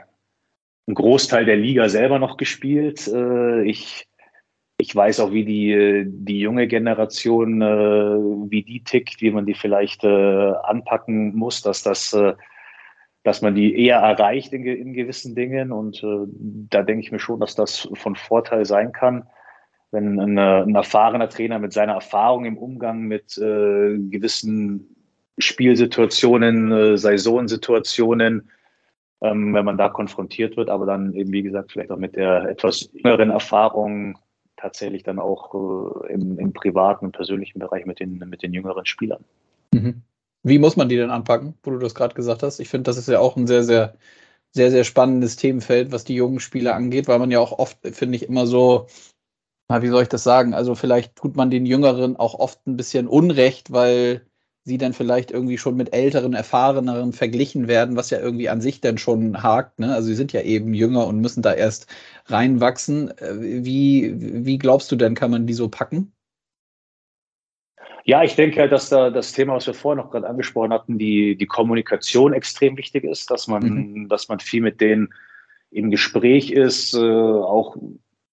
einen 0.87 0.95
Großteil 0.95 1.45
der 1.45 1.57
Liga 1.57 1.89
selber 1.89 2.19
noch 2.19 2.37
gespielt. 2.37 3.09
Äh, 3.09 3.63
ich, 3.63 4.07
ich 4.77 4.95
weiß 4.95 5.21
auch, 5.21 5.33
wie 5.33 5.45
die, 5.45 6.05
die 6.07 6.41
junge 6.41 6.69
Generation, 6.69 7.63
äh, 7.63 8.51
wie 8.51 8.63
die 8.63 8.85
tickt, 8.85 9.21
wie 9.21 9.31
man 9.31 9.47
die 9.47 9.55
vielleicht 9.55 10.05
äh, 10.05 10.53
anpacken 10.63 11.35
muss, 11.35 11.63
dass 11.63 11.83
das 11.83 12.13
äh, 12.13 12.35
dass 13.25 13.43
man 13.43 13.55
die 13.55 13.77
eher 13.77 13.99
erreicht 13.99 14.53
in, 14.53 14.65
in 14.65 14.93
gewissen 14.93 15.35
Dingen. 15.35 15.73
Und 15.73 16.05
äh, 16.05 16.27
da 16.71 16.83
denke 16.83 17.03
ich 17.03 17.11
mir 17.11 17.19
schon, 17.19 17.41
dass 17.41 17.57
das 17.57 17.89
von 17.95 18.15
Vorteil 18.15 18.65
sein 18.65 18.93
kann, 18.93 19.27
wenn 19.91 20.21
ein, 20.21 20.39
ein 20.39 20.75
erfahrener 20.75 21.29
Trainer 21.29 21.59
mit 21.59 21.73
seiner 21.73 21.95
Erfahrung 21.95 22.45
im 22.45 22.59
Umgang 22.59 23.01
mit 23.03 23.37
äh, 23.39 23.99
gewissen 23.99 24.95
Spielsituationen, 25.39 26.71
äh, 26.71 26.99
Saisonsituationen, 26.99 28.51
ähm, 29.23 29.55
wenn 29.55 29.65
man 29.65 29.79
da 29.79 29.89
konfrontiert 29.89 30.57
wird, 30.57 30.69
aber 30.69 30.85
dann 30.85 31.15
eben, 31.15 31.33
wie 31.33 31.43
gesagt, 31.43 31.73
vielleicht 31.73 31.91
auch 31.91 31.99
mit 31.99 32.17
der 32.17 32.49
etwas 32.49 32.91
jüngeren 32.93 33.31
Erfahrung 33.31 34.19
tatsächlich 34.57 35.03
dann 35.03 35.19
auch 35.19 35.55
äh, 36.05 36.13
im, 36.13 36.39
im 36.39 36.53
privaten 36.53 37.07
und 37.07 37.13
persönlichen 37.13 37.59
Bereich 37.59 37.87
mit 37.87 38.01
den, 38.01 38.19
mit 38.19 38.43
den 38.43 38.53
jüngeren 38.53 38.85
Spielern. 38.85 39.25
Mhm. 39.73 40.03
Wie 40.45 40.59
muss 40.59 40.77
man 40.77 40.89
die 40.89 40.97
denn 40.97 41.11
anpacken, 41.11 41.55
wo 41.63 41.71
du 41.71 41.79
das 41.79 41.95
gerade 41.95 42.15
gesagt 42.15 42.43
hast? 42.43 42.61
Ich 42.61 42.69
finde, 42.69 42.85
das 42.85 42.99
ist 42.99 43.09
ja 43.09 43.19
auch 43.21 43.37
ein 43.37 43.47
sehr, 43.47 43.65
sehr, 43.65 43.95
sehr, 44.53 44.71
sehr 44.71 44.85
spannendes 44.85 45.37
Themenfeld, 45.37 45.93
was 45.93 46.05
die 46.05 46.15
jungen 46.17 46.41
Spieler 46.41 46.75
angeht, 46.77 47.09
weil 47.09 47.19
man 47.21 47.31
ja 47.33 47.41
auch 47.41 47.53
oft, 47.59 47.79
finde 47.93 48.17
ich, 48.17 48.25
immer 48.29 48.47
so, 48.47 48.89
na, 49.69 49.83
wie 49.83 49.89
soll 49.91 50.05
ich 50.05 50.11
das 50.11 50.25
sagen? 50.25 50.55
Also 50.55 50.77
vielleicht 50.77 51.17
tut 51.17 51.37
man 51.37 51.51
den 51.51 51.67
Jüngeren 51.67 52.17
auch 52.17 52.35
oft 52.37 52.67
ein 52.69 52.77
bisschen 52.79 53.09
Unrecht, 53.09 53.73
weil 53.73 54.27
sie 54.65 54.79
dann 54.79 54.95
vielleicht 54.95 55.33
irgendwie 55.33 55.59
schon 55.59 55.77
mit 55.77 55.95
älteren, 55.95 56.35
erfahreneren 56.35 57.13
verglichen 57.15 57.69
werden, 57.69 57.97
was 57.97 58.11
ja 58.11 58.21
irgendwie 58.21 58.51
an 58.51 58.63
sich 58.63 58.81
dann 58.83 58.99
schon 58.99 59.43
hakt. 59.45 59.81
Ne? 59.81 59.95
Also 59.95 60.09
sie 60.09 60.17
sind 60.17 60.33
ja 60.35 60.43
eben 60.43 60.75
jünger 60.75 61.07
und 61.09 61.21
müssen 61.21 61.43
da 61.43 61.55
erst 61.55 61.89
reinwachsen. 62.27 63.11
Äh, 63.19 63.65
wie, 63.67 64.15
wie 64.47 64.59
glaubst 64.59 64.93
du 64.93 64.97
denn, 64.97 65.17
kann 65.17 65.33
man 65.33 65.47
die 65.49 65.55
so 65.55 65.71
packen? 65.71 66.14
Ja, 68.07 68.23
ich 68.23 68.37
denke, 68.37 68.69
dass 68.69 68.91
da 68.91 69.09
das 69.09 69.33
Thema, 69.33 69.55
was 69.55 69.67
wir 69.67 69.73
vorher 69.73 70.03
noch 70.03 70.11
gerade 70.11 70.29
angesprochen 70.29 70.73
hatten, 70.73 70.99
die, 70.99 71.37
die 71.37 71.47
Kommunikation 71.47 72.35
extrem 72.35 72.77
wichtig 72.77 73.05
ist, 73.05 73.31
dass 73.31 73.49
man, 73.49 73.63
mhm. 73.63 74.09
dass 74.11 74.29
man 74.29 74.41
viel 74.41 74.61
mit 74.61 74.81
denen 74.83 75.09
im 75.71 75.91
Gespräch 75.91 76.51
ist, 76.51 76.95
äh, 76.95 77.01
auch 77.01 77.77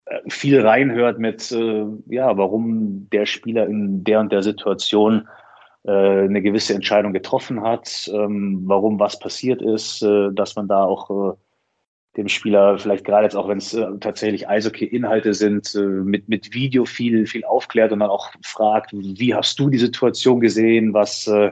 äh, 0.05 0.19
viel 0.29 0.60
reinhört 0.60 1.19
mit, 1.19 1.53
äh, 1.53 1.86
ja, 2.07 2.38
warum 2.38 3.10
der 3.12 3.25
Spieler 3.25 3.65
in 3.65 4.03
der 4.03 4.19
und 4.19 4.34
der 4.34 4.43
Situation 4.43 5.29
äh, 5.84 5.91
eine 5.91 6.41
gewisse 6.41 6.73
Entscheidung 6.73 7.13
getroffen 7.13 7.62
hat, 7.62 8.12
ähm, 8.13 8.63
warum 8.65 8.99
was 8.99 9.19
passiert 9.19 9.62
ist, 9.62 10.03
äh, 10.03 10.34
dass 10.34 10.57
man 10.57 10.67
da 10.67 10.84
auch 10.84 11.38
dem 12.17 12.28
Spieler 12.28 12.78
vielleicht 12.78 13.06
gerade 13.06 13.24
jetzt 13.24 13.36
auch, 13.36 13.47
wenn 13.47 13.60
es 13.60 13.74
äh, 13.74 13.86
tatsächlich 14.00 14.47
Eishockey-Inhalte 14.47 15.34
sind, 15.34 15.74
äh, 15.76 15.80
mit, 15.80 16.28
mit 16.28 16.54
Video 16.54 16.86
viel, 16.86 17.26
viel 17.26 17.45
aufklärt 17.45 17.91
und 17.91 18.00
dann 18.00 18.10
auch 18.10 18.32
fragt, 18.43 18.91
wie 18.93 19.34
hast 19.34 19.58
du 19.60 19.69
die 19.69 19.78
Situation 19.78 20.41
gesehen, 20.41 20.93
was, 20.93 21.28
äh, 21.28 21.52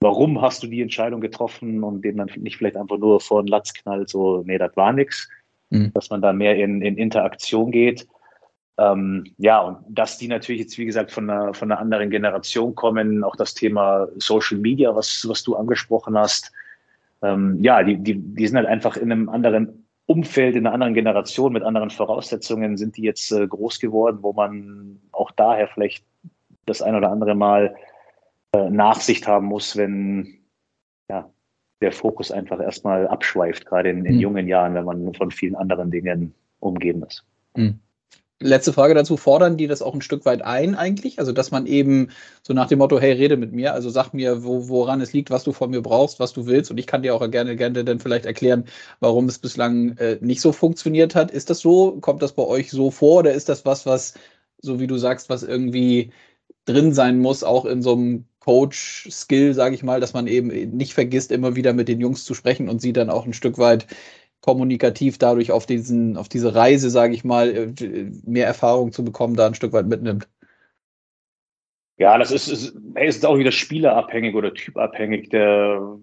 warum 0.00 0.40
hast 0.40 0.62
du 0.62 0.68
die 0.68 0.82
Entscheidung 0.82 1.20
getroffen 1.20 1.82
und 1.82 2.02
dem 2.02 2.16
dann 2.16 2.30
nicht 2.36 2.58
vielleicht 2.58 2.76
einfach 2.76 2.98
nur 2.98 3.20
vor 3.20 3.42
den 3.42 3.48
Latz 3.48 3.72
knallt, 3.74 4.08
so, 4.08 4.42
nee, 4.46 4.58
das 4.58 4.76
war 4.76 4.92
nix, 4.92 5.28
mhm. 5.70 5.92
dass 5.94 6.10
man 6.10 6.22
da 6.22 6.32
mehr 6.32 6.56
in, 6.56 6.80
in 6.80 6.96
Interaktion 6.96 7.72
geht. 7.72 8.06
Ähm, 8.78 9.24
ja, 9.38 9.58
und 9.58 9.78
dass 9.88 10.18
die 10.18 10.28
natürlich 10.28 10.60
jetzt, 10.60 10.78
wie 10.78 10.86
gesagt, 10.86 11.10
von 11.10 11.28
einer, 11.28 11.52
von 11.52 11.72
einer 11.72 11.80
anderen 11.80 12.10
Generation 12.10 12.76
kommen, 12.76 13.24
auch 13.24 13.34
das 13.34 13.54
Thema 13.54 14.06
Social 14.18 14.58
Media, 14.58 14.94
was, 14.94 15.26
was 15.28 15.42
du 15.42 15.56
angesprochen 15.56 16.16
hast, 16.16 16.52
ähm, 17.22 17.58
ja, 17.60 17.82
die, 17.82 17.96
die, 17.96 18.14
die 18.14 18.46
sind 18.46 18.56
halt 18.56 18.68
einfach 18.68 18.96
in 18.96 19.10
einem 19.10 19.28
anderen 19.28 19.87
Umfeld, 20.08 20.56
in 20.56 20.66
einer 20.66 20.72
anderen 20.72 20.94
Generation, 20.94 21.52
mit 21.52 21.62
anderen 21.62 21.90
Voraussetzungen 21.90 22.78
sind 22.78 22.96
die 22.96 23.02
jetzt 23.02 23.30
äh, 23.30 23.46
groß 23.46 23.78
geworden, 23.78 24.18
wo 24.22 24.32
man 24.32 24.98
auch 25.12 25.30
daher 25.32 25.68
vielleicht 25.68 26.02
das 26.64 26.80
ein 26.80 26.94
oder 26.94 27.10
andere 27.10 27.34
Mal 27.34 27.76
äh, 28.52 28.70
Nachsicht 28.70 29.26
haben 29.28 29.46
muss, 29.46 29.76
wenn 29.76 30.38
ja, 31.10 31.28
der 31.82 31.92
Fokus 31.92 32.32
einfach 32.32 32.58
erstmal 32.58 33.06
abschweift, 33.06 33.66
gerade 33.66 33.90
in, 33.90 34.06
in 34.06 34.14
mhm. 34.14 34.20
jungen 34.20 34.48
Jahren, 34.48 34.74
wenn 34.74 34.86
man 34.86 35.12
von 35.12 35.30
vielen 35.30 35.54
anderen 35.54 35.90
Dingen 35.90 36.34
umgeben 36.60 37.02
ist. 37.02 37.26
Mhm. 37.54 37.78
Letzte 38.40 38.72
Frage 38.72 38.94
dazu, 38.94 39.16
fordern 39.16 39.56
die 39.56 39.66
das 39.66 39.82
auch 39.82 39.94
ein 39.94 40.00
Stück 40.00 40.24
weit 40.24 40.42
ein 40.42 40.76
eigentlich? 40.76 41.18
Also, 41.18 41.32
dass 41.32 41.50
man 41.50 41.66
eben 41.66 42.10
so 42.42 42.54
nach 42.54 42.68
dem 42.68 42.78
Motto, 42.78 43.00
hey, 43.00 43.10
rede 43.12 43.36
mit 43.36 43.52
mir, 43.52 43.74
also 43.74 43.90
sag 43.90 44.12
mir, 44.12 44.44
wo, 44.44 44.68
woran 44.68 45.00
es 45.00 45.12
liegt, 45.12 45.30
was 45.30 45.42
du 45.42 45.52
von 45.52 45.70
mir 45.70 45.82
brauchst, 45.82 46.20
was 46.20 46.34
du 46.34 46.46
willst 46.46 46.70
und 46.70 46.78
ich 46.78 46.86
kann 46.86 47.02
dir 47.02 47.16
auch 47.16 47.30
gerne, 47.30 47.56
gerne 47.56 47.84
dann 47.84 47.98
vielleicht 47.98 48.26
erklären, 48.26 48.66
warum 49.00 49.26
es 49.26 49.40
bislang 49.40 49.96
äh, 49.98 50.18
nicht 50.20 50.40
so 50.40 50.52
funktioniert 50.52 51.16
hat. 51.16 51.32
Ist 51.32 51.50
das 51.50 51.58
so? 51.58 51.98
Kommt 52.00 52.22
das 52.22 52.32
bei 52.32 52.44
euch 52.44 52.70
so 52.70 52.92
vor 52.92 53.18
oder 53.20 53.32
ist 53.32 53.48
das 53.48 53.64
was, 53.64 53.86
was, 53.86 54.14
so 54.62 54.78
wie 54.78 54.86
du 54.86 54.98
sagst, 54.98 55.28
was 55.30 55.42
irgendwie 55.42 56.12
drin 56.64 56.92
sein 56.94 57.18
muss, 57.18 57.42
auch 57.42 57.64
in 57.64 57.82
so 57.82 57.92
einem 57.94 58.26
Coach-Skill, 58.40 59.54
sage 59.54 59.74
ich 59.74 59.82
mal, 59.82 60.00
dass 60.00 60.12
man 60.14 60.26
eben 60.28 60.48
nicht 60.76 60.94
vergisst, 60.94 61.32
immer 61.32 61.56
wieder 61.56 61.72
mit 61.72 61.88
den 61.88 62.00
Jungs 62.00 62.24
zu 62.24 62.34
sprechen 62.34 62.68
und 62.68 62.80
sie 62.80 62.92
dann 62.92 63.10
auch 63.10 63.26
ein 63.26 63.32
Stück 63.32 63.58
weit 63.58 63.86
kommunikativ 64.40 65.18
dadurch 65.18 65.52
auf 65.52 65.66
diesen, 65.66 66.16
auf 66.16 66.28
diese 66.28 66.54
Reise, 66.54 66.90
sage 66.90 67.14
ich 67.14 67.24
mal, 67.24 67.74
äh, 67.80 68.10
mehr 68.24 68.46
Erfahrung 68.46 68.92
zu 68.92 69.04
bekommen, 69.04 69.36
da 69.36 69.46
ein 69.46 69.54
Stück 69.54 69.72
weit 69.72 69.86
mitnimmt. 69.86 70.28
Ja, 71.98 72.16
das 72.16 72.30
ist, 72.30 72.46
ist, 72.46 72.76
ist 72.94 73.26
auch 73.26 73.38
wieder 73.38 73.50
spielerabhängig 73.50 74.34
oder 74.36 74.54
typabhängig. 74.54 75.30
Der, 75.30 75.98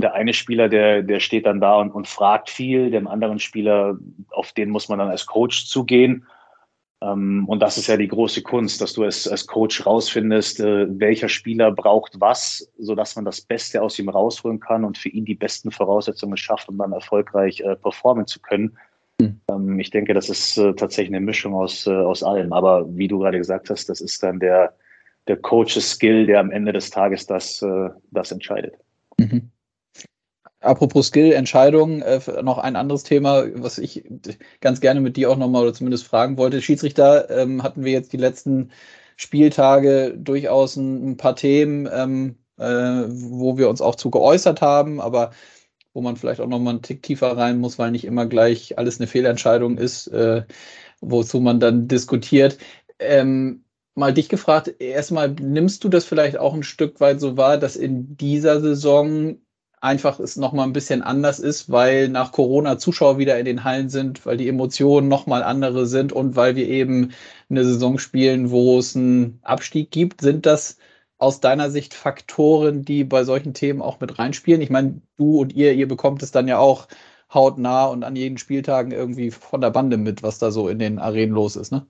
der 0.00 0.14
eine 0.14 0.32
Spieler, 0.32 0.70
der, 0.70 1.02
der 1.02 1.20
steht 1.20 1.44
dann 1.44 1.60
da 1.60 1.76
und, 1.76 1.90
und 1.90 2.08
fragt 2.08 2.48
viel, 2.48 2.90
dem 2.90 3.06
anderen 3.06 3.38
Spieler, 3.38 3.98
auf 4.30 4.52
den 4.52 4.70
muss 4.70 4.88
man 4.88 4.98
dann 4.98 5.08
als 5.08 5.26
Coach 5.26 5.66
zugehen. 5.66 6.26
Ähm, 7.04 7.44
und 7.46 7.60
das 7.60 7.76
ist 7.76 7.88
ja 7.88 7.96
die 7.96 8.08
große 8.08 8.42
Kunst, 8.42 8.80
dass 8.80 8.94
du 8.94 9.04
als, 9.04 9.28
als 9.28 9.46
Coach 9.46 9.84
rausfindest, 9.84 10.60
äh, 10.60 10.86
welcher 10.98 11.28
Spieler 11.28 11.70
braucht 11.70 12.20
was, 12.20 12.70
sodass 12.78 13.16
man 13.16 13.24
das 13.24 13.42
Beste 13.42 13.82
aus 13.82 13.98
ihm 13.98 14.08
rausholen 14.08 14.60
kann 14.60 14.84
und 14.84 14.96
für 14.96 15.10
ihn 15.10 15.24
die 15.24 15.34
besten 15.34 15.70
Voraussetzungen 15.70 16.36
schafft, 16.36 16.68
um 16.68 16.78
dann 16.78 16.92
erfolgreich 16.92 17.60
äh, 17.60 17.76
performen 17.76 18.26
zu 18.26 18.40
können. 18.40 18.78
Mhm. 19.20 19.78
ich 19.78 19.90
denke, 19.90 20.12
das 20.12 20.28
ist 20.28 20.58
äh, 20.58 20.74
tatsächlich 20.74 21.14
eine 21.14 21.24
Mischung 21.24 21.54
aus, 21.54 21.86
aus 21.86 22.24
allem. 22.24 22.52
Aber 22.52 22.84
wie 22.96 23.06
du 23.06 23.20
gerade 23.20 23.38
gesagt 23.38 23.70
hast, 23.70 23.88
das 23.88 24.00
ist 24.00 24.22
dann 24.22 24.40
der, 24.40 24.74
der 25.28 25.36
Coaches 25.36 25.92
Skill, 25.92 26.26
der 26.26 26.40
am 26.40 26.50
Ende 26.50 26.72
des 26.72 26.90
Tages 26.90 27.24
das, 27.26 27.64
das 28.10 28.32
entscheidet. 28.32 28.74
Mhm. 29.16 29.50
Apropos 30.64 31.08
Skill-Entscheidungen, 31.08 32.00
äh, 32.02 32.20
noch 32.42 32.58
ein 32.58 32.76
anderes 32.76 33.02
Thema, 33.02 33.44
was 33.54 33.78
ich 33.78 34.04
ganz 34.60 34.80
gerne 34.80 35.00
mit 35.00 35.16
dir 35.16 35.30
auch 35.30 35.36
nochmal 35.36 35.62
oder 35.62 35.74
zumindest 35.74 36.06
fragen 36.06 36.38
wollte. 36.38 36.62
Schiedsrichter 36.62 37.28
ähm, 37.30 37.62
hatten 37.62 37.84
wir 37.84 37.92
jetzt 37.92 38.12
die 38.14 38.18
letzten 38.18 38.70
Spieltage 39.16 40.14
durchaus 40.16 40.76
ein, 40.76 41.10
ein 41.10 41.16
paar 41.18 41.36
Themen, 41.36 41.86
ähm, 41.92 42.36
äh, 42.58 42.64
wo 43.08 43.58
wir 43.58 43.68
uns 43.68 43.82
auch 43.82 43.94
zu 43.94 44.10
geäußert 44.10 44.62
haben, 44.62 45.00
aber 45.00 45.32
wo 45.92 46.00
man 46.00 46.16
vielleicht 46.16 46.40
auch 46.40 46.48
nochmal 46.48 46.74
einen 46.74 46.82
Tick 46.82 47.02
tiefer 47.02 47.36
rein 47.36 47.58
muss, 47.58 47.78
weil 47.78 47.90
nicht 47.90 48.04
immer 48.04 48.26
gleich 48.26 48.78
alles 48.78 48.98
eine 49.00 49.06
Fehlentscheidung 49.06 49.78
ist, 49.78 50.08
äh, 50.08 50.44
wozu 51.00 51.40
man 51.40 51.60
dann 51.60 51.88
diskutiert. 51.88 52.58
Ähm, 52.98 53.64
mal 53.94 54.14
dich 54.14 54.28
gefragt, 54.28 54.74
erstmal 54.80 55.30
nimmst 55.30 55.84
du 55.84 55.88
das 55.88 56.04
vielleicht 56.04 56.38
auch 56.38 56.54
ein 56.54 56.62
Stück 56.62 57.00
weit 57.00 57.20
so 57.20 57.36
wahr, 57.36 57.58
dass 57.58 57.76
in 57.76 58.16
dieser 58.16 58.60
Saison 58.60 59.36
einfach 59.84 60.18
es 60.18 60.36
nochmal 60.36 60.66
ein 60.66 60.72
bisschen 60.72 61.02
anders 61.02 61.38
ist, 61.38 61.70
weil 61.70 62.08
nach 62.08 62.32
Corona 62.32 62.78
Zuschauer 62.78 63.18
wieder 63.18 63.38
in 63.38 63.44
den 63.44 63.64
Hallen 63.64 63.90
sind, 63.90 64.24
weil 64.26 64.36
die 64.38 64.48
Emotionen 64.48 65.08
nochmal 65.08 65.42
andere 65.42 65.86
sind 65.86 66.12
und 66.12 66.36
weil 66.36 66.56
wir 66.56 66.68
eben 66.68 67.12
eine 67.50 67.64
Saison 67.64 67.98
spielen, 67.98 68.50
wo 68.50 68.78
es 68.78 68.96
einen 68.96 69.40
Abstieg 69.42 69.90
gibt. 69.90 70.22
Sind 70.22 70.46
das 70.46 70.78
aus 71.18 71.40
deiner 71.40 71.70
Sicht 71.70 71.94
Faktoren, 71.94 72.84
die 72.84 73.04
bei 73.04 73.24
solchen 73.24 73.54
Themen 73.54 73.82
auch 73.82 74.00
mit 74.00 74.18
reinspielen? 74.18 74.62
Ich 74.62 74.70
meine, 74.70 75.02
du 75.16 75.38
und 75.40 75.52
ihr, 75.54 75.74
ihr 75.74 75.86
bekommt 75.88 76.22
es 76.22 76.30
dann 76.32 76.48
ja 76.48 76.58
auch 76.58 76.88
hautnah 77.32 77.86
und 77.86 78.04
an 78.04 78.16
jeden 78.16 78.38
Spieltagen 78.38 78.92
irgendwie 78.92 79.30
von 79.30 79.60
der 79.60 79.70
Bande 79.70 79.96
mit, 79.98 80.22
was 80.22 80.38
da 80.38 80.50
so 80.50 80.68
in 80.68 80.78
den 80.78 80.98
Arenen 80.98 81.34
los 81.34 81.56
ist, 81.56 81.72
ne? 81.72 81.86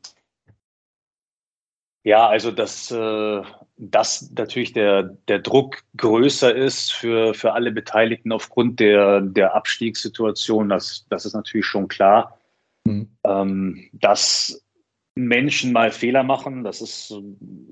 Ja, 2.03 2.29
also 2.29 2.51
dass, 2.51 2.91
äh, 2.91 3.43
dass 3.77 4.31
natürlich 4.37 4.73
der, 4.73 5.03
der 5.29 5.41
Druck 5.41 5.83
größer 5.97 6.55
ist 6.55 6.93
für, 6.93 7.35
für 7.35 7.53
alle 7.53 7.73
Beteiligten 7.73 8.33
aufgrund 8.33 8.81
der, 8.81 9.21
der 9.21 9.55
Abstiegssituation, 9.55 10.69
das, 10.69 11.07
das 11.09 11.27
ist 11.27 11.35
natürlich 11.35 11.67
schon 11.67 11.89
klar. 11.89 12.39
Mhm. 12.85 13.09
Ähm, 13.25 13.89
dass 13.93 14.65
Menschen 15.17 15.73
mal 15.73 15.91
Fehler 15.93 16.23
machen, 16.23 16.65
das 16.65 16.81
ist 16.81 17.15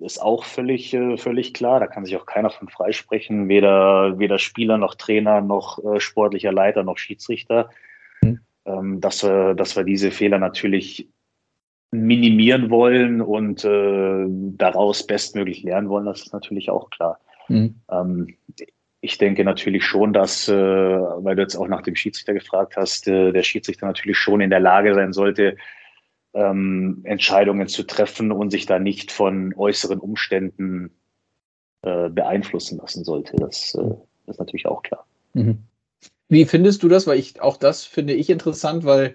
ist 0.00 0.20
auch 0.20 0.44
völlig, 0.44 0.94
äh, 0.94 1.16
völlig 1.16 1.54
klar. 1.54 1.80
Da 1.80 1.86
kann 1.86 2.04
sich 2.04 2.16
auch 2.16 2.26
keiner 2.26 2.50
von 2.50 2.68
freisprechen, 2.68 3.48
weder, 3.48 4.18
weder 4.18 4.38
Spieler 4.38 4.78
noch 4.78 4.94
Trainer 4.94 5.40
noch 5.40 5.82
äh, 5.84 6.00
sportlicher 6.00 6.52
Leiter 6.52 6.82
noch 6.82 6.98
Schiedsrichter. 6.98 7.70
Mhm. 8.22 8.40
Ähm, 8.64 9.00
dass, 9.00 9.24
wir, 9.24 9.54
dass 9.54 9.76
wir 9.76 9.84
diese 9.84 10.10
Fehler 10.10 10.38
natürlich 10.38 11.08
minimieren 11.92 12.70
wollen 12.70 13.20
und 13.20 13.64
äh, 13.64 14.24
daraus 14.56 15.06
bestmöglich 15.06 15.62
lernen 15.62 15.88
wollen, 15.88 16.06
das 16.06 16.22
ist 16.22 16.32
natürlich 16.32 16.70
auch 16.70 16.90
klar. 16.90 17.20
Mhm. 17.48 17.76
Ähm, 17.90 18.34
ich 19.02 19.18
denke 19.18 19.44
natürlich 19.44 19.84
schon, 19.84 20.12
dass, 20.12 20.48
äh, 20.48 20.54
weil 20.54 21.36
du 21.36 21.42
jetzt 21.42 21.56
auch 21.56 21.68
nach 21.68 21.82
dem 21.82 21.94
Schiedsrichter 21.94 22.32
gefragt 22.32 22.76
hast, 22.76 23.08
äh, 23.08 23.32
der 23.32 23.42
Schiedsrichter 23.42 23.86
natürlich 23.86 24.16
schon 24.16 24.40
in 24.40 24.50
der 24.50 24.60
Lage 24.60 24.94
sein 24.94 25.12
sollte, 25.12 25.56
ähm, 26.34 27.00
Entscheidungen 27.04 27.68
zu 27.68 27.82
treffen 27.82 28.32
und 28.32 28.50
sich 28.50 28.64
da 28.64 28.78
nicht 28.78 29.12
von 29.12 29.52
äußeren 29.54 29.98
Umständen 29.98 30.92
äh, 31.82 32.08
beeinflussen 32.08 32.78
lassen 32.78 33.04
sollte. 33.04 33.36
Das, 33.36 33.74
äh, 33.74 34.30
ist 34.30 34.38
natürlich 34.38 34.66
auch 34.66 34.82
klar. 34.82 35.04
Mhm. 35.34 35.58
Wie 36.28 36.46
findest 36.46 36.82
du 36.82 36.88
das? 36.88 37.06
Weil 37.06 37.18
ich 37.18 37.42
auch 37.42 37.58
das 37.58 37.84
finde 37.84 38.14
ich 38.14 38.30
interessant, 38.30 38.84
weil 38.84 39.14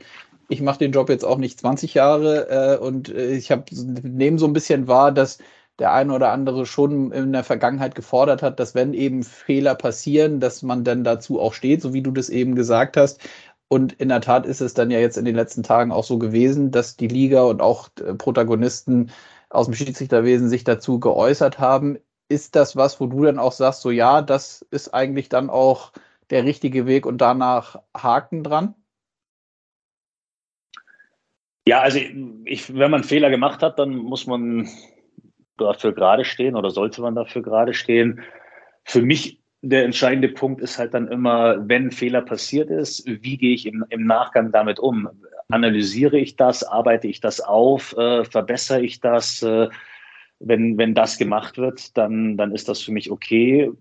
ich 0.49 0.61
mache 0.61 0.79
den 0.79 0.91
Job 0.91 1.09
jetzt 1.09 1.25
auch 1.25 1.37
nicht 1.37 1.59
20 1.59 1.93
Jahre 1.93 2.77
äh, 2.77 2.77
und 2.77 3.09
äh, 3.09 3.31
ich 3.33 3.51
habe 3.51 3.65
nehme 3.73 4.39
so 4.39 4.45
ein 4.47 4.53
bisschen 4.53 4.87
wahr, 4.87 5.11
dass 5.11 5.39
der 5.79 5.93
eine 5.93 6.13
oder 6.13 6.31
andere 6.31 6.65
schon 6.65 7.11
in 7.11 7.33
der 7.33 7.43
Vergangenheit 7.43 7.95
gefordert 7.95 8.41
hat, 8.41 8.59
dass 8.59 8.73
wenn 8.73 8.93
eben 8.93 9.23
Fehler 9.23 9.75
passieren, 9.75 10.39
dass 10.39 10.63
man 10.63 10.83
dann 10.83 11.03
dazu 11.03 11.39
auch 11.39 11.53
steht, 11.53 11.81
so 11.81 11.93
wie 11.93 12.01
du 12.01 12.11
das 12.11 12.29
eben 12.29 12.55
gesagt 12.55 12.97
hast. 12.97 13.21
Und 13.69 13.93
in 13.93 14.09
der 14.09 14.21
Tat 14.21 14.45
ist 14.45 14.61
es 14.61 14.73
dann 14.73 14.91
ja 14.91 14.99
jetzt 14.99 15.17
in 15.17 15.25
den 15.25 15.35
letzten 15.35 15.61
Tagen 15.63 15.91
auch 15.91 16.03
so 16.05 16.17
gewesen, 16.17 16.71
dass 16.71 16.95
die 16.95 17.07
Liga 17.07 17.43
und 17.43 17.61
auch 17.61 17.89
äh, 17.99 18.13
Protagonisten 18.15 19.11
aus 19.49 19.65
dem 19.67 19.75
Schiedsrichterwesen 19.75 20.49
sich 20.49 20.63
dazu 20.63 20.99
geäußert 20.99 21.59
haben. 21.59 21.97
Ist 22.29 22.55
das 22.55 22.75
was, 22.75 22.99
wo 22.99 23.07
du 23.07 23.23
dann 23.23 23.39
auch 23.39 23.51
sagst, 23.51 23.81
so 23.81 23.91
ja, 23.91 24.21
das 24.21 24.65
ist 24.71 24.93
eigentlich 24.93 25.29
dann 25.29 25.49
auch 25.49 25.91
der 26.29 26.43
richtige 26.45 26.85
Weg 26.85 27.05
und 27.05 27.19
danach 27.19 27.81
Haken 27.95 28.43
dran? 28.43 28.75
Ja, 31.67 31.81
also 31.81 31.99
ich, 32.45 32.73
wenn 32.73 32.91
man 32.91 33.03
Fehler 33.03 33.29
gemacht 33.29 33.61
hat, 33.61 33.77
dann 33.77 33.93
muss 33.93 34.25
man 34.25 34.69
dafür 35.57 35.91
gerade 35.91 36.23
stehen 36.23 36.55
oder 36.55 36.69
sollte 36.69 37.01
man 37.01 37.13
dafür 37.13 37.41
gerade 37.41 37.73
stehen. 37.73 38.21
Für 38.85 39.01
mich 39.01 39.41
der 39.61 39.83
entscheidende 39.83 40.29
Punkt 40.29 40.61
ist 40.61 40.77
halt 40.77 40.93
dann 40.93 41.09
immer, 41.09 41.67
wenn 41.67 41.91
Fehler 41.91 42.21
passiert 42.21 42.69
ist, 42.69 43.05
wie 43.05 43.37
gehe 43.37 43.53
ich 43.53 43.65
im, 43.65 43.83
im 43.89 44.05
Nachgang 44.05 44.53
damit 44.53 44.79
um? 44.79 45.09
Analysiere 45.49 46.17
ich 46.17 46.37
das, 46.37 46.63
arbeite 46.63 47.09
ich 47.09 47.19
das 47.19 47.41
auf, 47.41 47.93
äh, 47.97 48.23
verbessere 48.23 48.81
ich 48.81 49.01
das? 49.01 49.43
Äh, 49.43 49.67
wenn, 50.39 50.77
wenn 50.77 50.93
das 50.93 51.17
gemacht 51.17 51.57
wird, 51.57 51.97
dann, 51.97 52.37
dann 52.37 52.53
ist 52.53 52.69
das 52.69 52.81
für 52.81 52.93
mich 52.93 53.11
okay. 53.11 53.71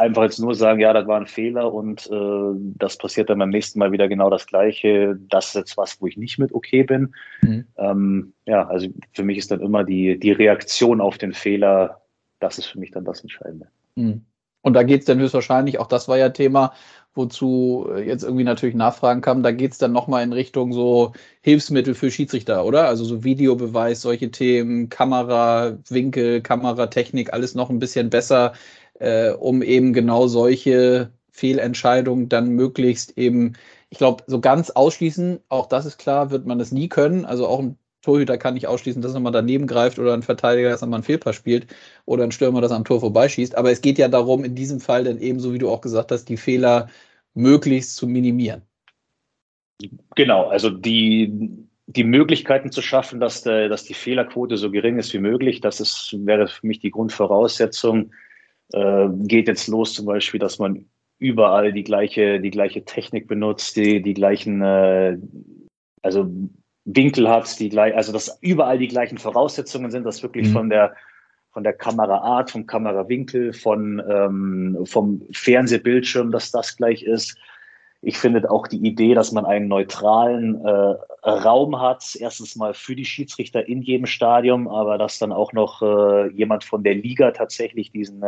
Einfach 0.00 0.22
jetzt 0.22 0.38
nur 0.38 0.54
sagen, 0.54 0.80
ja, 0.80 0.92
das 0.94 1.06
war 1.06 1.20
ein 1.20 1.26
Fehler 1.26 1.72
und 1.72 2.08
äh, 2.10 2.74
das 2.78 2.96
passiert 2.96 3.28
dann 3.28 3.38
beim 3.38 3.50
nächsten 3.50 3.78
Mal 3.78 3.92
wieder 3.92 4.08
genau 4.08 4.30
das 4.30 4.46
Gleiche. 4.46 5.18
Das 5.28 5.48
ist 5.48 5.54
jetzt 5.54 5.76
was, 5.76 6.00
wo 6.00 6.06
ich 6.06 6.16
nicht 6.16 6.38
mit 6.38 6.54
okay 6.54 6.84
bin. 6.84 7.14
Mhm. 7.42 7.66
Ähm, 7.76 8.32
ja, 8.46 8.66
also 8.66 8.88
für 9.12 9.24
mich 9.24 9.36
ist 9.36 9.50
dann 9.50 9.60
immer 9.60 9.84
die, 9.84 10.18
die 10.18 10.32
Reaktion 10.32 11.02
auf 11.02 11.18
den 11.18 11.34
Fehler, 11.34 12.00
das 12.38 12.56
ist 12.56 12.66
für 12.66 12.78
mich 12.78 12.92
dann 12.92 13.04
das 13.04 13.20
Entscheidende. 13.20 13.68
Mhm. 13.94 14.24
Und 14.62 14.74
da 14.74 14.82
geht 14.82 15.00
es 15.00 15.06
dann 15.06 15.18
höchstwahrscheinlich, 15.18 15.78
auch 15.78 15.86
das 15.86 16.08
war 16.08 16.18
ja 16.18 16.28
Thema, 16.30 16.72
wozu 17.14 17.88
äh, 17.94 18.06
jetzt 18.06 18.22
irgendwie 18.22 18.44
natürlich 18.44 18.74
Nachfragen 18.74 19.20
kamen, 19.20 19.42
da 19.42 19.52
geht 19.52 19.72
es 19.72 19.78
dann 19.78 19.92
nochmal 19.92 20.22
in 20.22 20.32
Richtung 20.32 20.72
so 20.72 21.12
Hilfsmittel 21.40 21.94
für 21.94 22.10
Schiedsrichter, 22.10 22.64
oder? 22.64 22.86
Also 22.86 23.04
so 23.04 23.24
Videobeweis, 23.24 24.02
solche 24.02 24.30
Themen, 24.30 24.88
Kamerawinkel, 24.88 26.40
Kameratechnik, 26.42 27.32
alles 27.32 27.54
noch 27.54 27.70
ein 27.70 27.78
bisschen 27.78 28.10
besser, 28.10 28.52
äh, 29.00 29.30
um 29.30 29.62
eben 29.62 29.92
genau 29.92 30.28
solche 30.28 31.10
Fehlentscheidungen 31.30 32.28
dann 32.28 32.50
möglichst 32.50 33.16
eben, 33.18 33.54
ich 33.88 33.98
glaube, 33.98 34.24
so 34.26 34.40
ganz 34.40 34.70
ausschließen, 34.70 35.40
auch 35.48 35.66
das 35.66 35.86
ist 35.86 35.98
klar, 35.98 36.30
wird 36.30 36.46
man 36.46 36.58
das 36.58 36.70
nie 36.70 36.88
können. 36.88 37.24
Also 37.24 37.46
auch 37.48 37.58
ein 37.60 37.76
Torhüter 38.02 38.38
kann 38.38 38.54
nicht 38.54 38.66
ausschließen, 38.66 39.02
dass 39.02 39.14
er 39.14 39.20
mal 39.20 39.30
daneben 39.30 39.66
greift 39.66 39.98
oder 39.98 40.14
ein 40.14 40.22
Verteidiger, 40.22 40.70
dass 40.70 40.82
er 40.82 40.88
mal 40.88 40.98
einen 40.98 41.04
Fehlpass 41.04 41.36
spielt 41.36 41.66
oder 42.04 42.24
ein 42.24 42.32
Stürmer, 42.32 42.60
das 42.60 42.72
am 42.72 42.84
Tor 42.84 43.00
vorbeischießt. 43.00 43.56
Aber 43.56 43.70
es 43.70 43.80
geht 43.80 43.98
ja 43.98 44.08
darum, 44.08 44.44
in 44.44 44.54
diesem 44.54 44.80
Fall 44.80 45.04
dann 45.04 45.18
ebenso, 45.18 45.52
wie 45.52 45.58
du 45.58 45.70
auch 45.70 45.80
gesagt 45.80 46.12
hast, 46.12 46.26
die 46.26 46.36
Fehler 46.36 46.88
möglichst 47.34 47.96
zu 47.96 48.06
minimieren. 48.06 48.62
Genau, 50.14 50.48
also 50.48 50.70
die, 50.70 51.32
die 51.86 52.04
Möglichkeiten 52.04 52.70
zu 52.70 52.82
schaffen, 52.82 53.20
dass, 53.20 53.42
der, 53.42 53.68
dass 53.68 53.84
die 53.84 53.94
Fehlerquote 53.94 54.56
so 54.56 54.70
gering 54.70 54.98
ist 54.98 55.12
wie 55.12 55.18
möglich, 55.18 55.60
das 55.60 55.80
ist, 55.80 56.14
wäre 56.24 56.48
für 56.48 56.66
mich 56.66 56.80
die 56.80 56.90
Grundvoraussetzung. 56.90 58.12
Äh, 58.72 59.08
geht 59.24 59.48
jetzt 59.48 59.68
los 59.68 59.94
zum 59.94 60.06
Beispiel, 60.06 60.40
dass 60.40 60.58
man 60.58 60.86
überall 61.18 61.72
die 61.72 61.84
gleiche, 61.84 62.40
die 62.40 62.50
gleiche 62.50 62.84
Technik 62.84 63.28
benutzt, 63.28 63.76
die, 63.76 64.02
die 64.02 64.14
gleichen, 64.14 64.62
äh, 64.62 65.18
also 66.02 66.30
Winkel 66.84 67.28
hat, 67.28 67.58
die 67.58 67.68
gleich, 67.68 67.94
also 67.94 68.12
dass 68.12 68.38
überall 68.40 68.78
die 68.78 68.88
gleichen 68.88 69.18
Voraussetzungen 69.18 69.90
sind, 69.90 70.04
dass 70.04 70.22
wirklich 70.22 70.48
mhm. 70.48 70.52
von 70.52 70.70
der 70.70 70.94
von 71.52 71.64
der 71.64 71.72
Kameraart, 71.72 72.52
vom 72.52 72.66
Kamerawinkel, 72.66 73.52
von 73.52 74.00
ähm, 74.08 74.78
vom 74.84 75.22
Fernsehbildschirm, 75.32 76.30
dass 76.30 76.52
das 76.52 76.76
gleich 76.76 77.02
ist. 77.02 77.36
Ich 78.02 78.16
finde 78.16 78.50
auch 78.50 78.66
die 78.66 78.78
Idee, 78.78 79.14
dass 79.14 79.32
man 79.32 79.44
einen 79.44 79.68
neutralen 79.68 80.64
äh, 80.64 80.94
Raum 81.22 81.80
hat, 81.80 82.16
erstens 82.18 82.56
mal 82.56 82.72
für 82.72 82.96
die 82.96 83.04
Schiedsrichter 83.04 83.68
in 83.68 83.82
jedem 83.82 84.06
Stadion, 84.06 84.68
aber 84.68 84.96
dass 84.96 85.18
dann 85.18 85.32
auch 85.32 85.52
noch 85.52 85.82
äh, 85.82 86.30
jemand 86.32 86.64
von 86.64 86.82
der 86.82 86.94
Liga 86.94 87.30
tatsächlich 87.32 87.92
diesen, 87.92 88.22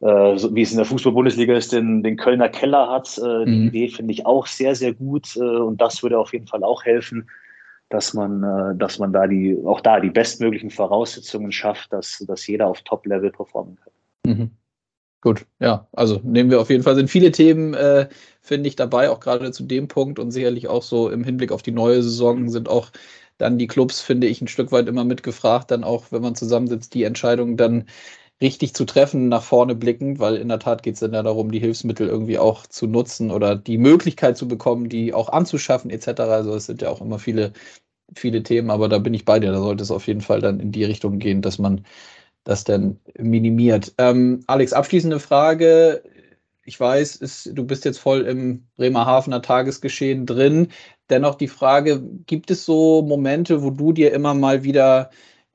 äh, 0.00 0.36
so 0.36 0.54
wie 0.54 0.62
es 0.62 0.72
in 0.72 0.76
der 0.76 0.86
Fußball-Bundesliga 0.86 1.54
ist, 1.54 1.72
den, 1.72 2.02
den 2.02 2.18
Kölner 2.18 2.50
Keller 2.50 2.90
hat. 2.90 3.16
Äh, 3.16 3.46
die 3.46 3.58
mhm. 3.58 3.68
Idee 3.68 3.88
finde 3.88 4.12
ich 4.12 4.26
auch 4.26 4.46
sehr, 4.46 4.74
sehr 4.74 4.92
gut 4.92 5.34
äh, 5.36 5.40
und 5.40 5.80
das 5.80 6.02
würde 6.02 6.18
auf 6.18 6.34
jeden 6.34 6.46
Fall 6.46 6.62
auch 6.62 6.84
helfen 6.84 7.26
dass 7.90 8.12
man, 8.14 8.42
äh, 8.42 8.76
dass 8.76 8.98
man 8.98 9.12
da 9.12 9.26
die, 9.26 9.56
auch 9.64 9.80
da 9.80 10.00
die 10.00 10.10
bestmöglichen 10.10 10.70
Voraussetzungen 10.70 11.52
schafft, 11.52 11.92
dass, 11.92 12.24
dass 12.26 12.46
jeder 12.46 12.66
auf 12.66 12.82
Top-Level 12.82 13.30
performen 13.30 13.76
kann. 13.76 13.92
Mhm. 14.26 14.50
Gut, 15.24 15.46
ja, 15.58 15.88
also 15.92 16.20
nehmen 16.22 16.50
wir 16.50 16.60
auf 16.60 16.68
jeden 16.68 16.82
Fall, 16.82 16.96
sind 16.96 17.08
viele 17.08 17.32
Themen, 17.32 17.72
äh, 17.72 18.08
finde 18.42 18.68
ich, 18.68 18.76
dabei, 18.76 19.08
auch 19.08 19.20
gerade 19.20 19.52
zu 19.52 19.62
dem 19.64 19.88
Punkt 19.88 20.18
und 20.18 20.32
sicherlich 20.32 20.68
auch 20.68 20.82
so 20.82 21.08
im 21.08 21.24
Hinblick 21.24 21.50
auf 21.50 21.62
die 21.62 21.70
neue 21.72 22.02
Saison 22.02 22.50
sind 22.50 22.68
auch 22.68 22.90
dann 23.38 23.56
die 23.58 23.66
Clubs, 23.66 24.00
finde 24.02 24.26
ich, 24.26 24.42
ein 24.42 24.48
Stück 24.48 24.70
weit 24.70 24.86
immer 24.86 25.04
mitgefragt, 25.04 25.70
dann 25.70 25.82
auch, 25.82 26.12
wenn 26.12 26.20
man 26.20 26.34
zusammensitzt, 26.34 26.92
die 26.92 27.04
Entscheidung 27.04 27.56
dann 27.56 27.86
richtig 28.42 28.74
zu 28.74 28.86
treffen, 28.86 29.28
nach 29.28 29.42
vorne 29.44 29.74
blickend, 29.74 30.18
weil 30.20 30.36
in 30.36 30.48
der 30.48 30.58
Tat 30.58 30.82
geht 30.82 30.94
es 30.94 31.00
dann 31.00 31.14
ja 31.14 31.22
darum, 31.22 31.52
die 31.52 31.60
Hilfsmittel 31.60 32.08
irgendwie 32.08 32.38
auch 32.38 32.66
zu 32.66 32.86
nutzen 32.86 33.30
oder 33.30 33.56
die 33.56 33.78
Möglichkeit 33.78 34.36
zu 34.38 34.48
bekommen, 34.48 34.88
die 34.90 35.14
auch 35.14 35.30
anzuschaffen, 35.30 35.90
etc. 35.90 36.34
Also 36.34 36.54
es 36.54 36.66
sind 36.66 36.82
ja 36.82 36.90
auch 36.90 37.00
immer 37.02 37.18
viele 37.18 37.52
viele 38.16 38.42
Themen, 38.42 38.70
aber 38.70 38.88
da 38.88 38.98
bin 38.98 39.14
ich 39.14 39.24
bei 39.24 39.40
dir. 39.40 39.52
Da 39.52 39.58
sollte 39.60 39.82
es 39.82 39.90
auf 39.90 40.06
jeden 40.06 40.20
Fall 40.20 40.40
dann 40.40 40.60
in 40.60 40.72
die 40.72 40.84
Richtung 40.84 41.18
gehen, 41.18 41.42
dass 41.42 41.58
man 41.58 41.84
das 42.44 42.64
dann 42.64 43.00
minimiert. 43.18 43.92
Ähm, 43.98 44.40
Alex, 44.46 44.72
abschließende 44.72 45.18
Frage. 45.18 46.02
Ich 46.64 46.78
weiß, 46.78 47.16
ist, 47.16 47.50
du 47.52 47.64
bist 47.64 47.84
jetzt 47.84 47.98
voll 47.98 48.22
im 48.22 48.66
Bremerhavener 48.76 49.42
Tagesgeschehen 49.42 50.26
drin. 50.26 50.68
Dennoch 51.10 51.34
die 51.34 51.48
Frage, 51.48 52.02
gibt 52.26 52.50
es 52.50 52.64
so 52.64 53.02
Momente, 53.02 53.62
wo 53.62 53.70
du 53.70 53.92
dir 53.92 54.12
immer 54.12 54.34
mal 54.34 54.64
wieder 54.64 55.10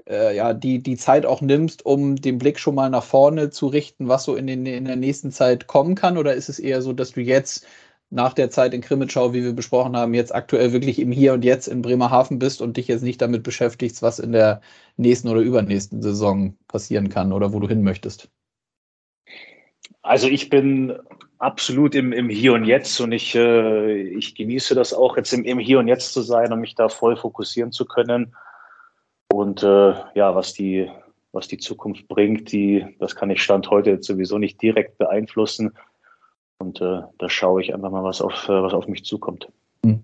äh, 0.08 0.36
ja, 0.36 0.54
die, 0.54 0.82
die 0.82 0.98
Zeit 0.98 1.26
auch 1.26 1.42
nimmst, 1.42 1.86
um 1.86 2.16
den 2.16 2.38
Blick 2.38 2.60
schon 2.60 2.76
mal 2.76 2.90
nach 2.90 3.04
vorne 3.04 3.50
zu 3.52 3.68
richten, 3.68 4.08
was 4.08 4.24
so 4.24 4.36
in, 4.36 4.48
den, 4.48 4.66
in 4.66 4.86
der 4.86 4.96
nächsten 4.96 5.32
Zeit 5.32 5.68
kommen 5.68 5.96
kann? 5.96 6.18
Oder 6.18 6.34
ist 6.34 6.50
es 6.50 6.60
eher 6.60 6.82
so, 6.82 6.94
dass 6.94 7.12
du 7.14 7.22
jetzt 7.22 7.66
nach 8.10 8.34
der 8.34 8.50
Zeit 8.50 8.74
in 8.74 8.82
Krimitschau, 8.82 9.34
wie 9.34 9.44
wir 9.44 9.54
besprochen 9.54 9.96
haben, 9.96 10.14
jetzt 10.14 10.34
aktuell 10.34 10.74
wirklich 10.74 11.00
im 11.00 11.12
Hier 11.12 11.34
und 11.34 11.46
Jetzt 11.46 11.68
in 11.68 11.82
Bremerhaven 11.82 12.40
bist 12.40 12.62
und 12.62 12.78
dich 12.78 12.88
jetzt 12.88 13.04
nicht 13.04 13.22
damit 13.22 13.44
beschäftigst, 13.44 14.02
was 14.02 14.20
in 14.20 14.32
der 14.32 14.62
nächsten 14.98 15.30
oder 15.30 15.42
übernächsten 15.42 16.02
Saison 16.02 16.56
passieren 16.68 17.10
kann 17.10 17.32
oder 17.32 17.54
wo 17.54 17.60
du 17.60 17.68
hin 17.68 17.84
möchtest? 17.84 18.30
Also 20.02 20.28
ich 20.28 20.50
bin 20.50 20.98
absolut 21.38 21.94
im, 21.94 22.12
im 22.12 22.30
Hier 22.30 22.54
und 22.54 22.66
Jetzt 22.66 23.00
und 23.00 23.12
ich, 23.12 23.36
äh, 23.36 24.02
ich 24.02 24.34
genieße 24.34 24.74
das 24.74 24.94
auch, 24.94 25.16
jetzt 25.16 25.32
im, 25.34 25.44
im 25.44 25.60
Hier 25.60 25.80
und 25.80 25.88
Jetzt 25.88 26.14
zu 26.14 26.22
sein 26.22 26.52
und 26.52 26.62
mich 26.62 26.76
da 26.76 26.90
voll 26.90 27.16
fokussieren 27.16 27.72
zu 27.72 27.86
können. 27.86 28.36
Und 29.32 29.62
äh, 29.62 29.94
ja, 30.16 30.34
was 30.34 30.54
die, 30.54 30.90
was 31.32 31.48
die 31.48 31.60
Zukunft 31.60 32.08
bringt, 32.08 32.52
die, 32.52 32.86
das 33.00 33.16
kann 33.16 33.30
ich 33.30 33.44
Stand 33.44 33.70
heute 33.70 33.92
jetzt 33.92 34.08
sowieso 34.08 34.40
nicht 34.40 34.60
direkt 34.62 34.98
beeinflussen. 34.98 35.74
Und 36.60 36.82
äh, 36.82 37.02
da 37.18 37.30
schaue 37.30 37.62
ich 37.62 37.74
einfach 37.74 37.90
mal, 37.90 38.04
was 38.04 38.22
auf, 38.22 38.48
äh, 38.48 38.64
was 38.64 38.74
auf 38.74 38.88
mich 38.88 39.06
zukommt. 39.06 39.50
Hm. 39.84 40.04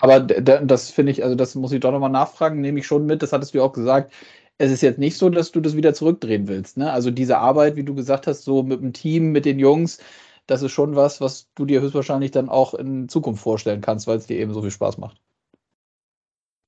Aber 0.00 0.20
das 0.20 0.90
finde 0.90 1.12
ich, 1.12 1.22
also 1.22 1.36
das 1.36 1.54
muss 1.54 1.72
ich 1.72 1.80
doch 1.80 1.92
nochmal 1.92 2.10
nachfragen, 2.10 2.60
nehme 2.60 2.80
ich 2.80 2.86
schon 2.86 3.06
mit, 3.06 3.22
das 3.22 3.32
hattest 3.32 3.54
du 3.54 3.62
auch 3.62 3.72
gesagt. 3.72 4.12
Es 4.56 4.70
ist 4.70 4.82
jetzt 4.82 4.98
nicht 4.98 5.16
so, 5.16 5.28
dass 5.28 5.52
du 5.52 5.60
das 5.60 5.76
wieder 5.76 5.94
zurückdrehen 5.94 6.48
willst. 6.48 6.76
Ne? 6.76 6.90
Also 6.90 7.10
diese 7.10 7.38
Arbeit, 7.38 7.76
wie 7.76 7.84
du 7.84 7.94
gesagt 7.94 8.26
hast, 8.26 8.44
so 8.44 8.62
mit 8.62 8.80
dem 8.80 8.92
Team, 8.92 9.32
mit 9.32 9.44
den 9.44 9.58
Jungs, 9.58 9.98
das 10.46 10.62
ist 10.62 10.72
schon 10.72 10.96
was, 10.96 11.20
was 11.20 11.48
du 11.54 11.64
dir 11.64 11.80
höchstwahrscheinlich 11.80 12.30
dann 12.30 12.48
auch 12.48 12.74
in 12.74 13.08
Zukunft 13.08 13.42
vorstellen 13.42 13.80
kannst, 13.80 14.06
weil 14.06 14.16
es 14.16 14.26
dir 14.26 14.38
eben 14.38 14.52
so 14.52 14.62
viel 14.62 14.70
Spaß 14.70 14.98
macht. 14.98 15.20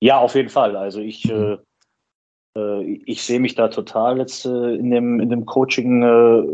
Ja, 0.01 0.19
auf 0.19 0.35
jeden 0.35 0.49
Fall. 0.49 0.77
Also 0.77 1.01
ich, 1.01 1.25
mhm. 1.25 1.59
äh, 2.55 2.61
äh, 2.61 3.03
ich 3.07 3.23
sehe 3.23 3.41
mich 3.41 3.55
da 3.55 3.69
total 3.69 4.19
jetzt 4.19 4.45
äh, 4.47 4.75
in 4.75 4.91
dem, 4.91 5.21
in 5.21 5.31
dem 5.31 5.47
Coaching, 5.47 6.03
äh, 6.03 6.45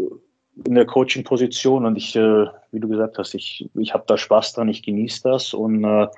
in 0.66 0.74
der 0.74 0.86
Coaching-Position 0.86 1.84
und 1.84 1.96
ich, 1.96 2.16
äh, 2.16 2.46
wie 2.72 2.80
du 2.80 2.88
gesagt 2.88 3.18
hast, 3.18 3.34
ich, 3.34 3.68
ich 3.74 3.94
habe 3.94 4.04
da 4.06 4.16
Spaß 4.16 4.54
dran, 4.54 4.68
ich 4.68 4.82
genieße 4.82 5.22
das 5.22 5.54
und 5.54 5.84
äh, 5.84 6.09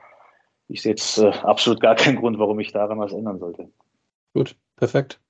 ich 0.68 0.82
sehe 0.82 0.92
jetzt 0.92 1.18
äh, 1.18 1.30
absolut 1.42 1.80
gar 1.80 1.94
keinen 1.94 2.16
Grund, 2.16 2.38
warum 2.38 2.60
ich 2.60 2.72
daran 2.72 2.98
was 2.98 3.12
ändern 3.12 3.38
sollte. 3.38 3.68
Gut, 4.34 4.56
perfekt. 4.76 5.20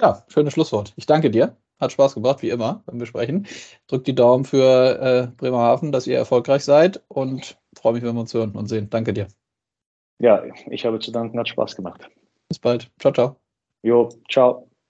Ja, 0.00 0.24
schönes 0.28 0.54
Schlusswort. 0.54 0.92
Ich 0.96 1.06
danke 1.06 1.30
dir. 1.30 1.56
Hat 1.80 1.92
Spaß 1.92 2.14
gebracht, 2.14 2.42
wie 2.42 2.50
immer, 2.50 2.82
beim 2.86 2.98
Besprechen. 2.98 3.46
Drückt 3.86 4.06
die 4.08 4.14
Daumen 4.14 4.44
für 4.44 5.00
äh, 5.00 5.36
Bremerhaven, 5.36 5.92
dass 5.92 6.08
ihr 6.08 6.16
erfolgreich 6.16 6.64
seid 6.64 7.02
und 7.08 7.56
freue 7.76 7.92
mich, 7.92 8.02
wenn 8.02 8.14
wir 8.14 8.20
uns 8.20 8.34
hören 8.34 8.52
und 8.52 8.66
sehen. 8.66 8.90
Danke 8.90 9.12
dir. 9.12 9.28
Ja, 10.18 10.42
ich 10.70 10.84
habe 10.84 10.98
zu 10.98 11.12
danken, 11.12 11.38
hat 11.38 11.48
Spaß 11.48 11.76
gemacht. 11.76 12.08
Bis 12.48 12.58
bald. 12.58 12.90
Ciao, 12.98 13.12
ciao. 13.12 13.36
Jo, 13.82 14.08
ciao. 14.28 14.67